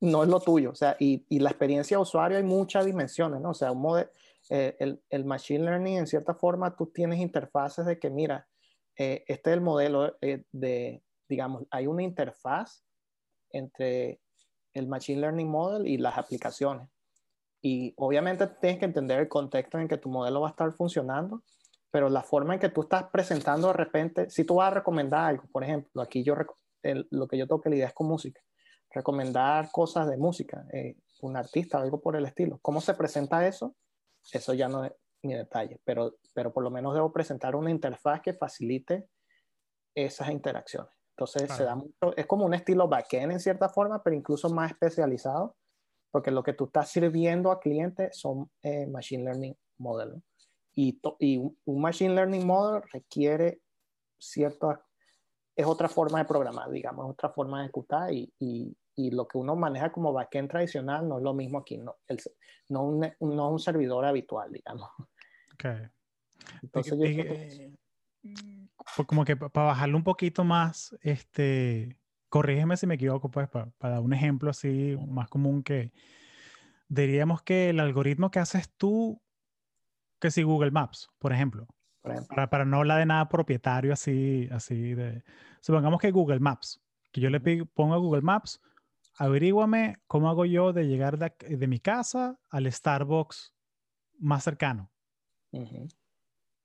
no 0.00 0.24
es 0.24 0.28
lo 0.28 0.40
tuyo, 0.40 0.70
o 0.70 0.74
sea, 0.74 0.96
y, 0.98 1.24
y, 1.28 1.38
la 1.38 1.50
experiencia 1.50 1.96
de 1.96 2.02
usuario 2.02 2.36
hay 2.36 2.42
muchas 2.42 2.84
dimensiones, 2.84 3.40
¿no? 3.40 3.50
O 3.50 3.54
sea, 3.54 3.70
un 3.70 3.80
model, 3.80 4.10
eh, 4.50 4.76
el, 4.78 5.02
el, 5.10 5.24
Machine 5.24 5.64
Learning, 5.64 5.98
en 5.98 6.06
cierta 6.06 6.34
forma, 6.34 6.76
tú 6.76 6.86
tienes 6.86 7.20
interfaces 7.20 7.86
de 7.86 7.98
que, 7.98 8.10
mira, 8.10 8.46
eh, 8.96 9.24
este 9.26 9.50
es 9.50 9.54
el 9.54 9.60
modelo 9.60 10.16
eh, 10.20 10.44
de, 10.52 11.02
digamos, 11.28 11.64
hay 11.70 11.86
una 11.86 12.02
interfaz 12.02 12.84
entre 13.50 14.20
el 14.74 14.86
Machine 14.88 15.20
Learning 15.20 15.48
Model 15.48 15.86
y 15.86 15.98
las 15.98 16.18
aplicaciones. 16.18 16.88
Y 17.62 17.94
obviamente 17.96 18.46
tienes 18.60 18.80
que 18.80 18.86
entender 18.86 19.20
el 19.20 19.28
contexto 19.28 19.78
en 19.78 19.88
que 19.88 19.98
tu 19.98 20.08
modelo 20.08 20.40
va 20.40 20.48
a 20.48 20.50
estar 20.50 20.72
funcionando, 20.72 21.42
pero 21.90 22.08
la 22.08 22.22
forma 22.22 22.54
en 22.54 22.60
que 22.60 22.70
tú 22.70 22.82
estás 22.82 23.04
presentando 23.12 23.68
de 23.68 23.74
repente, 23.74 24.30
si 24.30 24.44
tú 24.44 24.56
vas 24.56 24.72
a 24.72 24.76
recomendar 24.76 25.26
algo, 25.26 25.44
por 25.52 25.62
ejemplo, 25.62 26.02
aquí 26.02 26.24
yo, 26.24 26.34
lo 26.82 27.28
que 27.28 27.38
yo 27.38 27.46
toque 27.46 27.70
la 27.70 27.76
idea 27.76 27.86
es 27.88 27.94
con 27.94 28.08
música, 28.08 28.40
recomendar 28.90 29.70
cosas 29.70 30.08
de 30.08 30.16
música, 30.16 30.64
eh, 30.72 30.96
un 31.20 31.36
artista, 31.36 31.78
algo 31.78 32.00
por 32.00 32.16
el 32.16 32.24
estilo. 32.26 32.58
¿Cómo 32.62 32.80
se 32.80 32.94
presenta 32.94 33.46
eso? 33.46 33.76
Eso 34.30 34.54
ya 34.54 34.68
no 34.68 34.84
es 34.84 34.92
mi 35.22 35.34
detalle, 35.34 35.80
pero, 35.84 36.16
pero 36.34 36.52
por 36.52 36.62
lo 36.62 36.70
menos 36.70 36.94
debo 36.94 37.12
presentar 37.12 37.56
una 37.56 37.70
interfaz 37.70 38.20
que 38.20 38.34
facilite 38.34 39.08
esas 39.94 40.30
interacciones. 40.30 40.92
Entonces 41.10 41.52
se 41.52 41.64
da 41.64 41.74
mucho, 41.74 42.16
es 42.16 42.26
como 42.26 42.46
un 42.46 42.54
estilo 42.54 42.88
backend 42.88 43.32
en 43.32 43.40
cierta 43.40 43.68
forma, 43.68 44.02
pero 44.02 44.16
incluso 44.16 44.48
más 44.48 44.70
especializado, 44.72 45.56
porque 46.10 46.30
lo 46.30 46.42
que 46.42 46.54
tú 46.54 46.64
estás 46.64 46.90
sirviendo 46.90 47.50
a 47.50 47.60
clientes 47.60 48.16
son 48.18 48.50
eh, 48.62 48.86
machine 48.86 49.24
learning 49.24 49.56
model. 49.78 50.22
Y, 50.74 51.00
y, 51.18 51.38
un 51.38 51.80
machine 51.80 52.14
learning 52.14 52.46
model 52.46 52.82
requiere 52.90 53.60
cierta, 54.18 54.84
es 55.54 55.66
otra 55.66 55.88
forma 55.88 56.18
de 56.18 56.24
programar, 56.24 56.70
digamos, 56.70 57.10
otra 57.10 57.28
forma 57.28 57.58
de 57.58 57.64
ejecutar 57.64 58.12
y, 58.12 58.32
y, 58.38 58.74
y 58.94 59.10
lo 59.10 59.26
que 59.26 59.38
uno 59.38 59.56
maneja 59.56 59.90
como 59.90 60.12
backend 60.12 60.50
tradicional 60.50 61.08
no 61.08 61.18
es 61.18 61.24
lo 61.24 61.34
mismo 61.34 61.58
aquí, 61.58 61.78
no, 61.78 61.96
el, 62.08 62.20
no, 62.68 62.82
un, 62.82 63.12
no 63.20 63.50
un 63.50 63.58
servidor 63.58 64.04
habitual, 64.04 64.52
digamos. 64.52 64.88
Ok. 65.54 65.64
Entonces, 66.62 66.92
yo 66.92 67.24
creo 67.24 67.72
pues 68.96 69.06
como 69.06 69.24
que 69.24 69.36
para 69.36 69.66
bajarlo 69.66 69.96
un 69.96 70.04
poquito 70.04 70.44
más, 70.44 70.96
este, 71.02 71.98
corrígeme 72.28 72.76
si 72.76 72.86
me 72.86 72.94
equivoco, 72.94 73.30
pues 73.30 73.48
para, 73.48 73.72
dar 73.80 74.00
un 74.00 74.12
ejemplo 74.12 74.50
así 74.50 74.96
más 75.08 75.28
común 75.28 75.62
que 75.62 75.92
diríamos 76.88 77.42
que 77.42 77.70
el 77.70 77.80
algoritmo 77.80 78.30
que 78.30 78.38
haces 78.38 78.70
tú, 78.76 79.20
que 80.20 80.30
si 80.30 80.42
Google 80.42 80.70
Maps, 80.70 81.10
por 81.18 81.32
ejemplo, 81.32 81.66
Para, 82.02 82.50
para, 82.50 82.64
no 82.64 82.78
hablar 82.78 82.98
de 82.98 83.06
nada 83.06 83.28
propietario 83.28 83.92
así, 83.92 84.48
así 84.52 84.94
de, 84.94 85.22
supongamos 85.60 86.00
que 86.00 86.10
Google 86.10 86.40
Maps, 86.40 86.80
que 87.12 87.20
yo 87.20 87.30
le 87.30 87.40
pongo 87.40 87.94
a 87.94 87.98
Google 87.98 88.22
Maps, 88.22 88.60
averíguame 89.22 89.98
cómo 90.08 90.28
hago 90.28 90.44
yo 90.46 90.72
de 90.72 90.88
llegar 90.88 91.16
de, 91.16 91.32
de 91.56 91.66
mi 91.68 91.78
casa 91.78 92.40
al 92.50 92.70
Starbucks 92.70 93.54
más 94.18 94.42
cercano. 94.42 94.90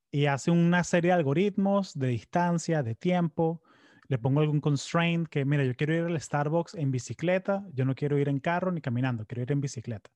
Y 0.10 0.26
hace 0.26 0.50
una 0.50 0.84
serie 0.84 1.10
de 1.10 1.18
algoritmos 1.18 1.94
de 1.94 2.08
distancia, 2.08 2.82
de 2.82 2.96
tiempo. 2.96 3.62
Le 4.08 4.18
pongo 4.18 4.40
algún 4.40 4.60
constraint 4.60 5.28
que, 5.28 5.46
mira, 5.46 5.66
yo 5.66 5.76
quiero 5.76 5.94
ir 5.94 6.06
al 6.06 6.20
Starbucks 6.20 6.74
en 6.74 6.90
bicicleta, 6.90 7.64
yo 7.74 7.86
no 7.86 7.94
quiero 7.94 8.18
ir 8.18 8.28
en 8.28 8.40
carro 8.40 8.72
ni 8.72 8.82
caminando, 8.82 9.28
quiero 9.28 9.44
ir 9.44 9.52
en 9.52 9.62
bicicleta. 9.62 10.10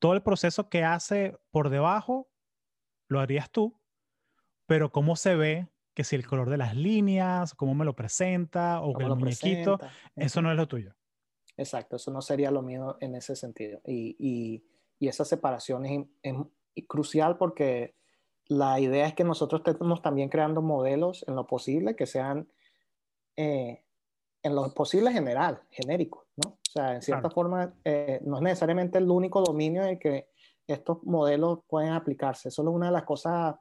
Todo 0.00 0.14
el 0.14 0.22
proceso 0.22 0.68
que 0.68 0.82
hace 0.82 1.38
por 1.52 1.70
debajo 1.70 2.28
lo 3.08 3.20
harías 3.20 3.52
tú, 3.52 3.78
pero 4.66 4.90
cómo 4.90 5.14
se 5.14 5.36
ve, 5.36 5.68
que 5.94 6.02
si 6.02 6.16
el 6.16 6.26
color 6.26 6.50
de 6.50 6.56
las 6.56 6.74
líneas, 6.74 7.54
cómo 7.54 7.74
me 7.74 7.84
lo 7.84 7.94
presenta 7.94 8.80
o 8.80 8.98
el 8.98 9.14
muñequito, 9.14 9.78
eso 10.16 10.42
no 10.42 10.50
es 10.50 10.56
lo 10.56 10.66
tuyo. 10.66 10.96
Exacto, 11.56 11.96
eso 11.96 12.10
no 12.10 12.20
sería 12.20 12.50
lo 12.50 12.62
mío 12.62 12.96
en 13.00 13.14
ese 13.14 13.36
sentido. 13.36 13.80
Y, 13.84 14.16
y, 14.18 14.64
y 14.98 15.08
esa 15.08 15.24
separación 15.24 15.86
es, 15.86 16.06
es 16.22 16.34
crucial 16.86 17.38
porque 17.38 17.94
la 18.48 18.78
idea 18.78 19.06
es 19.06 19.14
que 19.14 19.24
nosotros 19.24 19.62
estemos 19.64 20.02
también 20.02 20.28
creando 20.28 20.62
modelos 20.62 21.24
en 21.26 21.34
lo 21.34 21.46
posible 21.46 21.96
que 21.96 22.06
sean 22.06 22.48
eh, 23.36 23.82
en 24.42 24.54
lo 24.54 24.72
posible 24.72 25.12
general, 25.12 25.60
genéricos, 25.70 26.24
¿no? 26.36 26.52
O 26.52 26.70
sea, 26.70 26.94
en 26.94 27.02
cierta 27.02 27.30
forma, 27.30 27.74
eh, 27.84 28.20
no 28.24 28.36
es 28.36 28.42
necesariamente 28.42 28.98
el 28.98 29.10
único 29.10 29.42
dominio 29.42 29.82
en 29.84 29.98
que 29.98 30.28
estos 30.66 31.02
modelos 31.02 31.60
pueden 31.66 31.92
aplicarse. 31.92 32.48
Eso 32.48 32.62
es 32.62 32.68
una 32.68 32.86
de 32.86 32.92
las 32.92 33.02
cosas 33.04 33.56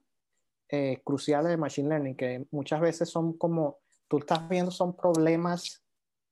eh, 0.70 1.02
cruciales 1.04 1.50
de 1.50 1.58
Machine 1.58 1.90
Learning, 1.90 2.16
que 2.16 2.46
muchas 2.52 2.82
veces 2.82 3.10
son 3.10 3.34
como, 3.38 3.80
tú 4.08 4.20
estás 4.20 4.48
viendo, 4.48 4.70
son 4.70 4.96
problemas 4.96 5.84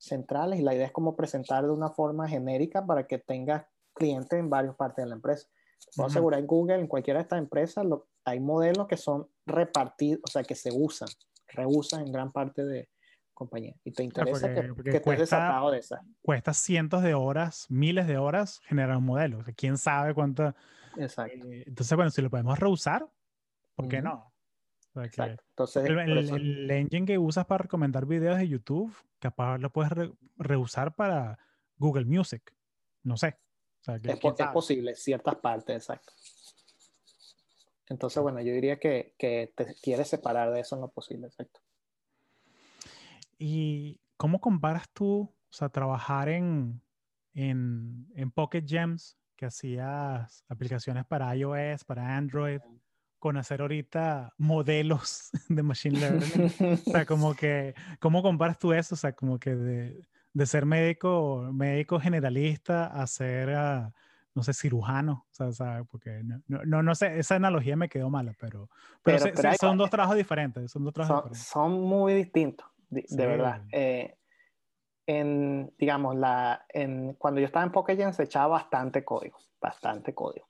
centrales 0.04 0.60
y 0.60 0.64
la 0.64 0.76
idea 0.76 0.86
es 0.86 0.92
como 0.92 1.16
presentar 1.16 1.64
de 1.64 1.72
una 1.72 1.90
forma 1.90 2.28
genérica 2.28 2.86
para 2.86 3.08
que 3.08 3.18
tengas 3.18 3.66
clientes 3.94 4.38
en 4.38 4.50
varias 4.50 4.76
partes 4.76 5.06
de 5.06 5.10
la 5.10 5.16
empresa. 5.16 5.48
Puedo 5.96 6.08
asegurar 6.08 6.40
en 6.40 6.48
Google, 6.48 6.80
en 6.80 6.88
cualquiera 6.88 7.20
de 7.20 7.24
estas 7.24 7.40
empresas, 7.40 7.86
lo, 7.86 8.08
hay 8.26 8.40
modelos 8.40 8.88
que 8.88 8.98
son 8.98 9.28
repartidos, 9.46 10.22
o 10.26 10.32
sea, 10.32 10.44
que 10.44 10.56
se 10.56 10.72
usan, 10.74 11.10
reusan 11.48 12.06
en 12.06 12.12
gran 12.12 12.32
parte 12.32 12.66
de 12.66 12.90
compañías. 13.34 13.78
Y 13.84 13.92
te 13.92 14.04
interesa 14.04 14.54
que, 14.54 14.74
que 14.84 14.98
estés 14.98 15.20
desatado 15.20 15.72
de 15.72 15.80
esa. 15.80 16.02
Cuesta 16.22 16.54
cientos 16.54 17.04
de 17.04 17.14
horas, 17.14 17.66
miles 17.70 18.08
de 18.08 18.18
horas 18.18 18.60
generar 18.66 18.98
un 18.98 19.06
modelo. 19.06 19.40
O 19.40 19.44
sea, 19.44 19.54
¿Quién 19.54 19.78
sabe 19.78 20.14
cuánto? 20.14 20.54
Exacto. 20.98 21.48
Eh, 21.48 21.64
entonces, 21.68 21.96
bueno, 21.96 22.12
si 22.12 22.22
lo 22.22 22.30
podemos 22.30 22.58
reusar, 22.60 23.08
¿por 23.76 23.88
qué 23.88 24.02
no? 24.02 24.33
Exacto. 24.96 25.44
Entonces, 25.50 25.86
el, 25.86 26.00
el, 26.00 26.72
engine 26.72 27.06
que 27.06 27.18
usas 27.18 27.46
para 27.46 27.64
recomendar 27.64 28.06
videos 28.06 28.38
de 28.38 28.48
YouTube, 28.48 28.96
capaz 29.20 29.58
lo 29.58 29.72
puedes 29.72 29.92
reusar 30.38 30.96
para 30.96 31.40
Google 31.78 32.06
Music. 32.06 32.54
No 33.02 33.18
sé. 33.18 33.40
O 33.82 33.84
sea, 33.84 33.96
es, 33.96 34.04
es 34.06 34.48
posible, 34.54 34.96
ciertas 34.96 35.36
partes, 35.36 35.76
exacto. 35.76 36.14
Entonces, 37.90 38.22
bueno, 38.24 38.40
yo 38.42 38.54
diría 38.54 38.80
que, 38.80 39.14
que 39.18 39.52
te 39.56 39.76
quieres 39.82 40.08
separar 40.08 40.52
de 40.52 40.62
eso 40.62 40.76
en 40.76 40.82
lo 40.82 40.90
posible, 40.90 41.28
exacto. 41.28 41.60
¿Y 43.38 44.00
cómo 44.16 44.40
comparas 44.40 44.90
tú, 44.94 45.22
o 45.24 45.54
sea, 45.54 45.70
trabajar 45.70 46.30
en, 46.30 46.82
en, 47.34 48.08
en 48.16 48.32
Pocket 48.32 48.64
Gems, 48.66 49.18
que 49.36 49.48
hacías 49.48 50.46
aplicaciones 50.48 51.06
para 51.06 51.36
iOS, 51.36 51.84
para 51.84 52.16
Android, 52.16 52.62
con 53.24 53.38
hacer 53.38 53.62
ahorita 53.62 54.34
modelos 54.38 55.30
de 55.48 55.64
Machine 55.64 55.98
Learning? 55.98 56.74
o 56.74 56.92
sea, 56.92 57.06
como 57.08 57.34
que, 57.34 57.74
¿cómo 58.02 58.22
comparas 58.22 58.60
tú 58.60 58.74
eso? 58.74 58.96
O 58.96 58.98
sea, 58.98 59.14
como 59.14 59.40
que 59.40 59.56
de, 59.56 60.06
de 60.34 60.46
ser 60.46 60.66
médico, 60.66 61.50
médico 61.54 62.02
generalista 62.02 62.88
a 62.88 63.08
ser... 63.08 63.50
Uh, 63.50 63.92
no 64.36 64.42
sé, 64.42 64.52
cirujano, 64.52 65.28
o 65.40 65.52
sea, 65.52 65.84
porque 65.84 66.24
no, 66.24 66.42
no, 66.66 66.82
no, 66.82 66.96
sé, 66.96 67.20
esa 67.20 67.36
analogía 67.36 67.76
me 67.76 67.88
quedó 67.88 68.10
mala, 68.10 68.34
pero, 68.40 68.68
pero, 69.04 69.24
son 69.62 69.78
dos 69.78 69.92
trabajos 69.92 70.18
diferentes, 70.18 70.72
son 70.72 70.84
dos 70.84 70.92
trabajos 70.92 71.16
son, 71.16 71.30
diferentes. 71.30 71.48
Son 71.48 71.72
muy 71.82 72.16
distintos, 72.16 72.66
de, 72.90 73.28
verdad. 73.28 73.62
Eh, 73.72 74.18
en, 75.06 75.72
digamos, 75.78 76.16
la, 76.16 76.66
en, 76.70 77.14
cuando 77.14 77.42
yo 77.42 77.46
estaba 77.46 77.64
en 77.64 77.72
Pokégen 77.72 78.12
se 78.12 78.24
echaba 78.24 78.48
bastante 78.48 79.06
código, 79.06 79.38
bastante 79.62 80.16
código. 80.16 80.48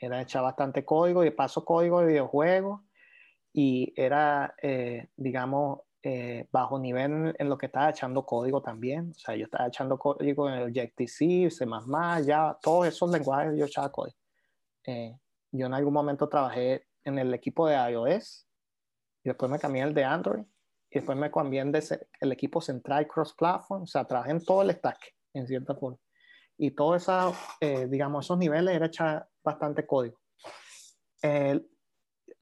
Era 0.00 0.22
echar 0.22 0.42
bastante 0.42 0.84
código 0.84 1.24
y 1.24 1.30
paso 1.30 1.64
código 1.64 2.00
de 2.00 2.06
videojuegos 2.06 2.80
y 3.52 3.92
era, 3.96 4.54
eh, 4.62 5.08
digamos, 5.16 5.80
eh, 6.02 6.48
bajo 6.50 6.78
nivel 6.78 7.36
en, 7.38 7.48
lo 7.50 7.58
que 7.58 7.66
estaba 7.66 7.90
echando 7.90 8.24
código 8.24 8.62
también. 8.62 9.10
O 9.10 9.18
sea, 9.18 9.36
yo 9.36 9.44
estaba 9.44 9.68
echando 9.68 9.98
código 9.98 10.48
en 10.48 10.62
Objective-C, 10.62 11.50
C++, 11.50 11.66
ya 12.24 12.56
todos 12.62 12.86
esos 12.86 13.10
lenguajes 13.10 13.58
yo 13.58 13.66
echaba 13.66 13.92
código. 13.92 14.16
Eh, 14.86 15.14
yo 15.52 15.66
en 15.66 15.74
algún 15.74 15.92
momento 15.92 16.28
trabajé 16.28 16.86
en 17.04 17.18
el 17.18 17.34
equipo 17.34 17.68
de 17.68 17.74
iOS 17.74 18.46
y 19.22 19.28
después 19.28 19.50
me 19.50 19.58
cambié 19.58 19.82
el 19.82 19.92
de 19.92 20.04
Android 20.04 20.44
y 20.90 20.98
después 20.98 21.18
me 21.18 21.30
cambié 21.30 21.64
de 21.64 22.06
el 22.20 22.32
equipo 22.32 22.62
central 22.62 23.06
cross-platform. 23.06 23.82
O 23.82 23.86
sea, 23.86 24.06
trabajé 24.06 24.30
en 24.30 24.44
todo 24.44 24.62
el 24.62 24.70
stack, 24.70 25.14
en 25.34 25.46
cierta 25.46 25.74
forma. 25.74 25.98
Y 26.56 26.70
todos 26.72 27.02
esos, 27.02 27.36
eh, 27.60 27.86
digamos, 27.88 28.24
esos 28.24 28.38
niveles 28.38 28.74
era 28.74 28.86
echar 28.86 29.28
bastante 29.42 29.86
código. 29.86 30.18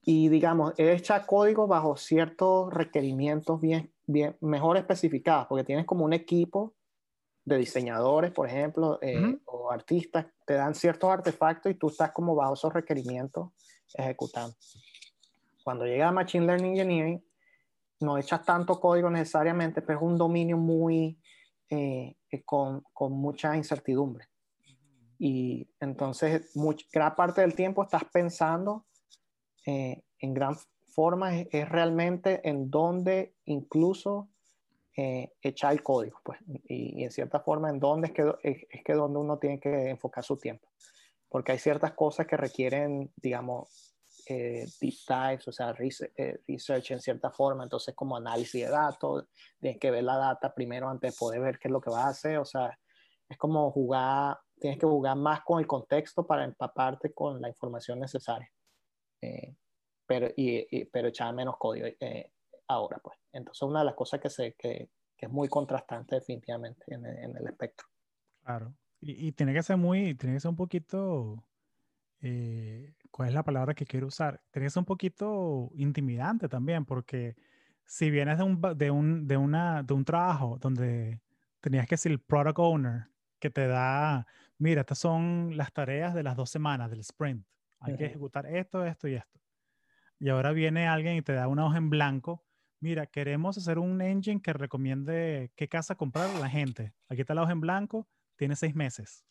y 0.01 0.29
digamos, 0.29 0.73
hecho 0.77 1.13
código 1.25 1.67
bajo 1.67 1.97
ciertos 1.97 2.73
requerimientos 2.73 3.59
bien, 3.59 3.93
bien, 4.05 4.37
mejor 4.41 4.77
especificados, 4.77 5.47
porque 5.47 5.63
tienes 5.63 5.85
como 5.85 6.05
un 6.05 6.13
equipo 6.13 6.73
de 7.49 7.57
diseñadores, 7.57 8.31
por 8.31 8.47
ejemplo, 8.47 8.99
eh, 9.01 9.37
o 9.45 9.71
artistas, 9.71 10.27
te 10.45 10.53
dan 10.53 10.75
ciertos 10.75 11.09
artefactos 11.09 11.71
y 11.71 11.75
tú 11.75 11.89
estás 11.89 12.11
como 12.11 12.35
bajo 12.35 12.53
esos 12.53 12.71
requerimientos 12.71 13.49
ejecutando. 13.93 14.55
Cuando 15.63 15.85
llega 15.85 16.07
a 16.07 16.11
Machine 16.11 16.45
Learning 16.45 16.71
Engineering, 16.71 17.25
no 18.01 18.17
echas 18.17 18.43
tanto 18.45 18.79
código 18.79 19.09
necesariamente, 19.09 19.81
pero 19.81 19.99
es 19.99 20.05
un 20.05 20.17
dominio 20.17 20.57
muy 20.57 21.19
eh, 21.69 22.15
eh, 22.31 22.43
con, 22.43 22.83
con, 22.93 23.13
mucha 23.13 23.57
incertidumbre. 23.57 24.28
Y 25.19 25.69
entonces, 25.79 26.55
mucha, 26.55 26.87
gran 26.91 27.15
parte 27.15 27.41
del 27.41 27.53
tiempo 27.53 27.83
estás 27.83 28.05
pensando 28.05 28.87
eh, 29.65 30.01
en 30.19 30.33
gran 30.33 30.55
forma, 30.87 31.37
es, 31.37 31.69
realmente 31.69 32.41
en 32.47 32.71
dónde 32.71 33.35
incluso 33.45 34.29
echar 35.41 35.71
el 35.71 35.81
código, 35.81 36.19
pues, 36.25 36.39
y, 36.67 37.05
en 37.05 37.11
cierta 37.11 37.39
forma 37.39 37.69
en 37.69 37.79
dónde 37.79 38.07
es 38.07 38.13
que, 38.13 38.33
es, 38.43 38.65
es 38.69 38.83
que 38.83 38.91
donde 38.91 39.17
uno 39.17 39.39
tiene 39.39 39.57
que 39.57 39.91
enfocar 39.91 40.25
su 40.25 40.35
tiempo. 40.35 40.67
Porque 41.29 41.53
hay 41.53 41.57
ciertas 41.57 41.93
cosas 41.93 42.27
que 42.27 42.35
requieren, 42.35 43.09
digamos, 43.15 43.89
eh, 44.31 44.67
deep 44.79 44.93
dives, 45.07 45.47
o 45.47 45.51
sea, 45.51 45.71
eh, 45.71 46.39
research, 46.47 46.91
en 46.91 46.99
cierta 46.99 47.31
forma, 47.31 47.63
entonces 47.63 47.95
como 47.95 48.15
análisis 48.15 48.63
de 48.63 48.69
datos, 48.69 49.25
tienes 49.59 49.79
que 49.79 49.89
ver 49.89 50.03
la 50.03 50.17
data 50.17 50.53
primero 50.53 50.87
antes 50.87 51.13
de 51.13 51.17
poder 51.17 51.41
ver 51.41 51.57
qué 51.57 51.67
es 51.67 51.71
lo 51.71 51.81
que 51.81 51.89
vas 51.89 52.05
a 52.05 52.09
hacer, 52.09 52.37
o 52.37 52.45
sea, 52.45 52.77
es 53.27 53.37
como 53.37 53.71
jugar, 53.71 54.37
tienes 54.59 54.79
que 54.79 54.85
jugar 54.85 55.15
más 55.17 55.41
con 55.41 55.59
el 55.59 55.67
contexto 55.67 56.25
para 56.25 56.43
empaparte 56.43 57.13
con 57.13 57.41
la 57.41 57.49
información 57.49 57.99
necesaria, 57.99 58.51
eh, 59.21 59.55
pero, 60.05 60.27
y, 60.35 60.85
pero 60.85 61.07
echar 61.07 61.33
menos 61.33 61.55
código 61.57 61.87
ahora, 62.67 62.99
pues. 63.03 63.17
Entonces, 63.31 63.61
una 63.63 63.79
de 63.79 63.85
las 63.85 63.95
cosas 63.95 64.19
que, 64.19 64.29
sé 64.29 64.55
que, 64.57 64.89
que 65.17 65.25
es 65.25 65.31
muy 65.31 65.47
contrastante 65.47 66.15
definitivamente 66.15 66.83
en, 66.87 67.05
en 67.05 67.35
el 67.35 67.47
espectro. 67.47 67.87
Claro. 68.43 68.73
Y, 69.01 69.27
y, 69.27 69.31
tiene 69.31 69.53
que 69.53 69.63
ser 69.63 69.77
muy, 69.77 70.15
tiene 70.15 70.35
que 70.35 70.41
ser 70.41 70.49
un 70.49 70.57
poquito 70.57 71.43
¿cuál 73.11 73.29
es 73.29 73.33
la 73.33 73.43
palabra 73.43 73.73
que 73.73 73.85
quiero 73.85 74.07
usar? 74.07 74.41
Tenés 74.51 74.75
un 74.75 74.85
poquito 74.85 75.71
intimidante 75.75 76.49
también, 76.49 76.85
porque 76.85 77.35
si 77.85 78.09
vienes 78.11 78.37
de 78.37 78.43
un, 78.43 78.61
de 78.77 78.91
un, 78.91 79.27
de 79.27 79.37
una, 79.37 79.83
de 79.83 79.93
un 79.93 80.05
trabajo 80.05 80.57
donde 80.59 81.21
tenías 81.61 81.87
que 81.87 81.97
ser 81.97 82.11
el 82.11 82.19
product 82.19 82.59
owner, 82.59 83.07
que 83.39 83.49
te 83.49 83.67
da, 83.67 84.27
mira, 84.57 84.81
estas 84.81 84.99
son 84.99 85.57
las 85.57 85.73
tareas 85.73 86.13
de 86.13 86.23
las 86.23 86.35
dos 86.35 86.49
semanas 86.49 86.89
del 86.89 86.99
sprint. 86.99 87.45
Hay 87.79 87.95
que 87.95 88.05
ejecutar 88.05 88.45
esto, 88.45 88.85
esto 88.85 89.07
y 89.07 89.15
esto. 89.15 89.39
Y 90.19 90.29
ahora 90.29 90.51
viene 90.51 90.87
alguien 90.87 91.15
y 91.15 91.21
te 91.21 91.33
da 91.33 91.47
una 91.47 91.65
hoja 91.65 91.77
en 91.77 91.89
blanco. 91.89 92.43
Mira, 92.81 93.07
queremos 93.07 93.57
hacer 93.57 93.79
un 93.79 94.01
engine 94.01 94.41
que 94.41 94.53
recomiende 94.53 95.51
qué 95.55 95.67
casa 95.69 95.95
comprar 95.95 96.29
a 96.29 96.39
la 96.39 96.49
gente. 96.49 96.93
Aquí 97.07 97.21
está 97.21 97.33
la 97.33 97.43
hoja 97.43 97.53
en 97.53 97.61
blanco, 97.61 98.07
tiene 98.35 98.55
seis 98.55 98.75
meses. 98.75 99.25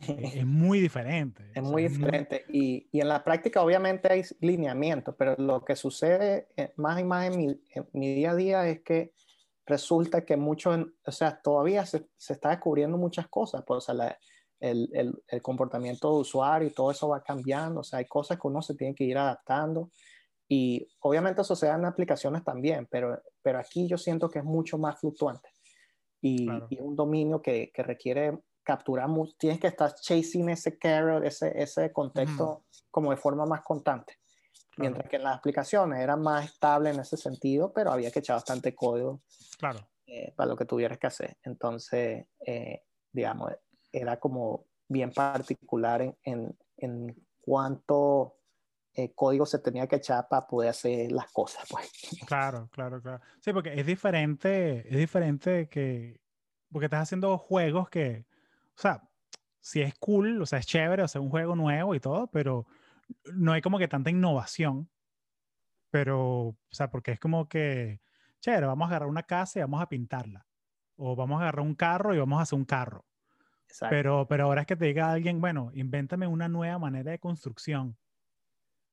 E-, 0.00 0.40
es 0.40 0.46
muy 0.46 0.80
diferente. 0.80 1.50
Es 1.54 1.62
muy 1.62 1.88
diferente. 1.88 2.44
Y, 2.48 2.88
y, 2.92 3.00
en 3.00 3.08
la 3.08 3.24
práctica 3.24 3.62
obviamente 3.62 4.12
hay 4.12 4.22
lineamientos, 4.40 5.14
pero 5.18 5.34
lo 5.38 5.64
que 5.64 5.76
sucede 5.76 6.48
eh, 6.56 6.72
más 6.76 7.00
y 7.00 7.04
más 7.04 7.26
en 7.26 7.36
mi, 7.38 7.60
en 7.70 7.88
mi 7.92 8.14
día 8.14 8.32
a 8.32 8.36
día 8.36 8.68
es 8.68 8.80
que 8.82 9.12
resulta 9.66 10.24
que 10.24 10.36
mucho, 10.36 10.70
o 11.06 11.12
sea, 11.12 11.40
todavía 11.42 11.86
se, 11.86 12.08
se, 12.16 12.34
está 12.34 12.50
descubriendo 12.50 12.98
muchas 12.98 13.28
cosas, 13.28 13.64
pues, 13.66 13.78
o 13.78 13.80
sea, 13.80 13.94
la, 13.94 14.18
el, 14.60 14.88
el, 14.92 15.22
el, 15.28 15.42
comportamiento 15.42 16.12
de 16.12 16.20
usuario 16.20 16.68
y 16.68 16.72
todo 16.72 16.90
eso 16.90 17.08
va 17.08 17.22
cambiando, 17.22 17.80
o 17.80 17.84
sea, 17.84 17.98
hay 17.98 18.06
cosas 18.06 18.38
que 18.38 18.46
uno 18.46 18.62
se 18.62 18.74
tiene 18.74 18.94
que 18.94 19.04
ir 19.04 19.18
adaptando 19.18 19.90
y 20.48 20.86
obviamente 21.00 21.42
eso 21.42 21.56
se 21.56 21.66
da 21.66 21.76
en 21.76 21.84
aplicaciones 21.84 22.44
también, 22.44 22.86
pero, 22.90 23.20
pero 23.42 23.58
aquí 23.58 23.86
yo 23.88 23.98
siento 23.98 24.28
que 24.28 24.40
es 24.40 24.44
mucho 24.44 24.78
más 24.78 25.00
fluctuante 25.00 25.48
y, 26.20 26.46
y 26.70 26.80
un 26.80 26.96
dominio 26.96 27.40
que, 27.40 27.70
que 27.72 27.82
requiere 27.82 28.38
capturamos, 28.64 29.36
tienes 29.38 29.60
que 29.60 29.68
estar 29.68 29.94
chasing 29.94 30.48
ese 30.48 30.78
carrot, 30.78 31.22
ese, 31.24 31.52
ese 31.54 31.92
contexto 31.92 32.64
como 32.90 33.10
de 33.10 33.16
forma 33.16 33.44
más 33.44 33.62
constante. 33.62 34.18
Mientras 34.76 35.08
que 35.08 35.16
en 35.16 35.24
las 35.24 35.38
aplicaciones 35.38 36.00
era 36.00 36.16
más 36.16 36.46
estable 36.46 36.90
en 36.90 37.00
ese 37.00 37.16
sentido, 37.16 37.72
pero 37.72 37.92
había 37.92 38.10
que 38.10 38.18
echar 38.18 38.36
bastante 38.36 38.74
código 38.74 39.20
claro. 39.58 39.80
Eh, 40.06 40.32
para 40.36 40.48
lo 40.48 40.56
que 40.56 40.64
tuvieras 40.64 40.98
que 40.98 41.06
hacer. 41.06 41.36
Entonces, 41.42 42.26
eh, 42.46 42.82
digamos, 43.12 43.52
era 43.92 44.18
como 44.18 44.66
bien 44.88 45.12
particular 45.12 46.02
en, 46.02 46.16
en, 46.24 46.58
en 46.76 47.26
cuánto 47.40 48.36
eh, 48.96 49.12
código 49.12 49.44
se 49.44 49.58
tenía 49.58 49.88
que 49.88 49.96
echar 49.96 50.28
para 50.28 50.46
poder 50.46 50.70
hacer 50.70 51.10
las 51.10 51.30
cosas. 51.32 51.64
Pues. 51.68 51.90
Claro, 52.26 52.68
claro, 52.70 53.02
claro. 53.02 53.20
Sí, 53.40 53.52
porque 53.52 53.74
es 53.74 53.86
diferente, 53.86 54.88
es 54.88 54.96
diferente 54.96 55.68
que, 55.68 56.20
porque 56.70 56.86
estás 56.86 57.02
haciendo 57.02 57.36
juegos 57.36 57.90
que, 57.90 58.24
o 58.76 58.80
sea, 58.80 59.02
sí 59.60 59.82
es 59.82 59.94
cool, 59.98 60.40
o 60.40 60.46
sea, 60.46 60.60
es 60.60 60.66
chévere 60.66 61.02
hacer 61.02 61.20
un 61.20 61.30
juego 61.30 61.56
nuevo 61.56 61.94
y 61.94 62.00
todo, 62.00 62.28
pero 62.28 62.66
no 63.32 63.52
hay 63.52 63.60
como 63.60 63.78
que 63.78 63.88
tanta 63.88 64.10
innovación. 64.10 64.88
Pero, 65.90 66.48
o 66.48 66.56
sea, 66.70 66.90
porque 66.90 67.12
es 67.12 67.20
como 67.20 67.48
que, 67.48 68.00
chévere, 68.40 68.66
vamos 68.66 68.86
a 68.86 68.88
agarrar 68.88 69.08
una 69.08 69.22
casa 69.22 69.58
y 69.58 69.62
vamos 69.62 69.80
a 69.80 69.88
pintarla. 69.88 70.46
O 70.96 71.14
vamos 71.14 71.40
a 71.40 71.44
agarrar 71.44 71.64
un 71.64 71.74
carro 71.74 72.14
y 72.14 72.18
vamos 72.18 72.38
a 72.38 72.42
hacer 72.42 72.58
un 72.58 72.64
carro. 72.64 73.04
Pero, 73.90 74.26
pero 74.28 74.44
ahora 74.44 74.62
es 74.62 74.66
que 74.66 74.76
te 74.76 74.86
diga 74.86 75.10
alguien, 75.10 75.40
bueno, 75.40 75.70
invéntame 75.74 76.26
una 76.26 76.48
nueva 76.48 76.78
manera 76.78 77.10
de 77.10 77.18
construcción 77.18 77.96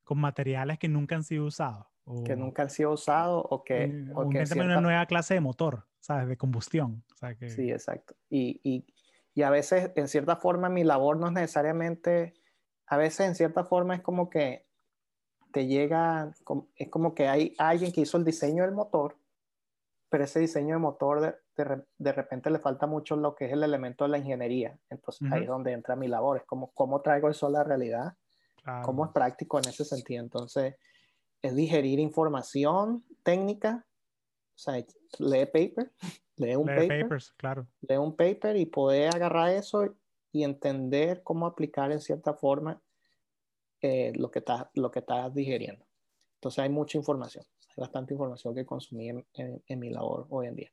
con 0.04 0.20
materiales 0.20 0.80
que 0.80 0.88
nunca 0.88 1.16
han 1.16 1.24
sido 1.24 1.46
usados. 1.46 1.86
O, 2.04 2.24
que 2.24 2.36
nunca 2.36 2.64
han 2.64 2.70
sido 2.70 2.92
usados 2.92 3.46
o 3.50 3.64
que... 3.64 4.08
O, 4.16 4.24
invéntame 4.24 4.64
una 4.64 4.82
nueva 4.82 5.06
clase 5.06 5.36
de 5.36 5.42
motor, 5.42 5.88
¿sabes? 6.00 6.28
De 6.28 6.38
combustión. 6.38 7.04
O 7.14 7.16
sea, 7.16 7.36
que... 7.36 7.50
Sí, 7.50 7.72
exacto. 7.72 8.16
Y, 8.30 8.60
y, 8.64 8.86
y 9.34 9.44
a 9.44 9.50
veces, 9.50 9.92
en 9.96 10.08
cierta 10.08 10.36
forma, 10.36 10.70
mi 10.70 10.84
labor 10.84 11.18
no 11.18 11.28
es 11.28 11.34
necesariamente, 11.34 12.34
a 12.92 12.98
veces 12.98 13.26
en 13.26 13.36
cierta 13.36 13.64
forma 13.64 13.96
es 13.96 14.02
como 14.02 14.30
que 14.30 14.66
te 15.54 15.66
llega, 15.66 16.34
es 16.76 16.89
como 16.89 17.16
que 17.16 17.30
hay 17.30 17.56
alguien 17.58 17.94
que 17.94 18.02
hizo 18.02 18.18
el 18.18 18.26
diseño 18.26 18.64
del 18.64 18.74
motor, 18.74 19.16
pero 20.10 20.26
ese 20.26 20.42
diseño 20.42 20.76
de 20.76 20.82
motor 20.82 21.22
de, 21.56 21.84
de, 21.98 22.12
repente 22.12 22.50
le 22.50 22.60
falta 22.60 22.88
mucho 22.88 23.16
lo 23.16 23.34
que 23.34 23.46
es 23.46 23.54
el 23.54 23.64
elemento 23.64 24.04
de 24.04 24.10
la 24.10 24.18
ingeniería. 24.18 24.78
Entonces 24.89 25.26
ahí 25.32 25.44
es 25.44 25.48
donde 25.48 25.72
entra 25.72 25.96
mi 25.96 26.10
labor, 26.10 26.36
es 26.36 26.44
como 26.44 26.72
cómo 26.74 27.02
traigo 27.02 27.30
eso 27.30 27.48
a 27.48 27.52
la 27.52 27.64
realidad, 27.64 28.18
cómo 28.84 29.06
es 29.06 29.12
práctico 29.12 29.58
en 29.58 29.70
ese 29.70 29.86
sentido. 29.86 30.22
Entonces 30.22 30.76
es 31.42 31.56
digerir 31.56 31.98
información 31.98 33.06
técnica, 33.24 33.86
o 34.54 34.58
sea, 34.58 34.76
lee 35.18 35.46
paper, 35.46 35.94
lee 36.36 36.58
un 36.58 36.66
paper, 36.66 37.08
claro. 37.38 37.68
lee 37.88 37.96
un 37.96 38.18
paper 38.18 38.58
y 38.58 38.66
poder 38.66 39.16
agarrar 39.16 39.52
eso 39.52 39.96
y 40.32 40.44
entender 40.44 41.24
cómo 41.24 41.46
aplicar 41.46 41.92
en 41.92 42.00
cierta 42.00 42.34
forma 42.34 42.82
eh, 43.82 44.14
lo 44.16 44.32
que 44.32 44.40
estás 44.40 44.68
lo 44.74 44.92
que 44.92 45.00
estás 45.00 45.34
digeriendo. 45.34 45.86
Entonces 46.36 46.60
hay 46.60 46.70
mucha 46.70 46.98
información, 46.98 47.44
hay 47.70 47.82
bastante 47.82 48.14
información 48.14 48.56
que 48.56 48.66
consumí 48.66 49.10
en, 49.10 49.26
en, 49.34 49.80
mi 49.80 49.90
labor 49.90 50.28
hoy 50.30 50.48
en 50.48 50.56
día. 50.56 50.70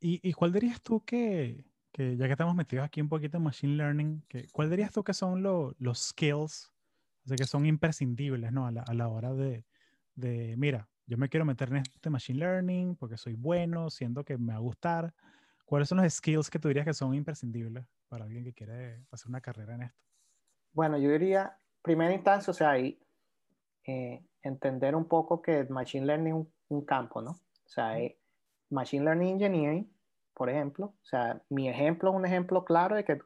¿Y, 0.00 0.20
¿Y, 0.28 0.32
cuál 0.32 0.52
dirías 0.52 0.80
tú 0.80 1.04
que, 1.04 1.64
que, 1.92 2.16
ya 2.16 2.26
que 2.26 2.32
estamos 2.32 2.54
metidos 2.54 2.84
aquí 2.84 3.00
un 3.00 3.08
poquito 3.08 3.36
en 3.36 3.42
Machine 3.42 3.76
Learning, 3.76 4.22
que, 4.28 4.48
cuál 4.52 4.70
dirías 4.70 4.92
tú 4.92 5.04
que 5.04 5.14
son 5.14 5.42
lo, 5.42 5.74
los 5.78 5.98
skills 5.98 6.72
o 7.24 7.28
sea, 7.28 7.36
que 7.36 7.44
son 7.44 7.66
imprescindibles 7.66 8.52
¿no? 8.52 8.66
a, 8.66 8.72
la, 8.72 8.82
a 8.82 8.94
la 8.94 9.08
hora 9.08 9.34
de, 9.34 9.64
de, 10.14 10.54
mira, 10.56 10.88
yo 11.06 11.18
me 11.18 11.28
quiero 11.28 11.44
meter 11.44 11.68
en 11.68 11.78
este 11.78 12.08
machine 12.08 12.38
learning 12.38 12.96
porque 12.96 13.16
soy 13.16 13.34
bueno, 13.34 13.90
siento 13.90 14.24
que 14.24 14.38
me 14.38 14.52
va 14.52 14.58
a 14.58 14.62
gustar. 14.62 15.12
¿Cuáles 15.64 15.88
son 15.88 15.98
los 15.98 16.12
skills 16.12 16.50
que 16.50 16.58
tú 16.58 16.68
dirías 16.68 16.86
que 16.86 16.94
son 16.94 17.14
imprescindibles 17.14 17.84
para 18.10 18.24
alguien 18.24 18.44
que 18.44 18.52
quiere 18.52 19.06
hacer 19.10 19.28
una 19.28 19.40
carrera 19.40 19.76
en 19.76 19.84
esto? 19.84 19.98
Bueno, 20.72 20.98
yo 20.98 21.10
diría, 21.10 21.56
primera 21.80 22.12
instancia, 22.12 22.50
o 22.50 22.54
sea, 22.54 22.70
ahí, 22.70 23.00
eh, 23.86 24.22
entender 24.42 24.94
un 24.94 25.06
poco 25.06 25.40
que 25.40 25.64
machine 25.64 26.06
learning 26.06 26.34
es 26.34 26.46
un, 26.68 26.84
campo, 26.84 27.22
¿no? 27.22 27.30
O 27.30 27.68
sea, 27.68 27.96
machine 28.68 29.04
learning 29.04 29.34
engineering, 29.34 29.96
por 30.34 30.50
ejemplo, 30.50 30.86
o 30.86 31.04
sea, 31.04 31.42
mi 31.48 31.68
ejemplo 31.68 32.10
es 32.10 32.16
un 32.16 32.26
ejemplo 32.26 32.64
claro 32.64 32.96
de 32.96 33.04
que 33.04 33.18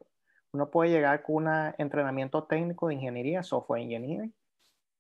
uno 0.53 0.71
puede 0.71 0.91
llegar 0.91 1.23
con 1.23 1.47
un 1.47 1.75
entrenamiento 1.79 2.45
técnico 2.45 2.89
de 2.89 2.95
ingeniería, 2.95 3.43
software 3.43 3.83
engineering, 3.83 4.35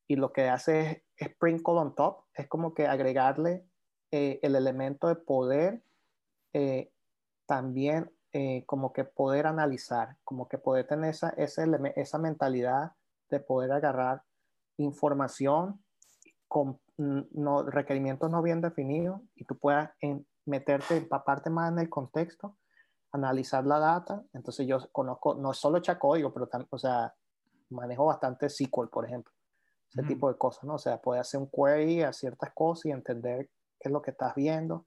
y 0.09 0.17
lo 0.17 0.33
que 0.33 0.49
hace 0.49 1.05
es 1.17 1.29
sprinkle 1.31 1.75
on 1.75 1.95
top, 1.95 2.25
es 2.35 2.49
como 2.49 2.75
que 2.75 2.87
agregarle 2.87 3.67
eh, 4.11 4.41
el 4.43 4.57
elemento 4.57 5.09
de 5.09 5.17
poder 5.17 5.83
eh, 8.37 8.65
como 8.67 8.93
que 8.93 9.05
poder 9.05 9.47
analizar, 9.47 10.17
como 10.25 10.49
que 10.49 10.59
poder 10.59 10.89
tener 10.89 11.11
esa, 11.11 11.31
esa 11.31 12.19
mentalidad 12.19 12.93
de 13.31 13.39
poder 13.39 13.71
agarrar 13.71 14.25
información 14.77 15.81
con 16.49 16.81
no, 16.97 17.63
requerimientos 17.63 18.29
no 18.33 18.43
bien 18.43 18.61
definidos 18.61 19.21
y 19.37 19.45
tú 19.45 19.57
puedas 19.57 19.93
en, 20.01 20.27
meterte, 20.47 20.97
empaparte 20.97 21.49
más 21.49 21.71
en 21.71 21.79
el 21.79 21.89
contexto, 21.89 22.57
analizar 23.13 23.65
la 23.67 23.79
data. 23.79 24.25
Entonces 24.33 24.67
yo 24.67 24.79
conozco, 24.91 25.37
no 25.37 25.55
solo 25.55 25.79
echa 25.79 25.97
código, 25.97 26.35
pero 26.35 26.49
también, 26.49 26.69
o 26.73 26.79
sea, 26.79 27.15
manejo 27.71 28.07
bastante 28.07 28.49
SQL, 28.49 28.89
por 28.89 29.07
ejemplo. 29.07 29.33
Ese 29.91 30.03
tipo 30.03 30.29
de 30.29 30.37
cosas, 30.37 30.65
¿no? 30.65 30.75
O 30.75 30.79
sea, 30.79 31.01
puede 31.01 31.21
hacer 31.21 31.39
un 31.39 31.49
query 31.49 32.03
a 32.03 32.13
ciertas 32.13 32.53
cosas 32.53 32.87
y 32.87 32.91
entender 32.91 33.49
qué 33.79 33.89
es 33.89 33.93
lo 33.93 34.03
que 34.03 34.11
estás 34.11 34.35
viendo. 34.35 34.87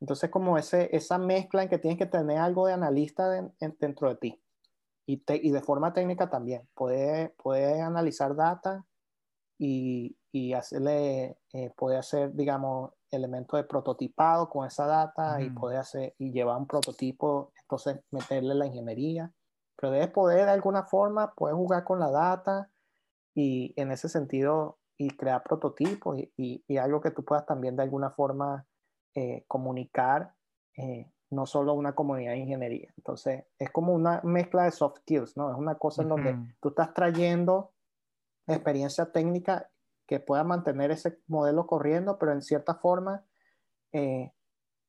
Entonces, 0.00 0.30
como 0.30 0.58
ese, 0.58 0.94
esa 0.94 1.18
mezcla 1.18 1.62
en 1.62 1.68
que 1.68 1.78
tienes 1.78 1.98
que 1.98 2.06
tener 2.06 2.38
algo 2.38 2.66
de 2.66 2.74
analista 2.74 3.30
dentro 3.58 4.08
de 4.08 4.16
ti. 4.16 4.42
Y, 5.06 5.22
y, 5.28 5.50
de 5.50 5.60
forma 5.62 5.92
técnica 5.92 6.28
también. 6.28 6.68
Puede, 6.74 7.30
puede 7.42 7.80
analizar 7.80 8.34
data 8.34 8.84
y, 9.58 10.16
y 10.32 10.52
hacerle, 10.52 11.38
eh, 11.52 11.72
puede 11.76 11.96
hacer, 11.96 12.34
digamos, 12.34 12.90
elementos 13.10 13.58
de 13.58 13.64
prototipado 13.64 14.50
con 14.50 14.66
esa 14.66 14.86
data 14.86 15.40
y 15.40 15.50
puede 15.50 15.76
hacer 15.76 16.14
y 16.18 16.32
llevar 16.32 16.58
un 16.58 16.66
prototipo, 16.66 17.52
entonces 17.62 18.00
meterle 18.10 18.54
la 18.54 18.66
ingeniería. 18.66 19.32
Pero 19.76 19.92
debes 19.92 20.08
poder 20.08 20.46
de 20.46 20.52
alguna 20.52 20.84
forma, 20.84 21.32
puedes 21.34 21.56
jugar 21.56 21.84
con 21.84 22.00
la 22.00 22.10
data 22.10 22.70
y 23.34 23.72
en 23.76 23.92
ese 23.92 24.08
sentido 24.08 24.78
y 24.98 25.10
crear 25.10 25.42
prototipos 25.42 26.18
y, 26.36 26.64
y, 26.66 26.76
algo 26.78 27.00
que 27.00 27.10
tú 27.10 27.24
puedas 27.24 27.44
también 27.46 27.76
de 27.76 27.82
alguna 27.82 28.10
forma 28.10 28.66
eh, 29.16 29.44
comunicar, 29.48 30.34
eh, 30.76 31.10
no 31.30 31.46
solo 31.46 31.72
una 31.72 31.94
comunidad 31.94 32.32
de 32.32 32.40
ingeniería. 32.40 32.92
Entonces, 32.98 33.44
es 33.58 33.70
como 33.70 33.94
una 33.94 34.20
mezcla 34.22 34.64
de 34.64 34.72
soft 34.72 34.98
skills, 34.98 35.38
¿no? 35.38 35.50
Es 35.50 35.56
una 35.56 35.76
cosa 35.76 36.02
en 36.02 36.10
donde 36.10 36.36
tú 36.60 36.68
estás 36.68 36.92
trayendo 36.92 37.72
experiencia 38.46 39.10
técnica 39.10 39.70
que 40.06 40.20
pueda 40.20 40.44
mantener 40.44 40.90
ese 40.90 41.18
modelo 41.28 41.66
corriendo, 41.66 42.18
pero 42.18 42.32
en 42.32 42.42
cierta 42.42 42.74
forma 42.74 43.24
eh, 43.92 44.32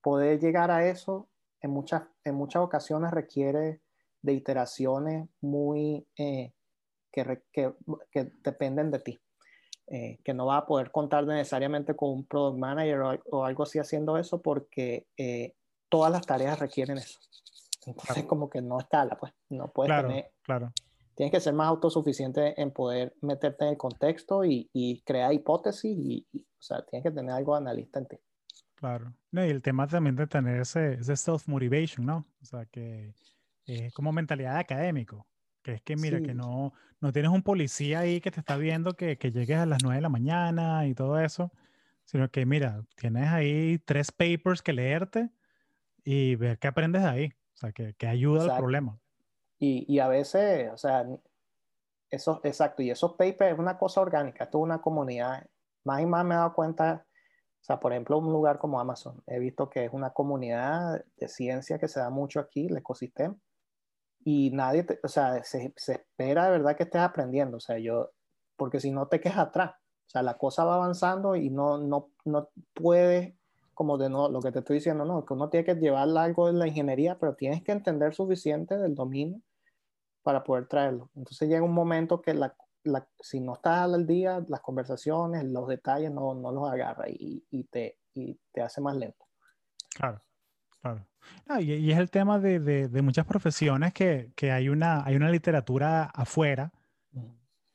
poder 0.02 0.42
llegar 0.42 0.72
a 0.72 0.86
eso 0.86 1.30
en 1.62 1.72
muchas, 1.72 2.04
en 2.26 2.36
muchas 2.36 2.62
ocasiones 2.64 3.12
requiere 3.12 3.82
de 4.22 4.34
iteraciones 4.34 5.30
muy 5.40 6.06
eh, 6.18 6.54
que, 7.14 7.42
que, 7.54 7.74
que, 8.12 8.32
dependen 8.44 8.92
de 8.92 9.00
ti. 9.00 9.22
Eh, 9.90 10.20
que 10.24 10.34
no 10.34 10.46
va 10.46 10.58
a 10.58 10.66
poder 10.66 10.92
contar 10.92 11.26
necesariamente 11.26 11.96
con 11.96 12.10
un 12.10 12.26
product 12.26 12.60
manager 12.60 13.22
o, 13.32 13.46
algo 13.46 13.64
así 13.64 13.80
haciendo 13.80 14.18
eso 14.18 14.42
porque 14.42 15.08
todas 15.88 16.12
las 16.12 16.26
tareas 16.26 16.60
requieren 16.60 16.98
eso. 16.98 17.20
Entonces 17.86 18.26
como 18.26 18.50
que 18.50 18.62
no 18.62 18.80
escala, 18.80 19.18
pues 19.18 19.32
no 19.50 19.70
puedes 19.70 19.90
claro, 19.90 20.10
tener... 20.10 20.32
Claro 20.44 20.74
tienes 21.18 21.32
que 21.32 21.40
ser 21.40 21.56
más 21.56 21.68
autosuficiente 21.68 22.62
en 22.62 22.70
poder 22.70 23.16
meterte 23.22 23.66
en 23.66 23.72
el 23.72 23.78
contexto 23.78 24.46
y, 24.46 24.70
y 24.72 25.02
crear 25.02 25.34
hipótesis 25.34 25.98
y, 25.98 26.28
o 26.36 26.62
sea, 26.62 26.86
tienes 26.86 27.04
que 27.04 27.12
tener 27.12 27.32
algo 27.32 27.54
de 27.54 27.62
analista 27.62 27.98
en 27.98 28.06
ti. 28.06 28.18
Claro. 28.76 29.12
y 29.32 29.40
el 29.40 29.64
tema 29.64 29.88
también 29.88 30.16
de 30.16 30.28
tener 30.28 30.62
ese, 30.62 30.94
ese 30.94 31.16
self-motivation, 31.16 32.06
¿no? 32.06 32.28
O 32.40 32.46
sea, 32.46 32.68
que 32.68 33.16
es 33.66 33.92
como 33.96 34.12
mentalidad 34.12 34.54
de 34.54 34.60
académico. 34.60 35.26
Que 35.68 35.74
es 35.74 35.82
que, 35.82 35.98
mira, 35.98 36.22
que 36.22 36.34
no, 36.34 36.72
no 37.02 37.12
tienes 37.12 37.30
un 37.30 37.44
policía 37.44 38.00
ahí 38.00 38.22
que 38.22 38.32
te 38.32 38.40
está 38.40 38.56
viendo 38.56 38.94
que, 38.94 39.18
que 39.18 39.32
llegues 39.32 39.58
a 39.58 39.66
las 39.66 39.84
9 39.84 39.98
de 39.98 40.02
la 40.02 40.08
mañana 40.08 40.88
y 40.88 40.96
todo 40.96 41.20
eso, 41.20 41.52
sino 42.06 42.32
que, 42.32 42.46
mira, 42.46 42.86
tienes 42.96 43.28
ahí 43.28 43.78
tres 43.80 44.14
papers 44.14 44.62
que 44.62 44.72
leerte 44.72 45.30
y 46.06 46.38
ver 46.38 46.58
qué 46.58 46.70
aprendes 46.70 47.02
de 47.02 47.10
ahí. 47.10 47.34
O 47.54 47.58
sea, 47.58 47.74
que, 47.74 47.96
que 47.96 48.08
ayuda 48.08 48.46
al 48.46 48.58
problema. 48.58 48.98
Y, 49.60 49.94
y, 49.94 50.00
a 50.00 50.08
veces, 50.08 50.72
o 50.72 50.78
sea, 50.78 51.06
eso, 52.10 52.40
exacto, 52.46 52.82
y 52.82 52.92
esos 52.92 53.16
papers 53.16 53.52
es 53.52 53.60
una 53.60 53.78
cosa 53.78 54.00
orgánica, 54.00 54.46
esto 54.46 54.60
es 54.60 54.64
una 54.64 54.80
comunidad. 54.80 55.46
Más 55.84 56.02
y 56.02 56.06
más 56.06 56.24
me 56.24 56.34
he 56.34 56.38
dado 56.38 56.54
cuenta, 56.54 57.06
o 57.60 57.64
sea, 57.66 57.78
por 57.78 57.92
ejemplo, 57.92 58.20
un 58.20 58.32
lugar 58.32 58.58
como 58.58 58.80
Amazon, 58.80 59.22
he 59.28 59.38
visto 59.38 59.70
que 59.70 59.84
es 59.84 59.92
una 59.92 60.12
comunidad 60.12 61.04
de 61.18 61.28
ciencia 61.28 61.78
que 61.78 61.90
se 61.90 62.00
da 62.00 62.10
mucho 62.10 62.40
aquí, 62.40 62.68
el 62.68 62.78
ecosistema, 62.78 63.36
y 64.30 64.50
nadie, 64.52 64.86
o 65.04 65.08
sea, 65.08 65.42
se, 65.46 65.74
se, 65.78 65.94
espera 65.94 66.44
de 66.48 66.52
verdad 66.52 66.76
que 66.76 66.84
estés 66.84 67.00
aprendiendo, 67.00 67.56
o 67.56 67.60
sea, 67.62 67.78
yo, 67.80 68.12
porque 68.58 68.82
si 68.82 68.92
no 68.92 69.08
te 69.08 69.22
quedas 69.22 69.38
atrás, 69.38 69.72
o 69.72 70.10
sea, 70.10 70.22
la 70.22 70.38
cosa 70.38 70.66
va 70.66 70.76
avanzando 70.76 71.38
y 71.38 71.50
no, 71.50 71.78
no, 71.78 72.10
no 72.26 72.50
puedes 72.74 73.36
como 73.74 73.98
de 73.98 74.10
no, 74.10 74.28
lo 74.28 74.42
que 74.42 74.52
te 74.52 74.60
estoy 74.60 74.78
diciendo, 74.78 75.06
no, 75.06 75.24
que 75.24 75.34
uno 75.34 75.48
tiene 75.48 75.66
que 75.66 75.76
llevar 75.76 76.10
algo 76.10 76.48
de 76.48 76.60
la 76.60 76.68
ingeniería, 76.68 77.18
pero 77.18 77.36
tienes 77.36 77.64
que 77.64 77.72
entender 77.72 78.14
suficiente 78.14 78.78
del 78.78 78.96
dominio 78.96 79.40
para 80.24 80.44
poder 80.44 80.68
traerlo. 80.68 81.10
Entonces 81.16 81.48
llega 81.48 81.64
un 81.64 81.74
momento 81.74 82.22
que 82.22 82.34
la, 82.34 82.54
la, 82.84 83.08
si 83.22 83.40
no 83.40 83.54
estás 83.54 83.94
al 83.94 84.06
día, 84.06 84.44
las 84.50 84.60
conversaciones, 84.60 85.46
los 85.46 85.70
detalles 85.70 86.12
no, 86.12 86.36
no 86.36 86.52
los 86.52 86.70
agarra 86.70 87.08
y, 87.08 87.46
y, 87.50 87.64
te, 87.64 87.98
y 88.14 88.38
te 88.52 88.62
hace 88.62 88.82
más 88.82 88.98
lento. 88.98 89.26
Claro, 89.96 90.22
claro. 90.82 91.08
y, 91.60 91.74
y, 91.74 91.92
es 91.92 91.98
el 92.00 92.10
tema 92.10 92.40
de, 92.40 92.60
de, 92.60 92.88
de 92.88 93.02
muchas 93.02 93.26
profesiones 93.26 93.94
que, 93.94 94.32
que, 94.36 94.52
hay, 94.52 94.70
una, 94.70 95.04
hay 95.06 95.16
una 95.16 95.30
literatura 95.30 96.04
afuera 96.06 96.72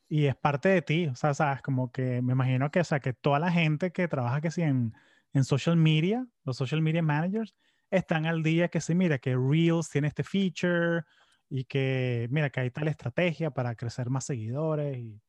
y 0.08 0.26
es 0.26 0.36
parte 0.36 0.68
de 0.68 0.82
ti. 0.82 1.06
O 1.06 1.14
sea, 1.14 1.34
sabes, 1.34 1.62
como 1.62 1.90
que 1.90 2.22
me 2.22 2.32
imagino 2.32 2.70
que, 2.70 2.80
o 2.80 2.84
sea, 2.84 3.00
que 3.00 3.12
toda 3.12 3.38
la 3.38 3.50
gente 3.50 3.92
que 3.92 4.08
trabaja 4.08 4.40
que 4.40 4.50
si 4.50 4.62
en 4.62 4.94
en 5.32 5.44
social 5.44 5.76
media, 5.76 6.26
los 6.44 6.56
social 6.56 6.82
media 6.82 7.02
managers, 7.02 7.54
están 7.90 8.26
al 8.26 8.42
día 8.42 8.68
que 8.68 8.80
se 8.80 8.94
mira 8.94 9.18
que 9.18 9.36
Reels 9.36 9.90
tiene 9.90 10.08
este 10.08 10.24
feature 10.24 11.04
y 11.48 11.64
que 11.64 12.28
mira 12.30 12.50
que 12.50 12.60
hay 12.60 12.70
tal 12.70 12.88
estrategia 12.88 13.50
para 13.50 13.74
crecer 13.74 14.10
más 14.10 14.24
seguidores 14.24 14.96
y 14.98 15.20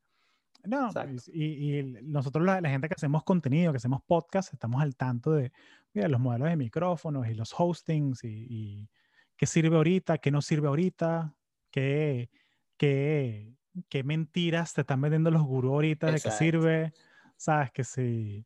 no, 0.65 0.89
y, 1.34 1.80
y, 1.80 1.84
nosotros 2.03 2.45
la, 2.45 2.61
gente 2.69 2.88
que 2.88 2.93
hacemos 2.93 3.26
contenido, 3.26 3.74
que 3.74 3.78
hacemos 3.78 4.01
podcast, 4.01 4.53
estamos 4.53 4.82
al 4.82 4.95
tanto 4.95 5.34
de 5.34 5.51
mira, 5.93 6.07
los 6.07 6.19
modelos 6.19 6.49
de 6.49 6.55
micrófonos 6.55 7.27
y 7.27 7.33
los 7.33 7.53
hostings 7.57 8.23
y, 8.23 8.89
qué 9.35 9.45
sirve 9.45 9.75
ahorita, 9.75 10.17
qué 10.19 10.31
no 10.31 10.41
sirve 10.41 10.67
ahorita, 10.67 11.35
qué, 11.71 12.29
qué, 12.77 13.55
qué 13.89 14.03
mentiras 14.03 14.73
te 14.73 14.81
están 14.81 15.01
vendiendo 15.01 15.31
los 15.31 15.43
gurús 15.43 15.71
ahorita 15.71 16.07
de 16.11 16.19
qué 16.21 16.31
sirve, 16.31 16.93
sabes 17.35 17.71
que 17.71 17.83
si 17.83 18.45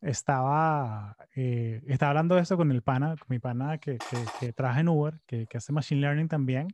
estaba, 0.00 1.16
eh, 1.34 1.82
estaba 1.86 2.10
hablando 2.10 2.36
de 2.36 2.42
eso 2.42 2.56
con 2.56 2.70
el 2.70 2.82
pana, 2.82 3.16
con 3.16 3.26
mi 3.28 3.38
pana 3.38 3.78
que, 3.78 3.98
que, 3.98 4.16
que 4.38 4.52
trabaja 4.52 4.80
en 4.80 4.88
Uber, 4.88 5.20
que, 5.26 5.46
que, 5.46 5.58
hace 5.58 5.72
Machine 5.72 6.00
Learning 6.00 6.28
también. 6.28 6.68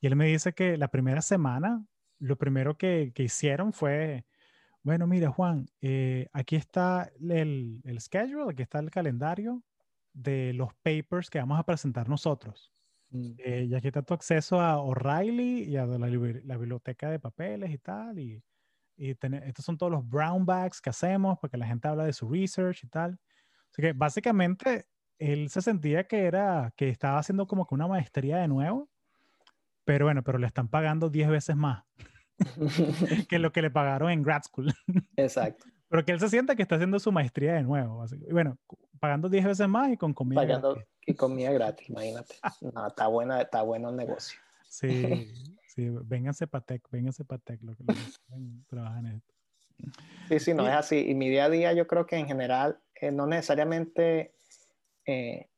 Y 0.00 0.06
él 0.06 0.16
me 0.16 0.26
dice 0.26 0.52
que 0.52 0.76
la 0.76 0.88
primera 0.88 1.22
semana, 1.22 1.84
lo 2.18 2.36
primero 2.36 2.76
que, 2.76 3.12
que 3.14 3.22
hicieron 3.22 3.72
fue, 3.72 4.24
bueno, 4.82 5.06
mira, 5.06 5.30
Juan, 5.30 5.66
eh, 5.80 6.28
aquí 6.32 6.56
está 6.56 7.10
el, 7.20 7.80
el, 7.84 8.00
schedule, 8.00 8.50
aquí 8.50 8.62
está 8.62 8.80
el 8.80 8.90
calendario 8.90 9.62
de 10.12 10.52
los 10.54 10.74
papers 10.82 11.30
que 11.30 11.38
vamos 11.38 11.58
a 11.58 11.64
presentar 11.64 12.08
nosotros. 12.08 12.72
Mm. 13.10 13.32
Eh, 13.38 13.66
y 13.70 13.74
aquí 13.74 13.88
está 13.88 14.02
tu 14.02 14.14
acceso 14.14 14.60
a 14.60 14.78
O'Reilly 14.78 15.64
y 15.64 15.76
a 15.76 15.86
la, 15.86 15.98
la, 15.98 16.56
biblioteca 16.56 17.10
de 17.10 17.20
papeles 17.20 17.70
y 17.70 17.78
tal. 17.78 18.18
Y, 18.18 18.42
y 18.96 19.10
estos 19.10 19.64
son 19.64 19.78
todos 19.78 19.92
los 19.92 20.08
brown 20.08 20.44
bags 20.44 20.80
que 20.80 20.90
hacemos 20.90 21.38
porque 21.40 21.56
la 21.56 21.66
gente 21.66 21.88
habla 21.88 22.04
de 22.04 22.12
su 22.12 22.28
research 22.28 22.84
y 22.84 22.88
tal. 22.88 23.18
Así 23.70 23.82
que 23.82 23.92
básicamente 23.92 24.86
él 25.18 25.48
se 25.50 25.62
sentía 25.62 26.06
que 26.06 26.24
era, 26.24 26.72
que 26.76 26.88
estaba 26.88 27.18
haciendo 27.18 27.46
como 27.46 27.66
que 27.66 27.74
una 27.74 27.86
maestría 27.86 28.38
de 28.38 28.48
nuevo, 28.48 28.90
pero 29.84 30.06
bueno, 30.06 30.22
pero 30.22 30.38
le 30.38 30.46
están 30.46 30.68
pagando 30.68 31.10
10 31.10 31.28
veces 31.28 31.56
más 31.56 31.84
que 33.28 33.38
lo 33.38 33.52
que 33.52 33.62
le 33.62 33.70
pagaron 33.70 34.10
en 34.10 34.22
grad 34.22 34.42
school. 34.42 34.72
Exacto. 35.16 35.66
Pero 35.88 36.04
que 36.04 36.12
él 36.12 36.20
se 36.20 36.28
siente 36.28 36.56
que 36.56 36.62
está 36.62 36.76
haciendo 36.76 36.98
su 36.98 37.12
maestría 37.12 37.54
de 37.54 37.62
nuevo. 37.62 38.02
Así, 38.02 38.16
y 38.16 38.32
bueno, 38.32 38.56
pagando 38.98 39.28
10 39.28 39.44
veces 39.44 39.68
más 39.68 39.90
y 39.90 39.96
con 39.96 40.14
comida 40.14 40.40
pagando, 40.40 40.74
gratis. 40.74 40.90
Y 41.06 41.14
comida 41.14 41.52
gratis, 41.52 41.88
imagínate. 41.90 42.34
No, 42.74 42.86
está, 42.86 43.08
buena, 43.08 43.42
está 43.42 43.62
bueno 43.62 43.90
el 43.90 43.96
negocio. 43.96 44.38
Sí, 44.68 45.30
Sí, 45.74 45.88
vénganse 45.88 46.46
para 46.46 46.64
Tech, 46.64 46.82
vénganse 46.90 47.24
para 47.24 47.40
Tech, 47.40 47.62
lo 47.62 47.74
que, 47.74 47.84
trabajan 48.68 49.06
en 49.06 49.16
esto. 49.16 49.34
Sí, 50.28 50.38
sí, 50.38 50.54
no 50.54 50.68
es 50.68 50.74
así. 50.74 50.98
Y 51.08 51.14
mi 51.14 51.30
día 51.30 51.46
a 51.46 51.48
día 51.48 51.72
yo 51.72 51.86
creo 51.86 52.04
que 52.04 52.16
en 52.16 52.26
general 52.26 52.78
eh, 52.94 53.10
no 53.10 53.26
necesariamente, 53.26 54.34
eh, 55.06 55.48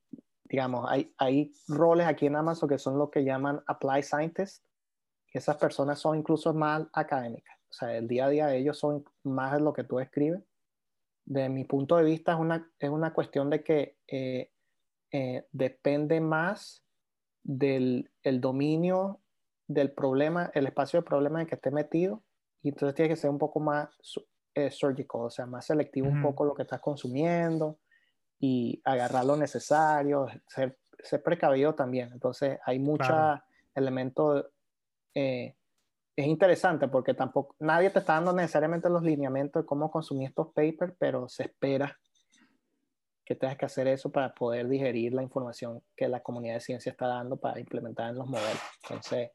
digamos, 0.44 0.88
hay, 0.88 1.12
hay 1.18 1.52
roles 1.66 2.06
aquí 2.06 2.26
en 2.26 2.36
Amazon 2.36 2.68
que 2.68 2.78
son 2.78 2.96
lo 2.96 3.10
que 3.10 3.24
llaman 3.24 3.60
Applied 3.66 4.04
Scientists. 4.04 4.62
Esas 5.34 5.56
personas 5.56 5.98
son 5.98 6.16
incluso 6.16 6.54
más 6.54 6.86
académicas. 6.94 7.58
O 7.68 7.72
sea, 7.74 7.94
el 7.94 8.08
día 8.08 8.26
a 8.26 8.30
día 8.30 8.46
de 8.46 8.56
ellos 8.56 8.78
son 8.78 9.04
más 9.24 9.52
de 9.52 9.60
lo 9.60 9.74
que 9.74 9.84
tú 9.84 10.00
escribes. 10.00 10.42
De 11.26 11.50
mi 11.50 11.64
punto 11.64 11.96
de 11.96 12.04
vista 12.04 12.32
es 12.32 12.38
una, 12.38 12.70
es 12.78 12.88
una 12.88 13.12
cuestión 13.12 13.50
de 13.50 13.62
que 13.62 13.98
eh, 14.06 14.50
depende 15.52 16.20
más 16.20 16.82
del 17.42 18.10
el 18.22 18.40
dominio 18.40 19.20
del 19.66 19.92
problema, 19.92 20.50
el 20.54 20.66
espacio 20.66 21.00
de 21.00 21.06
problema 21.06 21.40
en 21.40 21.46
que 21.46 21.54
esté 21.54 21.70
metido, 21.70 22.22
y 22.62 22.70
entonces 22.70 22.94
tiene 22.94 23.10
que 23.10 23.16
ser 23.16 23.30
un 23.30 23.38
poco 23.38 23.60
más 23.60 23.88
eh, 24.54 24.70
surgical, 24.70 25.22
o 25.22 25.30
sea, 25.30 25.46
más 25.46 25.66
selectivo 25.66 26.08
un 26.08 26.22
poco 26.22 26.44
lo 26.44 26.54
que 26.54 26.62
estás 26.62 26.80
consumiendo, 26.80 27.78
y 28.38 28.80
agarrar 28.84 29.24
lo 29.24 29.36
necesario, 29.36 30.26
ser, 30.48 30.78
ser 30.98 31.22
precavido 31.22 31.74
también. 31.74 32.10
Entonces 32.12 32.58
hay 32.64 32.78
muchos 32.78 33.16
elementos, 33.74 34.46
eh, 35.14 35.54
es 36.16 36.26
interesante 36.26 36.88
porque 36.88 37.14
tampoco, 37.14 37.56
nadie 37.58 37.90
te 37.90 37.98
está 37.98 38.14
dando 38.14 38.32
necesariamente 38.32 38.88
los 38.88 39.02
lineamientos 39.02 39.62
de 39.62 39.66
cómo 39.66 39.90
consumir 39.90 40.28
estos 40.28 40.48
papers, 40.52 40.94
pero 40.98 41.28
se 41.28 41.44
espera 41.44 41.98
que 43.24 43.34
tengas 43.34 43.56
que 43.56 43.66
hacer 43.66 43.88
eso 43.88 44.12
para 44.12 44.34
poder 44.34 44.68
digerir 44.68 45.14
la 45.14 45.22
información 45.22 45.82
que 45.96 46.08
la 46.08 46.20
comunidad 46.20 46.54
de 46.54 46.60
ciencia 46.60 46.92
está 46.92 47.06
dando 47.06 47.36
para 47.36 47.58
implementar 47.58 48.10
en 48.10 48.18
los 48.18 48.26
modelos. 48.26 48.60
Entonces, 48.82 49.30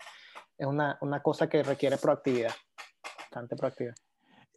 es 0.58 0.68
una, 0.68 0.98
una 1.02 1.22
cosa 1.22 1.50
que 1.50 1.64
requiere 1.64 1.98
proactividad, 1.98 2.54
bastante 3.18 3.56
proactividad. 3.56 3.96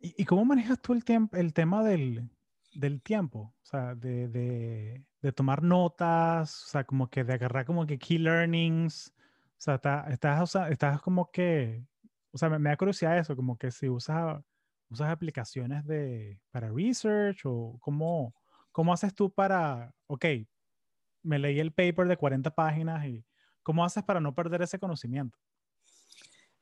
¿Y, 0.00 0.24
cómo 0.24 0.44
manejas 0.44 0.80
tú 0.80 0.92
el, 0.92 1.04
tiempo, 1.04 1.36
el 1.36 1.54
tema 1.54 1.84
del, 1.84 2.28
del 2.74 3.00
tiempo? 3.00 3.54
O 3.62 3.66
sea, 3.66 3.94
de, 3.94 4.28
de, 4.28 5.04
de, 5.20 5.32
tomar 5.32 5.62
notas, 5.62 6.64
o 6.64 6.66
sea, 6.68 6.84
como 6.84 7.08
que 7.08 7.22
de 7.22 7.34
agarrar 7.34 7.64
como 7.64 7.86
que 7.86 7.98
key 7.98 8.18
learnings. 8.18 9.14
O 9.62 9.64
sea, 9.64 9.74
estás, 10.10 10.56
estás 10.70 11.00
como 11.02 11.30
que, 11.30 11.84
o 12.32 12.38
sea, 12.38 12.48
me, 12.48 12.58
me, 12.58 12.70
da 12.70 12.76
curiosidad 12.76 13.16
eso, 13.16 13.36
como 13.36 13.56
que 13.56 13.70
si 13.70 13.88
usas, 13.88 14.42
usas 14.90 15.08
aplicaciones 15.08 15.86
de, 15.86 16.40
para 16.50 16.68
research 16.68 17.42
o 17.44 17.78
cómo, 17.80 18.34
cómo 18.72 18.92
haces 18.92 19.14
tú 19.14 19.30
para, 19.32 19.94
ok, 20.08 20.24
me 21.22 21.38
leí 21.38 21.60
el 21.60 21.72
paper 21.72 22.08
de 22.08 22.16
40 22.16 22.52
páginas 22.52 23.06
y 23.06 23.24
cómo 23.62 23.84
haces 23.84 24.02
para 24.02 24.18
no 24.18 24.34
perder 24.34 24.62
ese 24.62 24.80
conocimiento? 24.80 25.38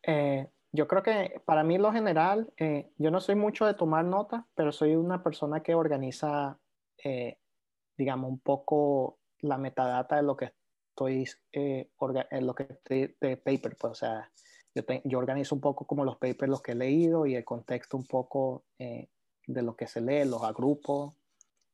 Eh, 0.03 0.51
yo 0.70 0.86
creo 0.86 1.03
que 1.03 1.40
para 1.46 1.64
mí 1.64 1.78
lo 1.78 1.94
general, 1.94 2.53
eh, 2.59 2.90
yo 2.98 3.11
no 3.11 3.20
soy 3.20 3.34
mucho 3.34 3.64
de 3.64 3.72
tomar 3.72 4.05
notas, 4.05 4.44
pero 4.55 4.72
soy 4.72 4.94
una 4.94 5.22
persona 5.22 5.62
que 5.62 5.74
organiza, 5.74 6.59
eh, 7.03 7.38
digamos, 7.96 8.30
un 8.30 8.40
poco 8.40 9.20
la 9.38 9.57
metadata 9.57 10.16
de 10.16 10.22
lo 10.22 10.36
que 10.36 10.53
estoy, 10.91 11.24
eh, 11.53 11.91
en 12.30 12.47
lo 12.47 12.55
que 12.55 12.64
estoy 12.64 13.16
de 13.20 13.36
paper, 13.36 13.76
pues, 13.78 13.93
o 13.93 13.95
sea, 13.95 14.30
yo, 14.74 14.82
yo, 15.05 15.18
organizo 15.18 15.55
un 15.55 15.61
poco 15.61 15.86
como 15.86 16.05
los 16.05 16.18
papers, 16.18 16.51
los 16.51 16.62
que 16.62 16.72
he 16.72 16.76
leído 16.76 17.26
y 17.26 17.34
el 17.34 17.45
contexto 17.45 17.97
un 17.97 18.07
poco 18.07 18.64
de 18.78 19.62
lo 19.62 19.74
que 19.74 19.86
se 19.86 20.01
lee, 20.01 20.24
los 20.24 20.45
agrupo. 20.45 21.16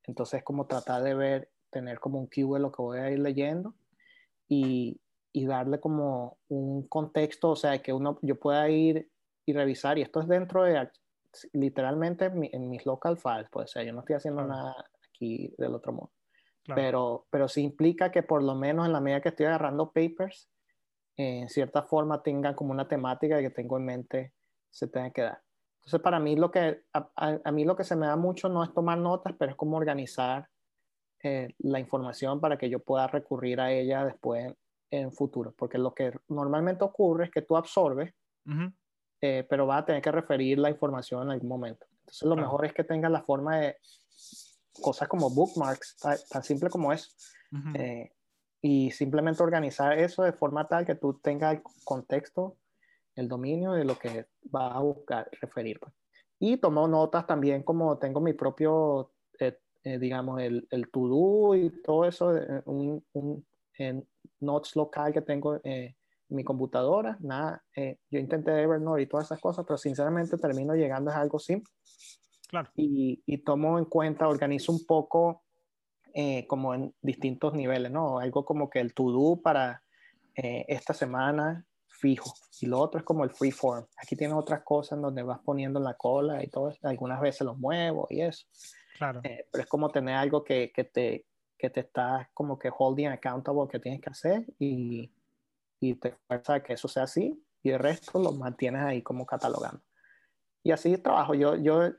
Entonces, 0.05 0.43
como 0.43 0.67
tratar 0.67 1.03
de 1.03 1.15
ver, 1.15 1.51
tener 1.71 2.01
como 2.01 2.19
un 2.19 2.27
cue 2.27 2.59
de 2.59 2.61
lo 2.61 2.73
que 2.73 2.83
voy 2.83 2.99
a 2.99 3.11
ir 3.11 3.19
leyendo 3.19 3.75
y, 4.49 5.01
y 5.33 5.45
darle 5.45 5.81
como 5.81 6.39
un 6.49 6.89
contexto, 6.89 7.51
o 7.51 7.57
sea, 7.57 7.83
que 7.83 7.93
uno, 7.93 8.19
yo 8.23 8.39
pueda 8.39 8.69
ir 8.71 9.11
y 9.45 9.53
revisar, 9.53 9.99
y 9.99 10.03
esto 10.03 10.21
es 10.21 10.29
dentro 10.29 10.65
de, 10.65 10.89
literalmente 11.53 12.27
en, 12.27 12.71
mis 12.71 12.87
local 12.87 13.19
files, 13.19 13.49
pues, 13.51 13.67
o 13.67 13.73
sea, 13.73 13.83
yo 13.83 13.93
no 13.93 14.01
estoy 14.01 14.17
haciendo 14.17 14.45
nada 14.45 14.75
aquí 15.09 15.55
del 15.59 15.75
otro 15.75 15.93
modo. 16.69 16.77
Pero, 16.77 17.27
pero 17.31 17.49
sí 17.49 17.63
implica 17.63 18.11
que 18.11 18.23
por 18.23 18.43
lo 18.43 18.55
menos 18.55 18.87
en 18.87 18.93
la 18.93 19.01
medida 19.01 19.21
que 19.21 19.31
estoy 19.31 19.47
agarrando 19.47 19.93
papers, 19.93 20.49
en 21.17 21.49
cierta 21.49 21.83
forma 21.83 22.23
tengan 22.23 22.55
como 22.55 22.73
una 22.73 22.89
temática 22.89 23.41
que 23.41 23.51
tengo 23.51 23.77
en 23.79 23.85
mente, 23.85 24.33
se 24.71 24.89
tenga 24.89 25.11
que 25.11 25.23
dar. 25.23 25.43
Entonces, 25.79 26.01
para 26.03 26.19
mí 26.19 26.37
lo 26.37 26.51
que, 26.51 26.83
a, 26.93 27.11
a, 27.15 27.53
mí 27.53 27.65
lo 27.65 27.77
que 27.77 27.85
se 27.85 27.95
me 27.95 28.07
da 28.07 28.17
mucho 28.17 28.49
no 28.49 28.65
es 28.65 28.75
tomar 28.75 28.99
notas, 28.99 29.35
pero 29.39 29.53
es 29.53 29.57
como 29.57 29.77
organizar 29.77 30.49
eh, 31.23 31.55
la 31.59 31.79
información 31.79 32.41
para 32.41 32.59
que 32.59 32.69
yo 32.69 32.81
pueda 32.81 33.07
recurrir 33.07 33.61
a 33.61 33.73
ella 33.73 34.05
después 34.05 34.53
en 34.91 35.13
futuro, 35.13 35.55
porque 35.57 35.79
lo 35.79 35.95
que 35.95 36.13
normalmente 36.29 36.85
ocurre 36.85 37.25
es 37.25 37.31
que 37.31 37.43
tú 37.43 37.57
absorbes, 37.57 38.13
eh, 39.21 39.47
pero 39.49 39.67
vas 39.67 39.83
a 39.83 39.87
tener 39.87 40.03
que 40.03 40.13
referir 40.13 40.59
la 40.59 40.71
información 40.71 41.23
en 41.23 41.31
algún 41.31 41.49
momento. 41.49 41.87
Entonces 42.01 42.29
lo 42.29 42.37
mejor 42.37 42.67
es 42.67 42.73
que 42.73 42.85
tengas 42.85 43.11
la 43.11 43.23
forma 43.23 43.59
de 43.59 43.77
cosas 44.81 45.09
como 45.09 45.31
bookmarks, 45.31 45.97
tan, 46.31 46.43
simple 46.43 46.71
como 46.71 46.93
eso, 46.93 47.11
eh, 47.75 48.13
y 48.61 48.91
simplemente 48.91 49.43
organizar 49.43 49.99
eso 49.99 50.23
de 50.23 50.33
forma 50.33 50.67
tal 50.67 50.85
que 50.85 50.95
tú 50.95 51.15
tengas 51.15 51.55
el 51.55 51.63
contexto, 51.85 52.57
el 53.15 53.29
dominio 53.29 53.73
de 53.73 53.85
lo 53.85 53.99
que 53.99 54.27
vas 54.43 54.75
a 54.75 54.81
buscar 54.81 55.29
referir. 55.41 55.81
Pues. 55.81 55.93
Y 56.39 56.59
tomo 56.59 56.87
notas 56.87 57.27
también 57.27 57.63
como 57.63 57.99
tengo 57.99 58.21
mi 58.21 58.33
propio, 58.35 59.13
eh, 59.39 59.59
digamos, 59.99 60.41
el, 60.41 60.67
el 60.71 60.91
to-do 60.91 61.55
y 61.55 61.71
todo 61.83 62.05
eso, 62.05 62.33
un, 62.65 63.05
un, 63.13 63.47
en, 63.79 64.07
notes 64.41 64.77
local 64.77 65.13
que 65.13 65.23
tengo 65.23 65.57
eh, 65.65 65.95
en 66.29 66.37
mi 66.37 66.45
computadora, 66.45 67.17
nada, 67.21 67.63
eh, 67.75 67.99
yo 68.11 68.19
intenté 68.19 68.51
Evernote 68.61 69.03
y 69.03 69.07
todas 69.07 69.27
esas 69.27 69.41
cosas, 69.41 69.65
pero 69.67 69.79
sinceramente 69.79 70.37
termino 70.39 70.75
llegando 70.75 71.11
a 71.11 71.17
algo 71.17 71.39
simple. 71.39 71.73
Claro. 72.47 72.71
Y, 72.77 73.23
y 73.27 73.39
tomo 73.39 73.79
en 73.79 73.87
cuenta, 73.87 74.29
organizo 74.29 74.73
un 74.73 74.87
poco 74.87 75.43
eh, 76.15 76.47
como 76.47 76.75
en 76.75 76.95
distintos 77.03 77.55
niveles, 77.55 77.91
¿no? 77.91 78.19
Algo 78.19 78.45
como 78.45 78.71
que 78.71 78.81
el 78.81 78.95
to-do 78.95 79.41
para 79.43 79.83
esta 80.39 80.93
semana 80.93 81.67
fijo 81.89 82.35
y 82.61 82.67
lo 82.67 82.79
otro 82.79 82.99
es 82.99 83.05
como 83.05 83.25
el 83.25 83.31
freeform. 83.31 83.87
Aquí 83.97 84.17
tienes 84.17 84.37
otras 84.37 84.63
cosas 84.63 84.97
en 84.97 85.03
donde 85.03 85.23
vas 85.23 85.41
poniendo 85.41 85.79
en 85.79 85.85
la 85.85 85.95
cola 85.95 86.43
y 86.43 86.49
todo, 86.49 86.73
algunas 86.83 87.21
veces 87.21 87.43
los 87.43 87.59
muevo 87.59 88.07
y 88.11 88.21
eso. 88.21 88.47
Claro. 88.97 89.21
pero 89.23 89.63
es 89.63 89.67
como 89.67 89.91
tener 89.91 90.15
algo 90.15 90.43
que, 90.43 90.73
que, 90.75 90.85
te, 90.85 91.27
que 91.59 91.69
te 91.69 91.81
estás 91.81 92.29
como 92.33 92.59
que 92.59 92.71
holding 92.77 93.09
accountable 93.09 93.69
que 93.71 93.79
tienes 93.79 94.01
que 94.01 94.09
hacer 94.09 94.47
y, 94.59 95.13
y 95.81 95.95
te 95.97 96.13
fuerza 96.27 96.63
que 96.63 96.73
eso 96.73 96.89
sea 96.89 97.03
así 97.03 97.39
y 97.63 97.71
el 97.71 97.79
resto 97.79 98.19
lo 98.19 98.33
mantienes 98.33 98.83
ahí 98.83 99.03
como 99.03 99.27
catalogando. 99.27 99.83
Y 100.63 100.71
así 100.71 100.97
trabajo. 100.99 101.35
Yo, 101.35 101.57
yo, 101.57 101.93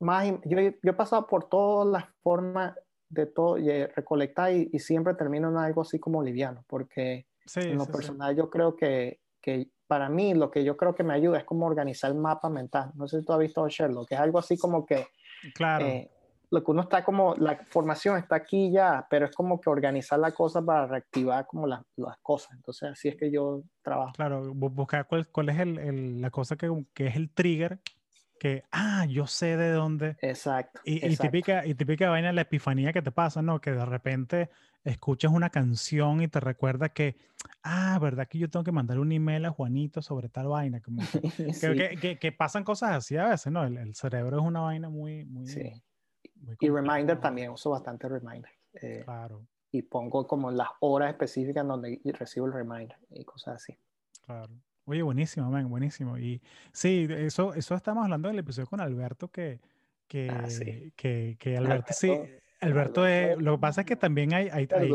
más, 0.00 0.26
yo, 0.44 0.60
yo 0.60 0.72
he 0.82 0.92
pasado 0.92 1.26
por 1.26 1.48
todas 1.48 1.88
las 1.88 2.04
formas 2.22 2.74
de 3.08 3.26
todo, 3.26 3.58
y 3.58 3.86
recolectar 3.86 4.52
y, 4.52 4.68
y, 4.72 4.78
siempre 4.78 5.14
termino 5.14 5.48
en 5.48 5.56
algo 5.56 5.82
así 5.82 5.98
como 5.98 6.22
liviano, 6.22 6.64
porque 6.66 7.26
en 7.56 7.78
lo 7.78 7.86
personal 7.86 8.36
yo 8.36 8.50
creo 8.50 8.76
que, 8.76 9.20
que, 9.40 9.70
para 9.86 10.10
mí 10.10 10.34
lo 10.34 10.50
que 10.50 10.62
yo 10.62 10.76
creo 10.76 10.94
que 10.94 11.02
me 11.02 11.14
ayuda 11.14 11.38
es 11.38 11.44
como 11.44 11.66
organizar 11.66 12.10
el 12.10 12.18
mapa 12.18 12.50
mental. 12.50 12.92
No 12.94 13.08
sé 13.08 13.20
si 13.20 13.24
tú 13.24 13.32
has 13.32 13.38
visto 13.38 13.66
Sherlock, 13.66 14.08
que 14.08 14.14
es 14.14 14.20
algo 14.20 14.38
así 14.38 14.58
como 14.58 14.84
que... 14.84 15.06
Claro. 15.54 15.86
Eh, 15.86 16.10
lo 16.50 16.64
que 16.64 16.70
uno 16.70 16.82
está 16.82 17.04
como, 17.04 17.34
la 17.36 17.56
formación 17.66 18.16
está 18.16 18.36
aquí 18.36 18.70
ya, 18.70 19.06
pero 19.10 19.26
es 19.26 19.34
como 19.34 19.60
que 19.60 19.68
organizar 19.68 20.18
la 20.18 20.32
cosa 20.32 20.62
para 20.62 20.86
reactivar 20.86 21.46
como 21.46 21.66
las 21.66 21.82
cosas. 22.22 22.52
Entonces, 22.54 22.90
así 22.90 23.08
es 23.08 23.16
que 23.16 23.30
yo 23.30 23.62
trabajo. 23.82 24.12
Claro, 24.14 24.54
buscar 24.54 25.06
cuál, 25.06 25.28
cuál 25.28 25.50
es 25.50 25.58
el, 25.58 25.78
el, 25.78 26.20
la 26.22 26.30
cosa 26.30 26.56
que, 26.56 26.70
que, 26.94 27.08
es 27.08 27.16
el 27.16 27.30
trigger, 27.30 27.80
que, 28.38 28.64
ah, 28.70 29.06
yo 29.06 29.26
sé 29.26 29.56
de 29.56 29.70
dónde. 29.70 30.16
Exacto. 30.20 30.80
Y, 30.84 31.06
y 31.06 31.16
típica, 31.16 31.66
y 31.66 31.74
típica 31.74 32.08
vaina 32.10 32.32
la 32.32 32.42
epifanía 32.42 32.92
que 32.92 33.02
te 33.02 33.12
pasa, 33.12 33.42
¿no? 33.42 33.60
Que 33.60 33.72
de 33.72 33.84
repente 33.84 34.50
escuchas 34.84 35.32
una 35.32 35.50
canción 35.50 36.22
y 36.22 36.28
te 36.28 36.40
recuerda 36.40 36.88
que, 36.88 37.16
ah, 37.62 37.98
¿verdad 38.00 38.26
que 38.28 38.38
yo 38.38 38.48
tengo 38.48 38.64
que 38.64 38.72
mandar 38.72 38.98
un 38.98 39.12
email 39.12 39.44
a 39.44 39.50
Juanito 39.50 40.00
sobre 40.00 40.28
tal 40.28 40.48
vaina? 40.48 40.80
Como 40.80 41.02
que, 41.02 41.20
que, 42.00 42.18
que, 42.18 42.32
pasan 42.32 42.64
cosas 42.64 42.92
así 42.92 43.16
a 43.16 43.28
veces, 43.28 43.52
¿no? 43.52 43.64
El, 43.64 43.76
el, 43.76 43.94
cerebro 43.94 44.38
es 44.38 44.44
una 44.44 44.60
vaina 44.60 44.88
muy... 44.88 45.24
muy 45.24 45.46
sí 45.46 45.72
y 46.60 46.68
Reminder 46.70 47.20
también, 47.20 47.50
uso 47.50 47.70
bastante 47.70 48.08
Reminder. 48.08 48.50
Eh, 48.74 49.02
claro. 49.04 49.46
Y 49.70 49.82
pongo 49.82 50.26
como 50.26 50.50
las 50.50 50.68
horas 50.80 51.10
específicas 51.10 51.62
en 51.62 51.68
donde 51.68 52.00
recibo 52.18 52.46
el 52.46 52.52
Reminder 52.52 52.98
y 53.10 53.24
cosas 53.24 53.56
así. 53.56 53.78
Claro. 54.24 54.52
Oye, 54.88 55.02
buenísimo, 55.02 55.50
man, 55.50 55.68
buenísimo. 55.68 56.16
Y 56.16 56.40
sí, 56.72 57.06
eso, 57.10 57.52
eso 57.52 57.74
estamos 57.74 58.04
hablando 58.04 58.28
del 58.28 58.38
episodio 58.38 58.66
con 58.66 58.80
Alberto, 58.80 59.28
que, 59.28 59.60
que, 60.06 60.30
ah, 60.30 60.46
que, 60.96 61.36
que, 61.38 61.56
Alberto, 61.58 61.92
sí, 61.92 62.10
Alberto, 62.62 63.06
es, 63.06 63.36
lo 63.36 63.56
que 63.56 63.60
pasa 63.60 63.82
es 63.82 63.86
que 63.86 63.96
también 63.96 64.32
hay, 64.32 64.48
hay, 64.50 64.66
hay, 64.74 64.90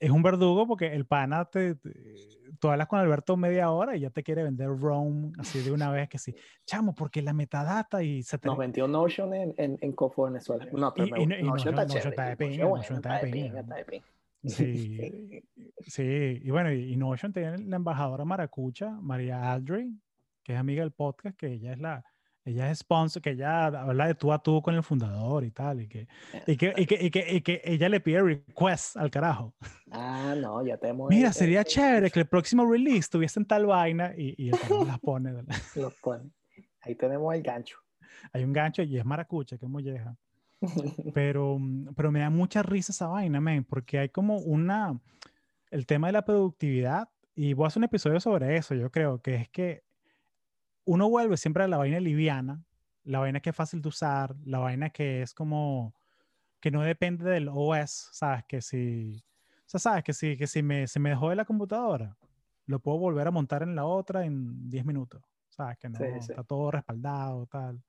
es 0.00 0.10
un 0.10 0.22
verdugo 0.22 0.66
porque 0.66 0.94
el 0.94 1.04
pana 1.04 1.44
te, 1.44 1.76
tú 2.58 2.70
hablas 2.70 2.88
con 2.88 3.00
Alberto 3.00 3.36
media 3.36 3.70
hora 3.70 3.96
y 3.96 4.00
ya 4.00 4.08
te 4.08 4.22
quiere 4.22 4.44
vender 4.44 4.68
Roam 4.68 5.30
así 5.38 5.60
de 5.60 5.72
una 5.72 5.90
vez 5.90 6.08
que 6.08 6.16
sí, 6.16 6.34
chamo, 6.64 6.94
porque 6.94 7.20
la 7.20 7.34
metadata 7.34 8.02
y 8.02 8.22
se 8.22 8.38
te... 8.38 8.48
Nos 8.48 8.56
vendió 8.56 8.88
Notion 8.88 9.34
en, 9.34 9.54
en, 9.58 9.78
en 9.82 9.92
Cofo 9.92 10.24
Venezuela. 10.24 10.66
No, 10.72 10.94
pero 10.94 11.18
y, 11.18 11.22
y, 11.22 11.42
Notion, 11.42 11.74
está 11.74 11.86
chévere. 11.86 12.08
está 12.08 12.28
de 12.30 12.36
piña, 12.38 12.64
Notion 12.64 12.96
está 12.96 13.18
de 13.18 13.30
piña. 13.30 13.64
Sí, 14.44 15.42
sí, 15.86 16.40
y 16.42 16.50
bueno, 16.50 16.72
y 16.72 16.96
Notion 16.96 17.32
tiene 17.32 17.58
la 17.58 17.76
embajadora 17.76 18.24
maracucha, 18.24 18.90
María 18.90 19.52
Aldry, 19.52 19.96
que 20.42 20.54
es 20.54 20.58
amiga 20.58 20.82
del 20.82 20.92
podcast, 20.92 21.36
que 21.36 21.52
ella 21.52 21.72
es 21.72 21.78
la, 21.78 22.04
ella 22.44 22.70
es 22.70 22.80
sponsor, 22.80 23.22
que 23.22 23.30
ella 23.30 23.66
habla 23.66 24.08
de 24.08 24.14
tú 24.14 24.32
a 24.32 24.42
tú 24.42 24.60
con 24.60 24.74
el 24.74 24.82
fundador 24.82 25.44
y 25.44 25.52
tal, 25.52 25.82
y 25.82 25.88
que, 25.88 26.08
y 26.46 26.56
que, 26.56 26.74
y 26.76 26.86
que, 26.86 26.98
y 27.00 27.10
que, 27.10 27.34
y 27.34 27.40
que 27.40 27.62
ella 27.64 27.88
le 27.88 28.00
pide 28.00 28.20
requests 28.20 28.96
al 28.96 29.10
carajo. 29.10 29.54
Ah, 29.94 30.34
no, 30.34 30.64
ya 30.64 30.78
tenemos. 30.78 31.10
Mira, 31.10 31.34
sería 31.34 31.62
chévere 31.62 32.10
que 32.10 32.20
el 32.20 32.26
próximo 32.26 32.64
release 32.64 33.10
tuviese 33.10 33.38
en 33.38 33.44
tal 33.44 33.66
vaina 33.66 34.14
y, 34.16 34.34
y 34.42 34.48
el 34.48 34.58
carajo 34.58 34.86
las 34.86 34.98
pone. 34.98 35.34
Los 35.76 35.94
pone. 35.96 36.30
Ahí 36.80 36.94
tenemos 36.94 37.34
el 37.34 37.42
gancho. 37.42 37.76
Hay 38.32 38.42
un 38.42 38.54
gancho 38.54 38.82
y 38.82 38.96
es 38.96 39.04
maracucha, 39.04 39.58
que 39.58 39.66
molleja. 39.66 40.16
Pero, 41.14 41.58
pero 41.96 42.12
me 42.12 42.20
da 42.20 42.30
mucha 42.30 42.62
risa 42.62 42.92
esa 42.92 43.08
vaina, 43.08 43.40
man, 43.40 43.64
porque 43.64 43.98
hay 43.98 44.08
como 44.08 44.38
una. 44.38 45.00
El 45.70 45.86
tema 45.86 46.08
de 46.08 46.12
la 46.12 46.24
productividad, 46.24 47.08
y 47.34 47.54
voy 47.54 47.64
a 47.64 47.68
hacer 47.68 47.80
un 47.80 47.84
episodio 47.84 48.20
sobre 48.20 48.56
eso, 48.56 48.74
yo 48.74 48.90
creo, 48.90 49.20
que 49.22 49.34
es 49.36 49.48
que 49.48 49.84
uno 50.84 51.08
vuelve 51.08 51.36
siempre 51.36 51.64
a 51.64 51.68
la 51.68 51.78
vaina 51.78 51.98
liviana, 51.98 52.62
la 53.04 53.20
vaina 53.20 53.40
que 53.40 53.50
es 53.50 53.56
fácil 53.56 53.80
de 53.80 53.88
usar, 53.88 54.36
la 54.44 54.58
vaina 54.58 54.90
que 54.90 55.22
es 55.22 55.32
como, 55.32 55.94
que 56.60 56.70
no 56.70 56.82
depende 56.82 57.24
del 57.24 57.48
OS, 57.48 58.10
¿sabes? 58.12 58.44
Que 58.46 58.60
si, 58.60 59.24
o 59.60 59.64
sea, 59.64 59.80
¿sabes? 59.80 60.04
Que 60.04 60.12
si, 60.12 60.36
que 60.36 60.46
si 60.46 60.62
me, 60.62 60.86
se 60.86 61.00
me 61.00 61.10
dejó 61.10 61.30
de 61.30 61.36
la 61.36 61.44
computadora, 61.44 62.16
lo 62.66 62.80
puedo 62.80 62.98
volver 62.98 63.26
a 63.26 63.30
montar 63.30 63.62
en 63.62 63.74
la 63.74 63.84
otra 63.84 64.24
en 64.24 64.68
10 64.68 64.84
minutos, 64.84 65.22
¿sabes? 65.48 65.78
Que 65.78 65.88
no 65.88 65.98
está 65.98 66.44
todo 66.44 66.70
respaldado, 66.70 67.46
tal. 67.46 67.82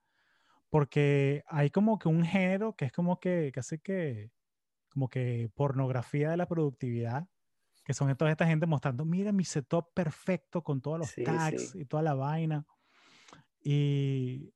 Porque 0.74 1.44
hay 1.46 1.70
como 1.70 2.00
que 2.00 2.10
un 2.10 2.26
género 2.26 2.76
que 2.76 2.86
es 2.86 2.92
como 2.92 3.20
que, 3.20 3.52
casi 3.54 3.78
que, 3.78 4.32
como 4.90 5.08
que 5.08 5.52
pornografía 5.54 6.32
de 6.32 6.38
la 6.38 6.48
productividad, 6.48 7.28
que 7.86 7.94
son 7.94 8.18
toda 8.18 8.32
esta 8.32 8.48
gente 8.48 8.66
mostrando, 8.66 9.06
mira 9.06 9.32
mi 9.32 9.44
setup 9.44 9.94
perfecto 9.94 10.64
con 10.64 10.82
todos 10.82 10.98
los 10.98 11.14
tags 11.14 11.76
y 11.76 11.86
toda 11.86 12.02
la 12.02 12.16
vaina. 12.16 12.66
Y, 13.62 14.52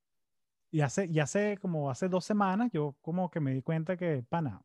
y 0.71 0.81
hace, 0.81 1.05
y 1.05 1.19
hace 1.19 1.59
como 1.59 1.91
hace 1.91 2.09
dos 2.09 2.25
semanas 2.25 2.71
yo 2.73 2.97
como 2.99 3.29
que 3.29 3.39
me 3.39 3.53
di 3.53 3.61
cuenta 3.61 3.95
que, 3.95 4.23
pana, 4.27 4.63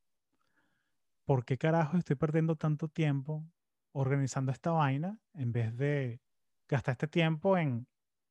¿por 1.27 1.45
qué 1.45 1.59
carajo 1.59 1.99
estoy 1.99 2.17
perdiendo 2.17 2.57
tanto 2.57 2.89
tiempo 2.89 3.45
organizando 3.93 4.53
esta 4.53 4.71
vaina 4.71 5.21
en 5.35 5.53
vez 5.53 5.77
de 5.77 6.23
gastar 6.67 6.93
este 6.93 7.09
tiempo 7.09 7.59
en 7.59 7.87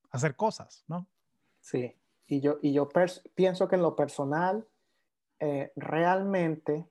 hacer 0.10 0.36
cosas, 0.36 0.86
¿no? 0.88 1.08
Sí, 1.60 2.01
y 2.28 2.42
yo, 2.42 2.58
y 2.62 2.74
yo 2.74 2.90
pienso 3.36 3.68
que 3.68 3.76
en 3.76 3.82
lo 3.82 3.96
personal, 3.96 4.68
eh, 5.40 5.72
realmente 5.76 6.88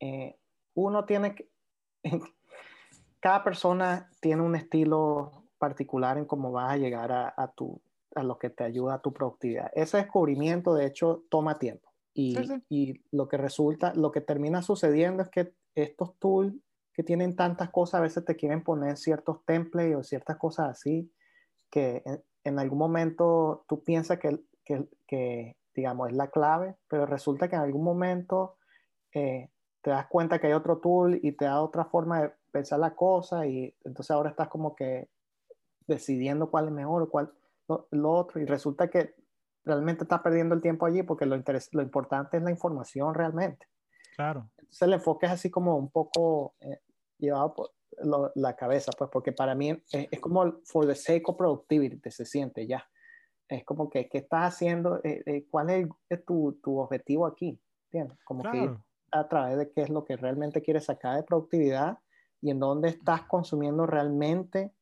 eh, 0.00 0.36
uno 0.74 1.04
tiene 1.04 1.34
que, 1.34 1.48
cada 3.20 3.44
persona 3.44 4.10
tiene 4.20 4.42
un 4.42 4.56
estilo 4.56 5.44
particular 5.58 6.18
en 6.18 6.24
cómo 6.24 6.52
vas 6.52 6.72
a 6.72 6.76
llegar 6.76 7.12
a, 7.12 7.52
tu, 7.56 7.80
a 8.14 8.22
lo 8.22 8.38
que 8.38 8.50
te 8.50 8.64
ayuda 8.64 8.94
a 8.94 9.02
tu 9.02 9.12
productividad. 9.12 9.70
Ese 9.74 9.96
descubrimiento, 9.96 10.74
de 10.74 10.86
hecho, 10.86 11.24
toma 11.28 11.58
tiempo. 11.58 11.88
Y, 12.14 12.36
y, 12.68 13.00
lo 13.12 13.28
que 13.28 13.36
resulta, 13.36 13.94
lo 13.94 14.10
que 14.10 14.20
termina 14.20 14.62
sucediendo 14.62 15.22
es 15.22 15.28
que 15.28 15.54
estos 15.74 16.16
tools 16.18 16.54
que 16.92 17.04
tienen 17.04 17.36
tantas 17.36 17.70
cosas, 17.70 18.00
a 18.00 18.02
veces 18.02 18.24
te 18.24 18.34
quieren 18.34 18.64
poner 18.64 18.96
ciertos 18.96 19.44
templates 19.44 19.96
o 19.96 20.02
ciertas 20.02 20.36
cosas 20.36 20.70
así, 20.70 21.12
que 21.70 22.02
en, 22.48 22.58
algún 22.58 22.78
momento 22.78 23.64
tú 23.68 23.82
piensas 23.84 24.18
que, 24.18 24.40
que, 24.64 24.88
que, 25.06 25.56
digamos, 25.74 26.10
es 26.10 26.16
la 26.16 26.28
clave, 26.28 26.76
pero 26.88 27.06
resulta 27.06 27.48
que 27.48 27.56
en 27.56 27.62
algún 27.62 27.84
momento 27.84 28.56
eh, 29.14 29.50
te 29.82 29.90
das 29.90 30.06
cuenta 30.06 30.38
que 30.38 30.48
hay 30.48 30.52
otro 30.52 30.78
tool 30.78 31.18
y 31.22 31.32
te 31.32 31.44
da 31.44 31.62
otra 31.62 31.84
forma 31.84 32.22
de 32.22 32.32
pensar 32.50 32.78
la 32.78 32.94
cosa 32.94 33.46
y 33.46 33.74
entonces 33.84 34.10
ahora 34.10 34.30
estás 34.30 34.48
como 34.48 34.74
que 34.74 35.08
decidiendo 35.86 36.50
cuál 36.50 36.66
es 36.66 36.72
mejor 36.72 37.02
o 37.02 37.08
cuál 37.08 37.32
lo, 37.90 38.12
otro 38.12 38.40
y 38.40 38.44
resulta 38.44 38.88
que 38.88 39.14
realmente 39.64 40.04
estás 40.04 40.20
perdiendo 40.20 40.54
el 40.54 40.60
tiempo 40.60 40.86
allí 40.86 41.02
porque 41.02 41.26
lo, 41.26 41.36
lo 41.36 41.82
importante 41.82 42.36
es 42.36 42.42
la 42.42 42.50
información 42.50 43.14
realmente. 43.14 43.66
Claro. 44.16 44.50
Entonces 44.56 44.82
el 44.82 44.94
enfoque 44.94 45.26
es 45.26 45.32
así 45.32 45.50
como 45.50 45.76
un 45.76 45.90
poco 45.90 46.54
eh, 46.60 46.80
llevado 47.18 47.54
por 47.54 47.70
la 48.34 48.54
cabeza, 48.56 48.92
pues 48.96 49.10
porque 49.10 49.32
para 49.32 49.54
mí 49.54 49.82
es, 49.92 50.20
como 50.20 50.60
for 50.64 50.86
the 50.86 50.94
sake 50.94 51.28
of 51.28 51.36
productivity, 51.36 51.98
se 52.10 52.24
siente 52.24 52.66
ya. 52.66 52.86
Es 53.48 53.64
como 53.64 53.88
que, 53.88 54.08
¿qué 54.08 54.18
estás 54.18 54.54
haciendo? 54.54 55.00
Eh, 55.02 55.22
eh, 55.24 55.46
¿Cuál 55.50 55.70
es, 55.70 56.24
tu, 56.26 56.58
tu, 56.62 56.78
objetivo 56.78 57.26
aquí? 57.26 57.58
¿Entiendes? 57.86 58.18
Como 58.24 58.42
que 58.42 58.70
a 59.10 59.28
través 59.28 59.56
de 59.56 59.70
qué 59.70 59.82
es 59.82 59.88
lo 59.88 60.04
que 60.04 60.16
realmente 60.16 60.62
quieres 60.62 60.84
sacar 60.84 61.16
de 61.16 61.22
productividad 61.22 61.98
y 62.40 62.50
en 62.50 62.60
dónde 62.60 62.90
estás 62.90 63.22
consumiendo 63.22 63.86
realmente, 63.86 64.72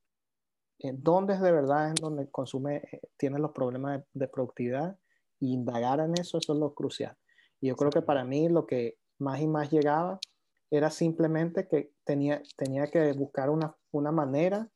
en 0.79 1.03
dónde 1.03 1.35
es 1.35 1.41
de 1.41 1.53
verdad 1.53 1.89
en 1.89 1.95
donde 1.95 2.31
consume, 2.31 2.77
eh, 2.77 3.01
tienes 3.17 3.41
los 3.41 3.53
problemas 3.53 4.03
de, 4.13 4.29
productividad 4.29 4.99
y 5.41 5.53
indagar 5.53 6.01
en 6.01 6.15
eso, 6.19 6.39
eso 6.39 6.53
es 6.53 6.59
lo 6.59 6.75
crucial. 6.75 7.17
Y 7.61 7.69
yo 7.69 7.77
creo 7.77 7.91
que 7.91 8.03
para 8.03 8.25
mí 8.25 8.49
lo 8.49 8.67
que 8.67 8.99
más 9.19 9.41
y 9.41 9.47
más 9.47 9.71
llegaba 9.71 10.19
era 10.71 10.91
simplemente 10.91 11.69
que 11.69 11.93
tenía, 12.05 12.43
tenía 12.57 12.87
que 12.89 13.13
buscar 13.13 13.51
una, 13.51 13.77
una 13.93 14.13
manera 14.13 14.69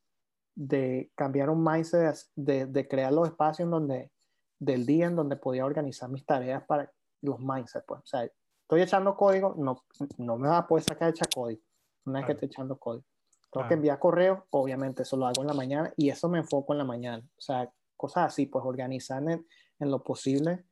de 0.55 1.11
cambiar 1.15 1.51
un 1.51 1.65
mindset, 1.65 2.17
de, 2.37 2.67
de, 2.67 2.89
crear 2.89 3.13
los 3.13 3.29
espacios 3.29 3.67
en 3.67 3.71
donde, 3.71 4.13
del 4.59 4.87
día 4.87 5.07
en 5.07 5.17
donde 5.17 5.37
podía 5.37 5.65
organizar 5.65 6.09
mis 6.09 6.25
tareas 6.25 6.65
para 6.65 6.93
los 7.23 7.41
mindsets. 7.41 7.85
Pues. 7.87 8.01
O 8.01 8.07
sea, 8.07 8.25
estoy 8.63 8.83
echando 8.83 9.17
código, 9.17 9.55
no, 9.57 9.85
no 10.19 10.37
me 10.37 10.49
va 10.49 10.59
a 10.59 10.67
poder 10.67 10.85
sacar 10.85 11.11
echar 11.11 11.29
código 11.35 11.63
una 12.05 12.21
vez 12.21 12.27
que 12.27 12.33
esté 12.33 12.47
echando 12.47 12.79
código. 12.79 13.05
Tengo 13.53 13.67
que 13.67 13.75
enviar 13.75 13.99
correo, 13.99 14.47
obviamente 14.51 15.03
eso 15.03 15.17
lo 15.17 15.27
hago 15.27 15.43
en 15.43 15.49
la 15.49 15.55
mañana 15.55 15.93
y 15.97 16.09
eso 16.09 16.29
me 16.29 16.39
enfoco 16.39 16.73
en 16.73 16.79
la 16.79 16.85
mañana. 16.85 17.25
O 17.37 17.41
sea, 17.41 17.71
cosas 17.97 18.27
así, 18.27 18.47
pues 18.47 18.65
organizar 18.65 19.23
en, 19.29 19.45
en 19.79 19.91
lo 19.91 20.03
posible. 20.05 20.65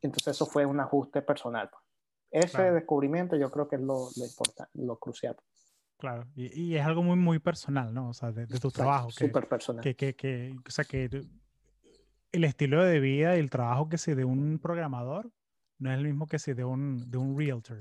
Entonces 0.00 0.28
eso 0.28 0.46
fue 0.46 0.64
un 0.64 0.80
ajuste 0.80 1.20
personal. 1.20 1.68
Pues. 1.70 1.83
Ese 2.34 2.72
descubrimiento 2.72 3.36
yo 3.36 3.48
creo 3.50 3.68
que 3.68 3.76
es 3.76 3.82
lo, 3.82 4.08
lo 4.16 4.24
importante, 4.24 4.72
lo 4.74 4.98
crucial. 4.98 5.36
Claro, 5.98 6.26
y, 6.34 6.60
y, 6.60 6.76
es 6.76 6.84
algo 6.84 7.04
muy, 7.04 7.16
muy 7.16 7.38
personal, 7.38 7.94
¿no? 7.94 8.08
O 8.08 8.12
sea, 8.12 8.32
de, 8.32 8.46
tu 8.46 8.72
trabajo. 8.72 9.10
Súper 9.10 9.48
personal. 9.48 9.82
Que, 9.82 9.94
que, 9.94 10.16
que, 10.16 10.52
o 10.66 10.70
sea, 10.70 10.84
que 10.84 11.08
el 12.32 12.44
estilo 12.44 12.82
de 12.82 12.98
vida 12.98 13.36
y 13.36 13.40
el 13.40 13.50
trabajo 13.50 13.88
que 13.88 13.98
se 13.98 14.16
de 14.16 14.24
un 14.24 14.58
programador 14.58 15.30
no 15.78 15.92
es 15.92 15.98
el 15.98 16.04
mismo 16.04 16.26
que 16.26 16.40
si 16.40 16.52
de 16.54 16.64
un, 16.64 17.08
de 17.08 17.18
un 17.18 17.38
realtor. 17.38 17.78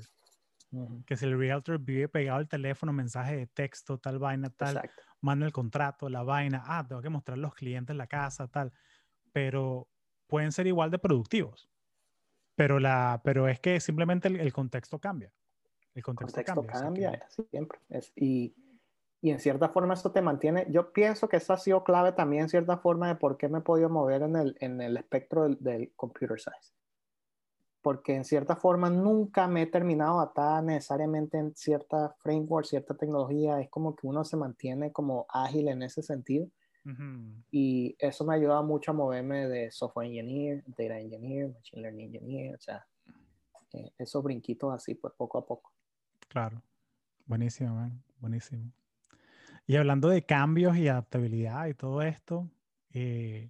Que 1.07 1.17
si 1.17 1.25
el 1.25 1.37
realtor 1.37 1.79
vive 1.79 2.07
pegado 2.07 2.37
al 2.37 2.47
teléfono, 2.47 2.93
mensaje 2.93 3.35
de 3.35 3.47
texto, 3.47 3.97
tal 3.97 4.19
vaina, 4.19 4.51
tal, 4.51 4.81
manda 5.19 5.47
el 5.47 5.51
contrato, 5.51 6.09
la 6.09 6.21
vaina, 6.21 6.63
ah, 6.65 6.85
tengo 6.87 7.01
que 7.01 7.09
mostrar 7.09 7.39
a 7.39 7.41
los 7.41 7.55
clientes 7.55 7.95
la 7.95 8.07
casa, 8.07 8.47
tal. 8.47 8.71
Pero 9.31 9.87
pueden 10.27 10.51
ser 10.51 10.67
igual 10.67 10.91
de 10.91 10.99
productivos. 10.99 11.72
Pero, 12.55 12.79
la, 12.79 13.21
pero 13.23 13.47
es 13.47 13.59
que 13.59 13.79
simplemente 13.79 14.27
el, 14.27 14.53
contexto 14.53 14.99
cambia. 14.99 15.31
El 15.95 16.03
contexto, 16.03 16.65
cambia. 16.65 17.27
siempre. 17.49 17.79
Es, 17.89 18.11
y, 18.15 18.55
y, 19.21 19.31
en 19.31 19.39
cierta 19.39 19.69
forma 19.69 19.93
esto 19.93 20.11
te 20.11 20.21
mantiene, 20.21 20.67
yo 20.69 20.91
pienso 20.93 21.27
que 21.27 21.37
eso 21.37 21.53
ha 21.53 21.57
sido 21.57 21.83
clave 21.83 22.11
también 22.11 22.43
en 22.43 22.49
cierta 22.49 22.77
forma 22.77 23.07
de 23.07 23.15
por 23.15 23.37
qué 23.37 23.47
me 23.47 23.59
he 23.59 23.61
podido 23.61 23.89
mover 23.89 24.21
en 24.23 24.35
el, 24.35 24.57
en 24.59 24.81
el 24.81 24.97
espectro 24.97 25.43
del, 25.43 25.57
del 25.59 25.91
computer 25.95 26.39
science 26.39 26.73
porque 27.83 28.15
en 28.15 28.23
cierta 28.23 28.55
forma 28.55 28.89
nunca 28.89 29.47
me 29.47 29.63
he 29.63 29.67
terminado 29.67 30.21
atada 30.21 30.61
necesariamente 30.61 31.37
en 31.37 31.53
cierta 31.53 32.15
framework, 32.19 32.65
cierta 32.65 32.95
tecnología, 32.95 33.59
es 33.59 33.69
como 33.69 33.93
que 33.93 34.07
uno 34.07 34.23
se 34.23 34.37
mantiene 34.37 34.93
como 34.93 35.25
ágil 35.27 35.67
en 35.67 35.83
ese 35.83 36.01
sentido. 36.01 36.47
Y 37.51 37.95
eso 37.97 38.25
me 38.25 38.33
ha 38.33 38.37
ayudado 38.37 38.63
mucho 38.63 38.91
a 38.91 38.93
moverme 38.93 39.47
de 39.47 39.71
software 39.71 40.07
engineer, 40.07 40.63
data 40.67 40.99
engineer, 40.99 41.49
machine 41.53 41.81
learning 41.81 42.15
engineer, 42.15 42.55
o 42.55 42.59
sea, 42.59 42.85
eh, 43.71 43.91
esos 43.97 44.23
brinquitos 44.23 44.73
así, 44.73 44.95
pues 44.95 45.13
poco 45.15 45.37
a 45.37 45.45
poco. 45.45 45.71
Claro, 46.27 46.61
buenísimo, 47.25 47.73
man. 47.75 48.03
buenísimo. 48.19 48.71
Y 49.65 49.77
hablando 49.77 50.09
de 50.09 50.25
cambios 50.25 50.75
y 50.77 50.89
adaptabilidad 50.89 51.67
y 51.67 51.73
todo 51.73 52.01
esto, 52.01 52.49
eh, 52.91 53.49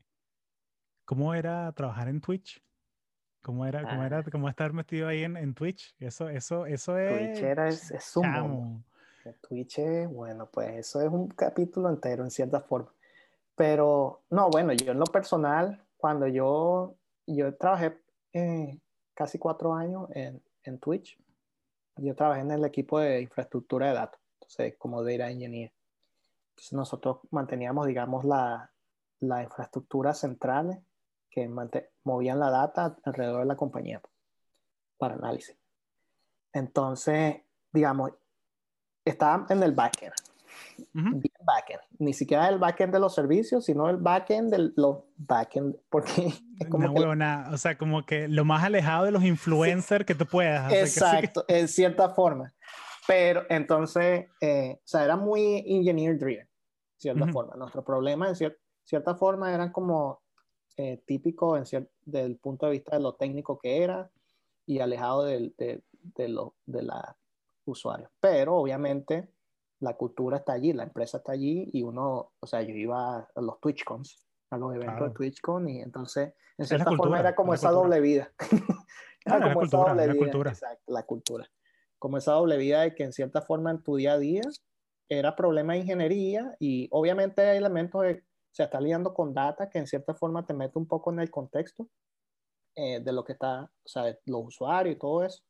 ¿cómo 1.06 1.34
era 1.34 1.72
trabajar 1.72 2.08
en 2.08 2.22
Twitch? 2.22 2.64
¿Cómo 3.42 3.66
era, 3.66 3.82
cómo 3.84 4.04
era, 4.04 4.20
ah. 4.20 4.26
cómo 4.32 4.48
estar 4.48 4.72
metido 4.74 5.08
ahí 5.08 5.24
en, 5.24 5.36
en 5.36 5.54
Twitch? 5.54 5.96
Eso, 6.00 6.30
eso, 6.30 6.66
eso 6.66 6.98
es. 6.98 7.34
Twitch 7.34 7.44
era, 7.44 7.68
es, 7.68 7.92
es 7.92 8.16
un 8.16 8.86
Twitch 9.42 9.80
es, 9.80 10.10
bueno, 10.10 10.50
pues 10.52 10.76
eso 10.76 11.02
es 11.02 11.10
un 11.10 11.28
capítulo 11.30 11.90
entero 11.90 12.24
en 12.24 12.32
cierta 12.32 12.62
forma. 12.62 12.92
Pero, 13.56 14.24
no, 14.30 14.50
bueno, 14.50 14.74
yo 14.74 14.92
en 14.92 15.00
lo 15.00 15.06
personal, 15.06 15.84
cuando 15.98 16.28
yo, 16.28 16.96
yo 17.28 17.56
trabajé 17.56 18.00
eh, 18.34 18.80
casi 19.14 19.38
cuatro 19.38 19.74
años 19.74 20.10
en, 20.12 20.42
en 20.64 20.80
Twitch, 20.80 21.18
yo 21.98 22.16
trabajé 22.16 22.42
en 22.42 22.52
el 22.52 22.66
equipo 22.66 23.00
de 23.00 23.22
infraestructura 23.22 23.88
de 23.88 23.94
datos, 23.94 24.20
entonces, 24.36 24.76
como 24.78 25.04
data 25.04 25.30
engineer. 25.30 25.72
Entonces, 26.50 26.74
nosotros 26.74 27.20
manteníamos, 27.32 27.86
digamos, 27.88 28.26
la, 28.26 28.72
la 29.20 29.44
infraestructura 29.44 30.14
central 30.14 30.84
que 31.30 31.50
movían 32.04 32.40
la 32.40 32.50
data 32.50 32.96
alrededor 33.04 33.40
de 33.42 33.46
la 33.46 33.56
compañía 33.56 34.02
para 34.98 35.16
análisis. 35.16 35.58
Entonces, 36.52 37.42
digamos, 37.72 38.12
estaba 39.04 39.46
en 39.50 39.64
el 39.64 39.72
backend. 39.72 40.14
Backend. 40.94 41.82
Ni 42.00 42.14
siquiera 42.14 42.50
el 42.50 42.58
backend 42.58 42.94
de 42.94 43.00
los 43.00 43.14
servicios, 43.14 43.66
sino 43.66 43.90
el 43.90 43.98
backend 43.98 44.52
de 44.52 44.72
los 44.76 45.00
backend. 45.18 45.76
Porque 45.90 46.34
es 46.60 46.68
como. 46.70 46.94
o 46.94 47.58
sea, 47.58 47.78
como 47.78 48.06
que 48.06 48.28
lo 48.28 48.46
más 48.46 48.64
alejado 48.64 49.06
de 49.06 49.12
los 49.12 49.24
influencers 49.24 50.06
que 50.06 50.16
tú 50.16 50.26
puedas. 50.26 50.72
Exacto, 50.72 51.46
en 51.48 51.68
cierta 51.68 52.10
forma. 52.10 52.54
Pero 53.08 53.44
entonces, 53.50 54.28
eh, 54.40 54.78
o 54.78 54.88
sea, 54.88 55.04
era 55.04 55.18
muy 55.18 55.64
engineer 55.68 56.18
driven, 56.18 56.48
cierta 56.98 57.28
forma. 57.28 57.56
Nuestro 57.56 57.84
problema, 57.84 58.30
en 58.30 58.36
cierta 58.86 59.16
forma, 59.16 59.54
eran 59.54 59.72
como 59.72 60.22
eh, 60.78 61.04
típico 61.06 61.58
en 61.58 61.64
desde 62.06 62.26
el 62.26 62.38
punto 62.38 62.66
de 62.66 62.72
vista 62.72 62.96
de 62.96 63.04
lo 63.04 63.16
técnico 63.16 63.60
que 63.60 63.84
era 63.84 64.10
y 64.66 64.80
alejado 64.80 65.26
de, 65.26 65.54
de, 65.58 65.84
de, 66.16 66.28
lo, 66.30 66.56
de 66.66 66.84
la 66.84 67.18
usuario. 67.66 68.10
Pero 68.20 68.56
obviamente 68.56 69.30
la 69.84 69.98
cultura 69.98 70.38
está 70.38 70.54
allí, 70.54 70.72
la 70.72 70.84
empresa 70.84 71.18
está 71.18 71.34
allí 71.34 71.70
y 71.74 71.84
uno, 71.84 72.32
o 72.40 72.48
sea, 72.48 72.62
yo 72.62 72.74
iba 72.74 73.18
a 73.18 73.42
los 73.42 73.60
TwitchCons, 73.60 74.26
a 74.50 74.58
los 74.58 74.74
eventos 74.74 75.10
de 75.10 75.14
TwitchCon 75.14 75.68
y 75.68 75.82
entonces 75.82 76.34
en 76.58 76.66
cierta 76.66 76.92
forma 76.96 77.20
era 77.20 77.36
como 77.36 77.54
esa 77.54 77.70
doble 77.70 78.00
vida. 78.00 78.32
Ah, 79.26 79.40
la, 79.40 79.54
como 79.54 79.64
esa 79.64 79.78
cultura, 79.78 79.92
doble 79.94 80.08
la 80.08 80.14
vida, 80.14 80.22
cultura. 80.22 80.52
exacto, 80.52 80.84
la 80.88 81.04
cultura. 81.04 81.50
Como 81.98 82.18
esa 82.18 82.34
doble 82.34 82.58
vida 82.58 82.82
de 82.82 82.94
que 82.94 83.04
en 83.04 83.14
cierta 83.14 83.42
forma 83.42 83.72
en 83.72 83.82
tu 83.82 83.96
día 83.96 84.14
a 84.14 84.18
día 84.18 84.42
era 85.08 85.34
problema 85.34 85.72
de 85.72 85.80
ingeniería 85.80 86.58
y 86.60 86.90
obviamente 86.92 87.42
hay 87.42 87.56
elementos 87.56 88.02
de, 88.02 88.26
se 88.52 88.64
está 88.64 88.82
lidiando 88.82 89.14
con 89.14 89.34
data 89.34 89.70
que 89.70 89.80
en 89.80 89.88
cierta 89.88 90.14
forma 90.14 90.46
te 90.46 90.54
mete 90.54 90.78
un 90.78 90.88
poco 90.88 91.10
en 91.14 91.22
el 91.22 91.32
contexto 91.32 91.88
eh, 92.76 93.00
de 93.00 93.14
lo 93.14 93.24
que 93.24 93.32
está, 93.32 93.64
o 93.64 93.88
sea, 93.88 94.04
de 94.04 94.20
los 94.26 94.48
usuarios 94.48 94.98
y 94.98 95.00
todo 95.00 95.24
eso. 95.24 95.42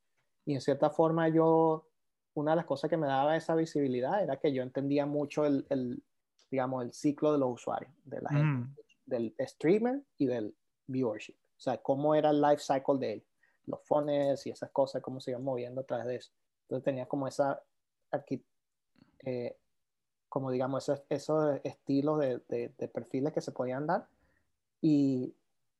Y 0.46 0.54
en 0.54 0.62
cierta 0.62 0.92
forma 0.92 1.28
yo, 1.30 1.88
una 2.36 2.52
de 2.52 2.58
las 2.58 2.66
cosas 2.66 2.90
que 2.90 2.98
me 2.98 3.08
daba 3.08 3.36
esa 3.36 3.56
visibilidad 3.56 4.24
era 4.24 4.38
que 4.40 4.54
yo 4.54 4.64
entendía 4.64 5.06
mucho 5.06 5.46
el, 5.46 5.66
el 5.70 6.04
digamos, 6.52 6.84
el 6.84 6.94
ciclo 6.94 7.32
de 7.32 7.38
los 7.40 7.52
usuarios, 7.54 7.92
de 8.06 8.22
la 8.22 8.30
gente, 8.30 8.52
Mm, 8.60 8.76
del 9.06 9.36
streamer 9.40 10.04
y 10.18 10.28
del 10.28 10.56
viewership. 10.88 11.36
O 11.58 11.60
sea, 11.60 11.78
cómo 11.82 12.16
era 12.16 12.30
el 12.32 12.42
life 12.42 12.62
cycle 12.62 12.98
de 13.00 13.14
él, 13.14 13.28
los 13.66 13.82
phones 13.86 14.46
y 14.48 14.52
esas 14.52 14.72
cosas, 14.72 15.02
cómo 15.02 15.20
se 15.20 15.32
iban 15.32 15.44
moviendo 15.44 15.82
a 15.82 15.86
través 15.86 16.06
de 16.08 16.16
eso. 16.18 16.32
Entonces 16.64 16.84
tenía 16.86 17.08
como 17.08 17.28
esa, 17.28 17.64
arqui- 18.12 18.44
eh, 19.26 19.58
como 20.30 20.52
digamos, 20.52 20.84
esos, 20.90 21.06
esos 21.10 21.60
estilos 21.64 22.20
de, 22.20 22.40
de- 22.50 22.74
de 22.78 22.88
perfiles 22.88 23.34
que 23.34 23.42
se 23.42 23.52
podían 23.52 23.88
dar. 23.88 24.10
Y, 24.82 25.36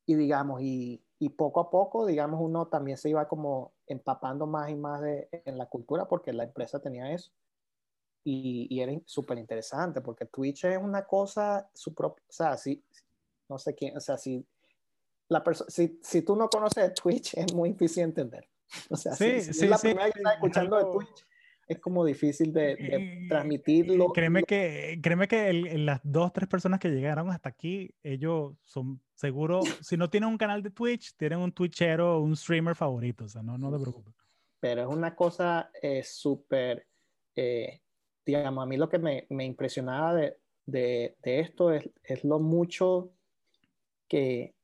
y 0.06 0.14
digamos, 0.14 0.62
y, 0.62 1.04
y 1.18 1.30
poco 1.30 1.60
a 1.60 1.70
poco, 1.70 2.06
digamos, 2.06 2.40
uno 2.40 2.68
también 2.68 2.96
se 2.98 3.10
iba 3.10 3.28
como 3.28 3.73
empapando 3.86 4.46
más 4.46 4.70
y 4.70 4.74
más 4.74 5.00
de, 5.02 5.28
en 5.44 5.58
la 5.58 5.66
cultura 5.66 6.06
porque 6.06 6.32
la 6.32 6.44
empresa 6.44 6.80
tenía 6.80 7.12
eso. 7.12 7.30
Y, 8.24 8.66
y 8.70 8.80
era 8.80 8.92
súper 9.04 9.38
interesante 9.38 10.00
porque 10.00 10.24
Twitch 10.26 10.64
es 10.64 10.78
una 10.78 11.04
cosa, 11.04 11.68
su 11.74 11.92
propia, 11.94 12.24
o 12.28 12.32
sea, 12.32 12.56
si, 12.56 12.82
no 13.48 13.58
sé 13.58 13.74
quién, 13.74 13.96
o 13.96 14.00
sea, 14.00 14.16
si, 14.16 14.46
la 15.28 15.42
si, 15.68 15.98
si 16.02 16.22
tú 16.22 16.34
no 16.34 16.48
conoces 16.48 16.94
Twitch 16.94 17.34
es 17.36 17.52
muy 17.52 17.70
difícil 17.72 18.04
entender. 18.04 18.48
O 18.90 18.96
sea, 18.96 19.12
Sí, 19.12 19.40
si, 19.40 19.40
si 19.42 19.52
sí, 19.54 19.64
es 19.64 19.70
la 19.70 19.76
sí, 19.76 19.88
primera 19.88 20.10
que 20.10 20.18
estás 20.18 20.32
es 20.32 20.38
escuchando 20.38 20.78
de 20.78 20.84
Twitch, 20.90 21.26
es 21.68 21.78
como 21.78 22.04
difícil 22.04 22.52
de, 22.52 22.76
de 22.76 23.26
transmitirlo. 23.28 24.12
Créeme 24.12 24.42
que, 24.42 24.98
créeme 25.02 25.28
que 25.28 25.48
el- 25.50 25.86
las 25.86 26.00
dos, 26.02 26.32
tres 26.32 26.48
personas 26.48 26.80
que 26.80 26.88
llegaron 26.88 27.30
hasta 27.30 27.50
aquí, 27.50 27.94
ellos 28.02 28.54
son 28.62 29.00
seguro, 29.14 29.62
si 29.80 29.96
no 29.96 30.10
tienen 30.10 30.28
un 30.28 30.38
canal 30.38 30.62
de 30.62 30.70
Twitch, 30.70 31.14
tienen 31.16 31.38
un 31.38 31.52
Twitchero, 31.52 32.20
un 32.20 32.36
streamer 32.36 32.74
favorito, 32.74 33.24
o 33.24 33.28
sea, 33.28 33.42
no, 33.42 33.56
no 33.56 33.70
te 33.70 33.80
preocupes. 33.80 34.14
pero 34.60 34.82
es 34.82 34.88
una 34.88 35.14
cosa 35.14 35.70
eh, 35.80 36.02
súper, 36.02 36.86
eh, 37.36 37.80
digamos, 38.26 38.62
a 38.62 38.66
mí 38.66 38.76
lo 38.76 38.88
que 38.88 38.98
me, 38.98 39.26
me 39.30 39.44
impresionaba 39.44 40.14
de, 40.14 40.36
de, 40.66 41.16
de 41.22 41.40
esto 41.40 41.70
es, 41.70 41.88
es, 42.02 42.24
lo 42.24 42.40
mucho 42.40 43.12
que, 44.08 44.54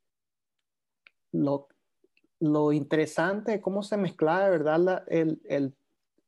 lo, 1.31 1.67
lo 2.39 2.73
interesante 2.73 3.61
cómo 3.61 3.83
se 3.83 3.97
mezclaba 3.97 4.45
de 4.45 4.49
verdad 4.49 4.79
la, 4.79 5.03
el, 5.07 5.41
el, 5.45 5.73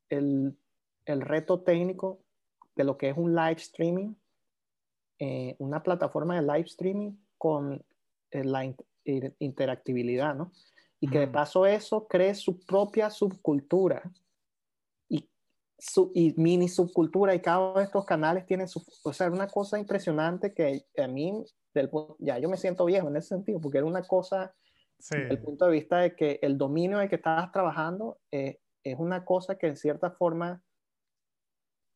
el, 0.10 0.58
el, 1.06 1.22
reto 1.22 1.62
técnico 1.62 2.20
de 2.76 2.84
lo 2.84 2.98
que 2.98 3.10
es 3.10 3.18
un 3.18 3.36
live 3.36 3.58
streaming, 3.58 4.14
eh, 5.20 5.56
una 5.60 5.84
plataforma 5.84 6.36
de 6.36 6.42
live 6.42 6.68
streaming 6.68 7.18
con 7.38 7.84
la 8.44 8.66
in 8.66 8.76
interactibilidad, 9.40 10.34
¿no? 10.34 10.52
y 11.04 11.08
que 11.10 11.20
de 11.20 11.28
paso 11.28 11.66
eso 11.66 12.08
cree 12.08 12.34
su 12.34 12.66
propia 12.66 13.10
subcultura 13.10 14.10
y, 15.10 15.30
su, 15.78 16.14
y 16.16 16.34
mini 16.38 16.70
subcultura 16.70 17.36
y 17.36 17.42
cada 17.42 17.60
uno 17.60 17.80
de 17.80 17.84
estos 17.84 18.06
canales 18.06 18.46
tiene 18.46 18.68
su, 18.68 18.82
o 19.04 19.12
sea, 19.12 19.30
una 19.30 19.48
cosa 19.48 19.78
impresionante 19.78 20.54
que 20.54 20.86
a 20.98 21.08
mí, 21.10 21.44
del, 21.74 21.92
ya 22.20 22.40
yo 22.40 22.48
me 22.48 22.56
siento 22.56 22.86
viejo 22.86 23.10
en 23.10 23.18
ese 23.18 23.28
sentido, 23.28 23.60
porque 23.60 23.80
era 23.80 23.88
una 23.88 24.04
cosa, 24.04 24.56
sí. 24.98 25.18
desde 25.18 25.34
el 25.34 25.42
punto 25.42 25.66
de 25.66 25.72
vista 25.72 25.98
de 25.98 26.16
que 26.16 26.40
el 26.42 26.58
dominio 26.58 27.00
en 27.00 27.04
el 27.04 27.10
que 27.10 27.18
estabas 27.18 27.52
trabajando 27.52 28.18
eh, 28.32 28.62
es 28.82 28.98
una 28.98 29.26
cosa 29.26 29.58
que 29.58 29.68
en 29.68 29.76
cierta 29.76 30.12
forma 30.12 30.64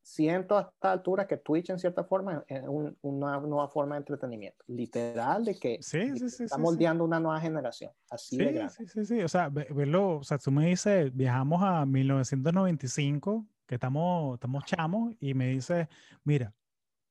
siento 0.08 0.58
a 0.58 0.62
esta 0.62 0.94
altura 0.94 1.28
que 1.28 1.36
Twitch 1.36 1.70
en 1.70 1.80
cierta 1.80 2.06
forma 2.06 2.42
es 2.48 2.64
un, 2.66 2.98
una 3.02 3.42
nueva 3.42 3.68
forma 3.68 3.96
de 3.96 4.00
entretenimiento, 4.00 4.64
literal 4.68 5.44
de 5.44 5.60
que, 5.60 5.80
sí, 5.82 6.18
sí, 6.18 6.30
sí, 6.30 6.44
está 6.46 6.58
moldeando 6.58 7.04
una 7.04 7.20
nueva 7.20 7.42
generación, 7.42 7.92
así 8.10 8.38
sí, 8.38 8.44
de 8.44 8.54
grande. 8.54 8.74
Sí, 8.74 8.88
sí, 8.88 9.06
sí, 9.06 9.22
o 9.22 9.28
sea, 9.28 9.50
verlo, 9.50 10.20
o 10.20 10.24
sea, 10.24 10.38
tú 10.38 10.50
me 10.50 10.68
dices, 10.68 11.14
viajamos 11.14 11.62
a 11.62 11.86
1995, 11.86 13.46
que 13.66 13.76
estamos, 13.76 14.36
estamos 14.36 14.64
chamos, 14.64 15.14
y 15.20 15.34
me 15.34 15.50
dices, 15.50 15.90
mira, 16.24 16.54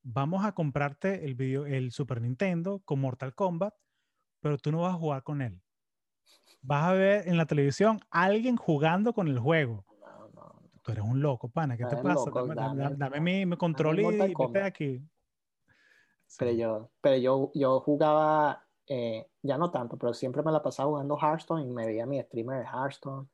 vamos 0.03 0.47
a 0.47 0.53
comprarte 0.53 1.27
el, 1.27 1.35
video, 1.35 1.67
el 1.67 1.93
Super 1.93 2.23
Nintendo 2.23 2.81
con 2.87 3.01
Mortal 3.01 3.35
Kombat, 3.35 3.75
pero 4.41 4.57
tú 4.57 4.73
no 4.73 4.81
vas 4.81 4.95
a 4.95 4.99
jugar 4.99 5.23
con 5.23 5.43
él. 5.43 5.61
Vas 6.63 6.85
a 6.85 6.93
ver 6.95 7.29
en 7.29 7.37
la 7.37 7.45
televisión 7.45 8.01
a 8.11 8.25
alguien 8.25 8.57
jugando 8.57 9.13
con 9.13 9.29
el 9.29 9.39
juego 9.39 9.86
tú 10.87 10.93
eres 10.93 11.05
un 11.05 11.21
loco, 11.21 11.49
pana, 11.49 11.77
¿qué 11.77 11.85
te 11.85 11.97
pasa? 11.97 12.27
Loco, 12.27 12.47
dame, 12.47 12.55
dame, 12.55 12.97
dame, 12.97 13.21
mi, 13.21 13.45
mi, 13.45 13.57
control 13.57 13.99
y 13.99 14.05
vete 14.07 14.63
aquí. 14.63 14.99
Sí. 16.29 16.37
Pero 16.39 16.53
yo, 16.53 16.91
pero 17.01 17.17
yo, 17.17 17.51
yo 17.55 17.81
jugaba, 17.81 18.65
eh, 18.87 19.27
ya 19.43 19.59
no 19.59 19.73
tanto, 19.73 19.99
pero 19.99 20.15
siempre 20.15 20.45
me 20.45 20.53
la 20.53 20.63
pasaba 20.63 20.89
jugando 20.89 21.19
Hearthstone 21.21 21.63
y 21.63 21.67
me 21.73 21.87
veía 21.87 22.07
mi 22.07 22.23
streamer 22.23 22.61
de 22.61 22.67
Hearthstone. 22.67 23.29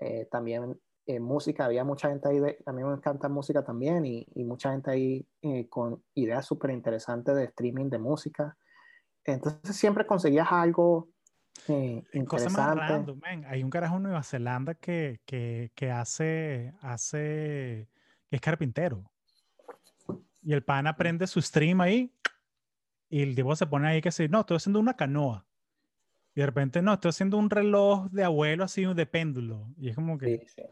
Eh, 0.00 0.28
también 0.30 0.78
eh, 1.06 1.18
música, 1.18 1.64
había 1.64 1.82
mucha 1.82 2.10
gente 2.10 2.28
ahí, 2.28 2.40
de, 2.40 2.58
a 2.66 2.72
mí 2.72 2.84
me 2.84 2.92
encanta 2.92 3.28
música 3.30 3.64
también 3.64 4.04
y, 4.04 4.26
y 4.34 4.44
mucha 4.44 4.72
gente 4.72 4.90
ahí 4.90 5.26
eh, 5.40 5.68
con 5.70 6.04
ideas 6.14 6.44
súper 6.44 6.72
interesantes 6.72 7.34
de 7.34 7.44
streaming 7.44 7.88
de 7.88 7.98
música. 7.98 8.58
Entonces 9.24 9.76
siempre 9.76 10.06
conseguías 10.06 10.48
algo 10.50 11.08
Sí, 11.54 12.02
Cosa 12.26 12.50
más 12.50 12.76
random, 12.76 13.20
man. 13.20 13.44
Hay 13.46 13.62
un 13.62 13.70
carajo 13.70 13.96
en 13.96 14.04
Nueva 14.04 14.22
Zelanda 14.22 14.74
que, 14.74 15.20
que, 15.24 15.70
que 15.74 15.90
hace, 15.90 16.74
hace, 16.80 17.88
que 18.28 18.36
es 18.36 18.40
carpintero. 18.40 19.04
Y 20.42 20.52
el 20.52 20.64
pan 20.64 20.86
aprende 20.86 21.26
su 21.26 21.40
stream 21.40 21.80
ahí 21.80 22.12
y 23.08 23.22
el 23.22 23.34
tipo 23.34 23.54
se 23.54 23.66
pone 23.66 23.88
ahí 23.88 24.00
que 24.00 24.08
dice, 24.08 24.28
no, 24.28 24.40
estoy 24.40 24.56
haciendo 24.56 24.80
una 24.80 24.96
canoa. 24.96 25.46
Y 26.34 26.40
de 26.40 26.46
repente, 26.46 26.82
no, 26.82 26.94
estoy 26.94 27.10
haciendo 27.10 27.36
un 27.36 27.50
reloj 27.50 28.08
de 28.10 28.24
abuelo 28.24 28.64
así 28.64 28.84
de 28.84 29.06
péndulo. 29.06 29.68
Y 29.76 29.90
es 29.90 29.94
como 29.94 30.16
que... 30.18 30.38
Sí, 30.38 30.46
sí. 30.56 30.62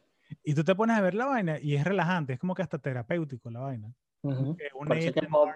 Y 0.43 0.55
tú 0.55 0.65
te 0.65 0.75
pones 0.75 0.97
a 0.97 1.01
ver 1.01 1.15
la 1.15 1.27
vaina 1.27 1.59
y 1.61 1.75
es 1.75 1.85
relajante, 1.85 2.33
es 2.33 2.39
como 2.39 2.55
que 2.55 2.63
hasta 2.63 2.79
terapéutico 2.79 3.51
la 3.51 3.61
vaina. 3.61 3.93
Uh 4.23 4.31
-huh. 4.31 4.87
por, 4.87 4.97
eso 4.97 5.13
que 5.13 5.27
Bob, 5.27 5.49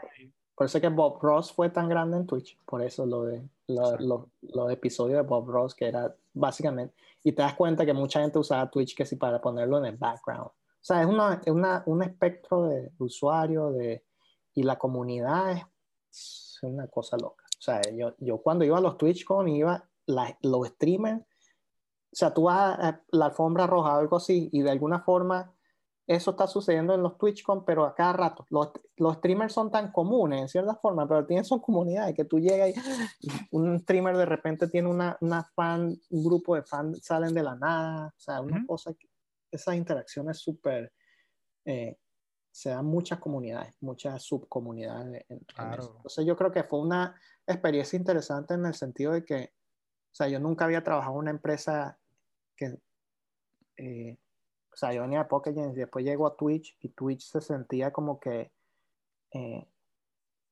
por, 0.55 0.67
eso 0.67 0.81
que 0.81 0.89
Bob, 0.89 1.23
Ross 1.23 1.53
fue 1.53 1.71
tan 1.71 1.89
grande 1.89 2.17
en 2.17 2.27
Twitch, 2.27 2.59
por 2.65 2.83
eso 2.83 3.07
lo 3.07 3.25
de 3.25 3.49
los 3.67 4.01
lo, 4.01 4.31
lo 4.43 4.71
episodios 4.71 5.19
de 5.19 5.29
Bob 5.29 5.49
Ross, 5.49 5.75
que 5.75 5.87
era 5.87 6.15
básicamente, 6.33 6.95
y 7.23 7.33
te 7.33 7.43
das 7.43 7.55
cuenta 7.55 7.87
que 7.87 7.93
mucha 7.93 8.21
gente 8.21 8.39
usaba 8.39 8.71
Twitch 8.71 8.95
que 8.95 9.07
sí 9.07 9.17
para 9.17 9.41
ponerlo 9.41 9.79
en 9.79 9.87
el 9.87 9.97
background. 9.97 10.47
O 10.47 10.87
sea, 10.87 11.01
es, 11.01 11.07
una, 11.07 11.41
es 11.45 11.53
una, 11.53 11.83
un 11.87 12.03
espectro 12.03 12.65
de 12.65 12.93
usuario 12.99 13.71
de, 13.73 14.05
y 14.55 14.63
la 14.63 14.79
comunidad 14.79 15.53
es, 15.53 15.65
es 16.11 16.59
una 16.63 16.87
cosa 16.89 17.17
loca. 17.17 17.45
O 17.59 17.63
sea, 17.63 17.81
yo, 17.93 18.15
yo 18.19 18.39
cuando 18.39 18.65
iba 18.65 18.77
a 18.77 18.83
los 18.83 18.99
TwitchCon 18.99 19.49
iba, 19.49 19.89
la, 20.07 20.37
los 20.43 20.69
streamers, 20.69 21.21
o 21.21 22.17
sea, 22.17 22.35
tú 22.35 22.45
vas 22.45 22.79
a 22.79 23.03
la 23.11 23.27
alfombra 23.27 23.67
roja 23.67 23.97
o 23.97 23.99
algo 23.99 24.17
así 24.19 24.51
y 24.53 24.63
de 24.63 24.71
alguna 24.71 25.01
forma 25.01 25.53
eso 26.07 26.33
está 26.33 26.47
sucediendo 26.47 26.95
en 26.95 27.03
los 27.03 27.17
TwitchCon, 27.17 27.65
pero 27.65 27.85
a 27.85 27.95
cada 27.95 28.13
rato. 28.13 28.47
Los, 28.51 28.73
los 28.97 29.17
streamers 29.17 29.55
son 29.55 29.71
tan 29.71 29.91
comunes 29.91 30.43
en 30.43 30.49
cierta 30.49 30.75
forma, 30.75 31.09
pero 31.09 31.25
tienen 31.25 31.45
son 31.45 31.61
comunidades 31.61 32.15
que 32.15 32.27
tú 32.27 32.39
llegas 32.39 32.71
y 33.21 33.29
un 33.53 33.79
streamer 33.81 34.17
de 34.17 34.27
repente 34.27 34.69
tiene 34.69 34.89
una, 34.89 35.17
una 35.21 35.45
fan, 35.45 35.97
un 36.11 36.25
grupo 36.25 36.57
de 36.57 36.63
fans 36.63 37.01
salen 37.03 37.33
de 37.33 37.43
la 37.43 37.57
nada, 37.57 38.09
o 38.09 38.21
sea, 38.21 38.41
una 38.41 38.59
uh 38.59 38.61
-huh. 38.61 38.67
cosa, 38.67 38.93
que, 38.93 39.09
esas 39.51 39.77
interacciones 39.77 40.39
súper, 40.39 40.93
eh, 41.65 41.97
se 42.51 42.71
dan 42.71 42.85
muchas 42.85 43.19
comunidades, 43.19 43.75
muchas 43.81 44.23
subcomunidades. 44.23 45.25
En, 45.29 45.39
claro. 45.41 45.85
en 45.85 45.97
Entonces 45.97 46.27
yo 46.27 46.37
creo 46.37 46.53
que 46.53 46.65
fue 46.65 46.81
una 46.81 47.19
experiencia 47.47 47.97
interesante 47.97 48.55
en 48.55 48.67
el 48.67 48.75
sentido 48.75 49.13
de 49.13 49.25
que, 49.25 49.55
o 50.13 50.15
sea, 50.15 50.29
yo 50.29 50.39
nunca 50.39 50.67
había 50.67 50.85
trabajado 50.85 51.15
en 51.15 51.21
una 51.21 51.31
empresa 51.31 51.99
que... 52.57 52.79
Eh, 53.77 54.19
o 54.75 54.77
sea, 54.77 54.93
yo 54.93 55.03
venía 55.03 55.21
de 55.21 55.25
Pocket 55.27 55.53
y 55.53 55.73
después 55.73 56.05
llego 56.05 56.27
a 56.27 56.37
Twitch 56.37 56.77
y 56.81 56.89
Twitch 56.91 57.23
se 57.23 57.41
sentía 57.41 57.93
como 57.93 58.19
que 58.19 58.53
eh, 59.33 59.69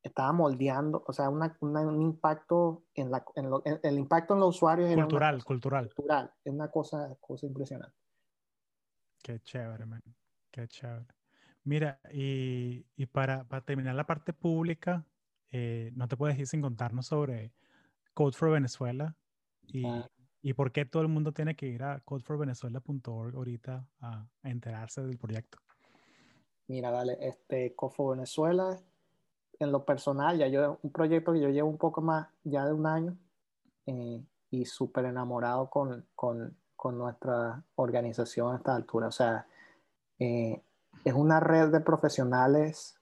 estaba 0.02 0.32
moldeando, 0.32 1.04
o 1.06 1.12
sea, 1.12 1.28
una, 1.28 1.56
una, 1.60 1.80
un 1.80 2.00
impacto 2.02 2.84
en, 2.94 3.10
la, 3.10 3.24
en, 3.34 3.50
lo, 3.50 3.62
en, 3.64 3.80
el 3.82 3.98
impacto 3.98 4.34
en 4.34 4.40
los 4.40 4.56
usuarios. 4.56 4.94
Cultural, 4.94 5.36
cosa, 5.36 5.44
cultural. 5.46 5.94
Cultural, 5.94 6.32
es 6.44 6.52
una 6.52 6.70
cosa, 6.70 7.16
cosa 7.20 7.46
impresionante. 7.46 7.96
Qué 9.22 9.40
chévere, 9.40 9.86
man. 9.86 10.00
Qué 10.50 10.68
chévere. 10.68 11.06
Mira, 11.64 12.00
y, 12.12 12.86
y 12.96 13.06
para, 13.06 13.44
para, 13.44 13.64
terminar 13.64 13.94
la 13.94 14.06
parte 14.06 14.32
pública, 14.32 15.04
eh, 15.50 15.92
no 15.94 16.08
te 16.08 16.16
puedes 16.16 16.38
ir 16.38 16.46
sin 16.46 16.60
contarnos 16.60 17.06
sobre 17.06 17.52
Code 18.14 18.36
for 18.36 18.50
Venezuela 18.50 19.16
y, 19.62 19.86
ah. 19.86 20.08
¿Y 20.42 20.54
por 20.54 20.72
qué 20.72 20.84
todo 20.84 21.02
el 21.02 21.08
mundo 21.08 21.32
tiene 21.32 21.54
que 21.54 21.66
ir 21.66 21.82
a 21.82 22.00
codeforvenezuela.org 22.00 23.36
ahorita 23.36 23.86
a, 24.00 24.26
a, 24.42 24.50
enterarse 24.50 25.00
del 25.02 25.18
proyecto? 25.18 25.58
Mira, 26.66 26.90
dale, 26.90 27.16
este 27.20 27.74
Code 27.74 27.94
for 27.94 28.16
Venezuela, 28.16 28.76
en 29.58 29.72
lo 29.72 29.84
personal, 29.84 30.38
ya 30.38 30.48
yo, 30.48 30.78
un 30.82 30.90
proyecto 30.90 31.32
que 31.32 31.40
yo 31.40 31.48
llevo 31.48 31.68
un 31.68 31.78
poco 31.78 32.02
más, 32.02 32.28
ya 32.42 32.66
de 32.66 32.72
un 32.72 32.86
año, 32.86 33.16
eh, 33.86 34.22
y 34.50 34.64
súper 34.64 35.06
enamorado 35.06 35.70
con, 35.70 36.06
con, 36.14 36.56
con 36.76 36.98
nuestra 36.98 37.64
organización 37.76 38.52
a 38.52 38.56
esta 38.56 38.74
altura. 38.74 39.08
O 39.08 39.12
sea, 39.12 39.46
eh, 40.18 40.62
es 41.04 41.14
una 41.14 41.40
red 41.40 41.70
de 41.70 41.80
profesionales 41.80 42.96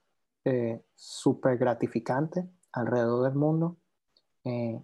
eh, 0.45 0.82
súper 0.95 1.59
gratificante 1.59 2.49
alrededor 2.72 3.24
del 3.24 3.34
mundo. 3.34 3.76
Eh, 4.45 4.82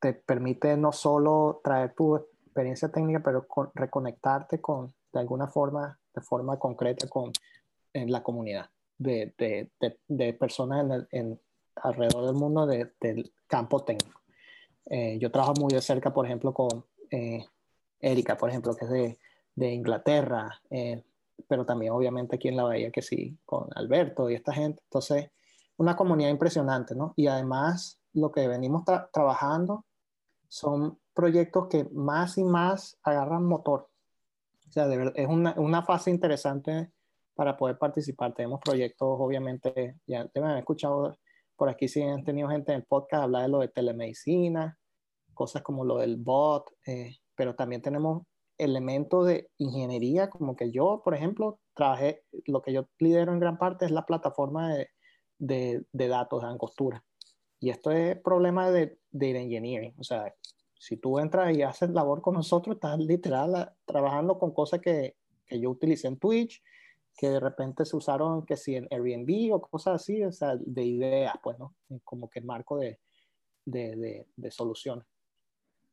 te 0.00 0.14
permite 0.14 0.76
no 0.76 0.92
solo 0.92 1.60
traer 1.62 1.94
tu 1.94 2.16
experiencia 2.16 2.90
técnica, 2.90 3.20
pero 3.22 3.46
reconectarte 3.74 4.60
con, 4.60 4.92
de 5.12 5.20
alguna 5.20 5.46
forma, 5.46 5.98
de 6.14 6.20
forma 6.20 6.58
concreta 6.58 7.06
con 7.08 7.32
en 7.92 8.10
la 8.10 8.22
comunidad 8.22 8.70
de, 8.98 9.34
de, 9.38 9.70
de, 10.08 10.32
personas 10.34 11.06
en, 11.10 11.30
en, 11.30 11.40
alrededor 11.76 12.26
del 12.26 12.34
mundo 12.34 12.66
del 12.66 13.32
campo 13.46 13.82
técnico. 13.82 14.20
Eh, 14.86 15.18
yo 15.18 15.30
trabajo 15.30 15.54
muy 15.58 15.72
de 15.72 15.80
cerca, 15.80 16.12
por 16.12 16.26
ejemplo, 16.26 16.52
con 16.52 16.84
eh, 17.10 17.44
Erika, 18.00 18.36
por 18.36 18.50
ejemplo, 18.50 18.74
que 18.74 18.84
es 18.84 18.90
de, 18.90 19.18
de 19.54 19.72
Inglaterra, 19.72 20.60
eh, 20.70 21.02
pero 21.48 21.64
también 21.64 21.92
obviamente 21.92 22.36
aquí 22.36 22.48
en 22.48 22.56
la 22.56 22.64
Bahía, 22.64 22.90
que 22.90 23.02
sí, 23.02 23.38
con 23.44 23.68
Alberto 23.74 24.28
y 24.28 24.34
esta 24.34 24.52
gente. 24.52 24.82
Entonces, 24.84 25.30
una 25.76 25.96
comunidad 25.96 26.30
impresionante, 26.30 26.94
¿no? 26.94 27.14
Y 27.16 27.26
además, 27.26 28.00
lo 28.12 28.30
que 28.32 28.46
venimos 28.48 28.84
trabajando 29.12 29.84
son 30.50 30.98
proyectos 31.14 31.68
que 31.68 31.84
más 31.92 32.36
y 32.36 32.44
más 32.44 32.98
agarran 33.04 33.46
motor. 33.46 33.88
O 34.68 34.72
sea, 34.72 34.88
de 34.88 35.12
es 35.14 35.28
una, 35.28 35.54
una 35.56 35.82
fase 35.82 36.10
interesante 36.10 36.92
para 37.34 37.56
poder 37.56 37.78
participar. 37.78 38.34
Tenemos 38.34 38.60
proyectos, 38.60 39.08
obviamente, 39.18 39.96
ya 40.06 40.26
te 40.28 40.40
han 40.40 40.58
escuchado 40.58 41.16
por 41.56 41.68
aquí, 41.68 41.88
si 41.88 42.02
han 42.02 42.24
tenido 42.24 42.48
gente 42.48 42.72
en 42.72 42.78
el 42.78 42.84
podcast 42.84 43.24
hablar 43.24 43.42
de 43.42 43.48
lo 43.48 43.60
de 43.60 43.68
telemedicina, 43.68 44.78
cosas 45.34 45.62
como 45.62 45.84
lo 45.84 45.98
del 45.98 46.16
bot, 46.16 46.70
eh, 46.86 47.16
pero 47.36 47.54
también 47.54 47.82
tenemos 47.82 48.22
elementos 48.58 49.26
de 49.26 49.50
ingeniería, 49.58 50.30
como 50.30 50.56
que 50.56 50.70
yo, 50.70 51.00
por 51.04 51.14
ejemplo, 51.14 51.60
trabajé, 51.74 52.24
lo 52.46 52.60
que 52.60 52.72
yo 52.72 52.88
lidero 52.98 53.32
en 53.32 53.40
gran 53.40 53.56
parte 53.56 53.84
es 53.84 53.90
la 53.90 54.04
plataforma 54.04 54.74
de, 54.74 54.88
de, 55.38 55.84
de 55.92 56.08
datos 56.08 56.42
de 56.42 56.48
Angostura. 56.48 57.04
Y 57.60 57.70
esto 57.70 57.90
es 57.90 58.18
problema 58.18 58.70
de, 58.70 58.98
de 59.10 59.38
engineering. 59.38 59.94
O 59.98 60.04
sea, 60.04 60.34
si 60.78 60.96
tú 60.96 61.18
entras 61.18 61.54
y 61.54 61.62
haces 61.62 61.90
labor 61.90 62.22
con 62.22 62.34
nosotros, 62.34 62.76
estás 62.76 62.98
literal 62.98 63.54
ah, 63.54 63.76
trabajando 63.84 64.38
con 64.38 64.52
cosas 64.52 64.80
que, 64.80 65.16
que 65.46 65.60
yo 65.60 65.70
utilicé 65.70 66.08
en 66.08 66.18
Twitch, 66.18 66.62
que 67.16 67.28
de 67.28 67.38
repente 67.38 67.84
se 67.84 67.96
usaron, 67.96 68.46
que 68.46 68.56
si 68.56 68.76
en 68.76 68.88
Airbnb 68.90 69.54
o 69.54 69.60
cosas 69.60 69.96
así, 69.96 70.24
o 70.24 70.32
sea, 70.32 70.56
de 70.56 70.84
ideas, 70.84 71.34
pues, 71.42 71.58
¿no? 71.58 71.74
Como 72.02 72.30
que 72.30 72.40
marco 72.40 72.78
de, 72.78 72.98
de, 73.66 73.94
de, 73.96 74.26
de 74.34 74.50
soluciones. 74.50 75.04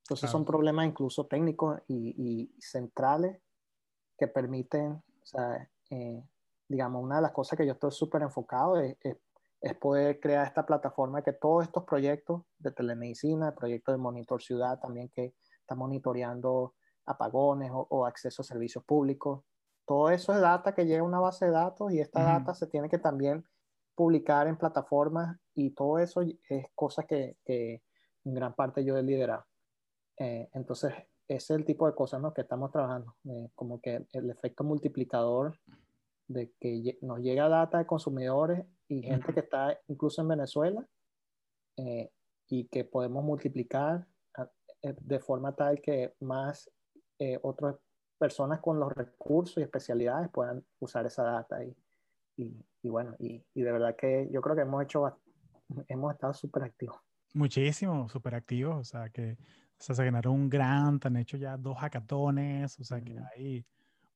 Entonces 0.04 0.30
son 0.30 0.46
problemas 0.46 0.88
incluso 0.88 1.26
técnicos 1.26 1.82
y, 1.90 2.50
centrales 2.60 3.42
que 4.18 4.30
permiten, 4.30 4.94
o 4.94 5.26
sea, 5.26 5.70
eh, 5.90 6.24
digamos, 6.70 7.04
una 7.04 7.18
de 7.18 7.24
las 7.24 7.34
cosas 7.34 7.58
que 7.58 7.66
yo 7.66 7.74
estoy 7.74 7.92
súper 7.92 8.22
enfocado 8.22 8.80
es, 8.80 8.96
es, 9.02 9.18
poder 9.80 10.20
crear 10.20 10.46
esta 10.46 10.66
plataforma 10.66 11.24
que 11.24 11.34
todos 11.34 11.66
estos 11.66 11.84
proyectos 11.84 12.44
de 12.60 12.72
telemedicina, 12.72 13.56
proyectos 13.56 13.94
de 13.94 13.98
monitor 13.98 14.42
ciudad 14.42 14.80
también 14.80 15.10
que 15.10 15.34
está 15.62 15.76
monitoreando 15.76 16.76
apagones 17.06 17.72
o, 17.74 18.06
acceso 18.06 18.42
a 18.42 18.46
servicios 18.46 18.84
públicos, 18.84 19.44
todo 19.86 20.10
eso 20.10 20.34
es 20.34 20.42
data 20.42 20.76
que 20.76 20.86
llega 20.86 21.02
a 21.02 21.06
una 21.06 21.20
base 21.20 21.46
de 21.46 21.52
datos 21.52 21.92
y 21.92 22.00
esta 22.00 22.22
data 22.22 22.54
se 22.54 22.68
tiene 22.68 22.90
que 22.90 23.00
también 23.00 23.44
publicar 23.96 24.48
en 24.48 24.58
plataformas 24.58 25.38
y 25.56 25.72
todo 25.72 25.98
eso 25.98 26.22
es 26.22 26.66
cosas 26.76 27.06
que, 27.06 27.38
que 27.46 27.82
en 28.26 28.34
gran 28.34 28.54
parte 28.54 28.84
yo 28.84 28.98
he 28.98 29.04
liderado. 29.04 29.46
Eh, 30.18 30.50
entonces, 30.54 30.94
ese 31.28 31.54
es 31.54 31.60
el 31.60 31.66
tipo 31.66 31.88
de 31.88 31.96
cosas 31.96 32.22
¿no? 32.22 32.34
que 32.34 32.42
estamos 32.42 32.72
trabajando, 32.72 33.16
eh, 33.26 33.50
como 33.56 33.80
que 33.82 34.06
el 34.14 34.30
efecto 34.30 34.64
multiplicador 34.64 35.58
de 36.28 36.52
que 36.60 36.98
nos 37.02 37.20
llega 37.20 37.48
data 37.48 37.78
de 37.78 37.86
consumidores 37.86 38.66
y 38.88 39.02
gente 39.04 39.34
que 39.34 39.42
está 39.42 39.78
incluso 39.88 40.22
en 40.22 40.28
Venezuela 40.30 40.88
eh, 41.78 42.10
y 42.50 42.68
que 42.68 42.86
podemos 42.86 43.24
multiplicar 43.24 44.08
de 44.84 45.20
forma 45.20 45.54
tal 45.56 45.82
que 45.82 46.14
más 46.20 46.70
otras 47.42 47.76
personas 48.18 48.60
con 48.60 48.80
los 48.80 48.94
recursos 48.94 49.58
y 49.58 49.62
especialidades 49.62 50.30
puedan 50.30 50.64
usar 50.80 51.06
esa 51.06 51.24
data 51.24 51.64
y, 51.64 51.76
y, 52.38 52.56
y 52.84 52.90
bueno, 52.90 53.16
y, 53.20 53.44
y, 53.54 53.62
de 53.64 53.72
verdad 53.72 53.96
que 53.96 54.30
yo 54.32 54.40
creo 54.40 54.56
que 54.56 54.62
hemos 54.62 54.84
hecho, 54.84 55.20
hemos 55.88 56.14
estado 56.14 56.34
súper 56.34 56.64
activos. 56.64 56.98
Muchísimo, 57.34 58.08
súper 58.08 58.36
activos, 58.36 58.78
o 58.78 58.84
sea 58.84 59.10
que 59.10 59.38
o 59.80 59.84
sea, 59.84 59.96
se 59.96 60.04
generaron 60.04 60.34
un 60.34 60.50
grant, 60.50 61.06
han 61.06 61.18
hecho 61.18 61.38
ya 61.38 61.56
dos 61.56 61.78
hackatones, 61.78 62.80
o 62.80 62.84
sea, 62.84 63.00
que 63.00 63.16
hay 63.36 63.66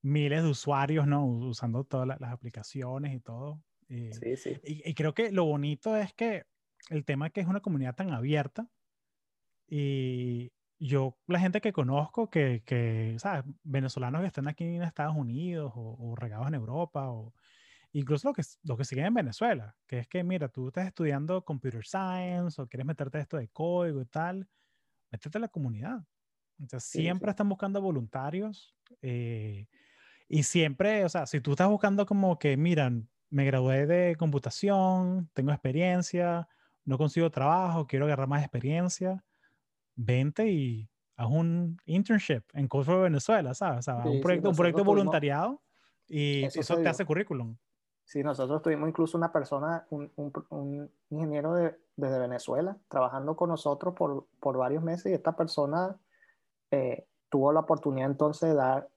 miles 0.02 0.42
de 0.42 0.50
usuarios, 0.50 1.06
¿no? 1.06 1.24
Usando 1.24 1.84
todas 1.84 2.08
las, 2.08 2.32
aplicaciones 2.32 3.14
y 3.14 3.20
todo. 3.20 3.62
Y, 3.92 4.10
sí, 4.14 4.36
sí. 4.36 4.60
Y, 4.64 4.94
creo 4.94 5.12
que 5.12 5.30
lo 5.32 5.44
bonito 5.44 5.94
es 5.96 6.14
que 6.14 6.44
el 6.88 7.04
tema 7.04 7.26
es 7.26 7.32
que 7.32 7.42
es 7.42 7.46
una 7.46 7.60
comunidad 7.60 7.94
tan 7.94 8.10
abierta 8.10 8.66
y 9.68 10.50
yo, 10.78 11.18
la 11.26 11.38
gente 11.38 11.60
que 11.60 11.74
conozco, 11.74 12.30
que, 12.30 12.62
que 12.64 13.16
¿sabes? 13.18 13.44
Venezolanos 13.62 14.22
que 14.22 14.28
están 14.28 14.48
aquí 14.48 14.64
en 14.64 14.82
Estados 14.82 15.14
Unidos 15.14 15.72
o, 15.74 15.96
o 15.98 16.16
regados 16.16 16.48
en 16.48 16.54
Europa 16.54 17.10
o 17.10 17.34
incluso 17.92 18.28
lo 18.28 18.34
que, 18.34 18.42
lo 18.62 18.78
que 18.78 18.84
siguen 18.84 19.06
en 19.06 19.14
Venezuela, 19.14 19.76
que 19.86 19.98
es 19.98 20.08
que, 20.08 20.24
mira, 20.24 20.48
tú 20.48 20.68
estás 20.68 20.86
estudiando 20.86 21.44
computer 21.44 21.84
science 21.84 22.60
o 22.60 22.66
quieres 22.66 22.86
meterte 22.86 23.18
esto 23.18 23.36
de 23.36 23.48
código 23.48 24.00
y 24.00 24.06
tal, 24.06 24.48
métete 25.10 25.36
a 25.36 25.42
la 25.42 25.48
comunidad. 25.48 26.02
Entonces, 26.58 26.88
siempre 26.88 27.30
están 27.30 27.48
buscando 27.48 27.82
voluntarios 27.82 28.74
eh, 29.02 29.66
y 30.28 30.44
siempre, 30.44 31.04
o 31.04 31.08
sea, 31.10 31.26
si 31.26 31.40
tú 31.42 31.50
estás 31.50 31.68
buscando 31.68 32.06
como 32.06 32.38
que, 32.38 32.56
miran, 32.56 33.10
me 33.32 33.46
gradué 33.46 33.86
de 33.86 34.14
computación, 34.16 35.28
tengo 35.32 35.52
experiencia, 35.52 36.48
no 36.84 36.98
consigo 36.98 37.30
trabajo, 37.30 37.86
quiero 37.86 38.04
agarrar 38.04 38.28
más 38.28 38.42
experiencia, 38.42 39.24
vente 39.96 40.48
y 40.50 40.88
haz 41.16 41.28
un 41.30 41.80
internship 41.86 42.42
en 42.52 42.68
Code 42.68 42.94
Venezuela, 42.94 43.54
¿sabes? 43.54 43.80
O 43.80 43.82
sea, 43.82 43.96
un 44.04 44.20
proyecto, 44.20 44.50
un 44.50 44.56
proyecto 44.56 44.84
voluntariado 44.84 45.62
y 46.06 46.44
eso, 46.44 46.76
te 46.76 46.88
hace 46.88 47.06
currículum. 47.06 47.56
Sí, 48.04 48.22
nosotros 48.22 48.60
tuvimos 48.60 48.88
incluso 48.88 49.16
una 49.16 49.32
persona, 49.32 49.86
un, 49.88 50.12
un, 50.16 50.32
un 50.50 50.90
ingeniero 51.08 51.54
de, 51.54 51.74
desde 51.96 52.18
Venezuela, 52.18 52.76
trabajando 52.88 53.34
con 53.34 53.48
nosotros 53.48 53.94
por, 53.94 54.26
por 54.40 54.58
varios 54.58 54.82
meses 54.82 55.10
y 55.10 55.14
esta 55.14 55.34
persona 55.34 55.96
eh, 56.70 57.06
tuvo 57.30 57.50
la 57.50 57.60
oportunidad 57.60 58.10
entonces 58.10 58.50
de 58.50 58.54
dar, 58.56 58.88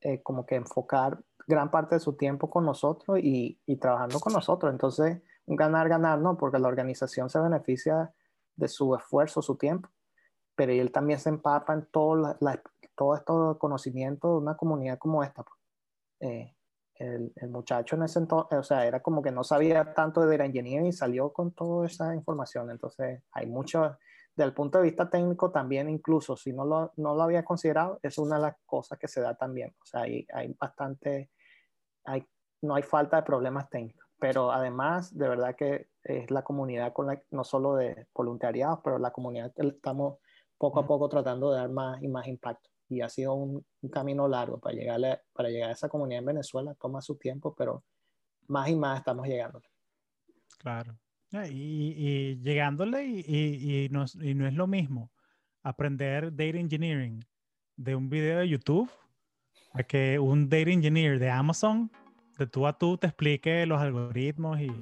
eh, 0.00 0.20
como 0.22 0.46
que 0.46 0.56
enfocar 0.56 1.20
gran 1.46 1.70
parte 1.70 1.96
de 1.96 2.00
su 2.00 2.14
tiempo 2.14 2.50
con 2.50 2.64
nosotros 2.64 3.18
y, 3.20 3.60
y 3.66 3.76
trabajando 3.76 4.20
con 4.20 4.32
nosotros. 4.32 4.72
Entonces, 4.72 5.22
un 5.46 5.56
ganar-ganar, 5.56 6.18
¿no? 6.18 6.36
Porque 6.36 6.58
la 6.58 6.68
organización 6.68 7.28
se 7.28 7.38
beneficia 7.40 8.12
de 8.56 8.68
su 8.68 8.94
esfuerzo, 8.94 9.42
su 9.42 9.56
tiempo, 9.56 9.88
pero 10.54 10.72
él 10.72 10.92
también 10.92 11.18
se 11.18 11.28
empapa 11.28 11.74
en 11.74 11.86
todo, 11.86 12.36
la, 12.40 12.62
todo 12.94 13.14
estos 13.14 13.58
conocimientos 13.58 14.30
de 14.30 14.36
una 14.38 14.56
comunidad 14.56 14.98
como 14.98 15.22
esta. 15.22 15.42
Pues. 15.42 15.60
Eh, 16.20 16.54
el, 16.96 17.32
el, 17.36 17.50
muchacho 17.50 17.96
en 17.96 18.04
ese 18.04 18.20
entonces, 18.20 18.56
o 18.56 18.62
sea, 18.62 18.86
era 18.86 19.02
como 19.02 19.20
que 19.20 19.32
no 19.32 19.42
sabía 19.42 19.94
tanto 19.94 20.24
de 20.24 20.38
la 20.38 20.46
ingeniería 20.46 20.88
y 20.88 20.92
salió 20.92 21.32
con 21.32 21.52
toda 21.52 21.86
esa 21.86 22.14
información. 22.14 22.70
Entonces, 22.70 23.20
hay 23.32 23.46
mucho, 23.46 23.98
desde 24.36 24.48
el 24.48 24.54
punto 24.54 24.78
de 24.78 24.84
vista 24.84 25.10
técnico 25.10 25.50
también, 25.50 25.90
incluso 25.90 26.36
si 26.36 26.52
no 26.52 26.64
lo, 26.64 26.92
no 26.96 27.16
lo 27.16 27.22
había 27.22 27.44
considerado, 27.44 27.98
es 28.02 28.16
una 28.16 28.36
de 28.36 28.42
las 28.42 28.56
cosas 28.64 28.96
que 28.98 29.08
se 29.08 29.20
da 29.20 29.34
también. 29.34 29.74
O 29.82 29.84
sea, 29.84 30.02
hay, 30.02 30.24
hay 30.32 30.54
bastante, 30.58 31.30
hay, 32.04 32.26
no 32.62 32.74
hay 32.74 32.82
falta 32.82 33.16
de 33.16 33.22
problemas 33.22 33.68
técnicos. 33.68 34.04
Pero 34.18 34.52
además, 34.52 35.16
de 35.16 35.28
verdad 35.28 35.56
que 35.56 35.88
es 36.02 36.30
la 36.30 36.42
comunidad 36.42 36.92
con 36.92 37.06
la, 37.06 37.20
no 37.30 37.44
solo 37.44 37.74
de 37.76 38.06
voluntariados, 38.14 38.80
pero 38.82 38.98
la 38.98 39.10
comunidad 39.10 39.52
que 39.54 39.66
estamos 39.66 40.18
poco 40.56 40.80
a 40.80 40.86
poco 40.86 41.08
tratando 41.08 41.50
de 41.50 41.58
dar 41.58 41.70
más 41.70 42.02
y 42.02 42.08
más 42.08 42.26
impacto 42.26 42.70
y 42.88 43.00
ha 43.00 43.08
sido 43.08 43.34
un, 43.34 43.66
camino 43.92 44.28
largo 44.28 44.58
para 44.58 44.74
llegar, 44.74 45.22
para 45.32 45.48
llegar 45.48 45.70
a 45.70 45.72
esa 45.72 45.88
comunidad 45.88 46.20
en 46.20 46.26
Venezuela, 46.26 46.74
toma 46.74 47.00
su 47.00 47.16
tiempo, 47.16 47.54
pero 47.54 47.84
más 48.46 48.68
y 48.68 48.76
más 48.76 48.98
estamos 48.98 49.26
llegando. 49.26 49.60
Claro. 50.58 50.96
Y, 51.50 51.94
y 51.96 52.36
llegándole 52.40 53.04
y, 53.04 53.84
y, 53.84 53.88
no, 53.88 54.04
y 54.22 54.34
no 54.34 54.46
es 54.46 54.54
lo 54.54 54.66
mismo 54.68 55.10
aprender 55.62 56.30
data 56.30 56.58
engineering 56.58 57.24
de 57.76 57.96
un 57.96 58.08
video 58.08 58.38
de 58.38 58.48
YouTube 58.48 58.88
a 59.74 59.82
que 59.82 60.18
un 60.18 60.48
data 60.48 60.70
engineer 60.70 61.18
de 61.18 61.30
Amazon 61.30 61.90
de 62.38 62.46
tú 62.46 62.66
a 62.66 62.72
tú 62.72 62.96
te 62.96 63.06
explique 63.06 63.64
los 63.66 63.80
algoritmos 63.80 64.60
y, 64.60 64.72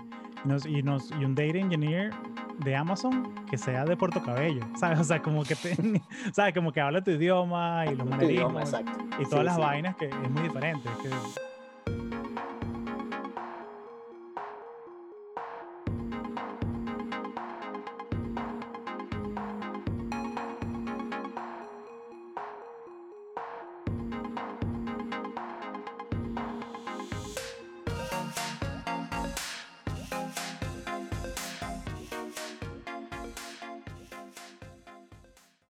nos, 0.45 0.65
y, 0.65 0.83
nos, 0.83 1.11
y 1.11 1.25
un 1.25 1.35
data 1.35 1.59
engineer 1.59 2.13
de 2.65 2.77
Amazon 2.77 3.35
que 3.51 3.59
sea 3.59 3.85
de 3.85 3.97
Puerto 3.97 4.23
Cabello, 4.23 4.63
¿sabes? 4.79 5.01
O 5.01 5.05
sea, 5.05 5.21
como 5.21 5.45
que, 5.45 5.55
te, 5.55 5.77
¿sabes? 6.33 6.55
Como 6.55 6.73
que 6.73 6.81
habla 6.81 7.03
tu 7.03 7.11
idioma 7.11 7.85
y 7.87 7.95
los 7.95 8.07
manerismos 8.07 8.73
y 9.19 9.25
todas 9.25 9.45
las 9.45 9.59
vainas 9.59 9.97
que 9.97 10.07
es 10.07 10.31
muy 10.31 10.43
diferente. 10.43 10.89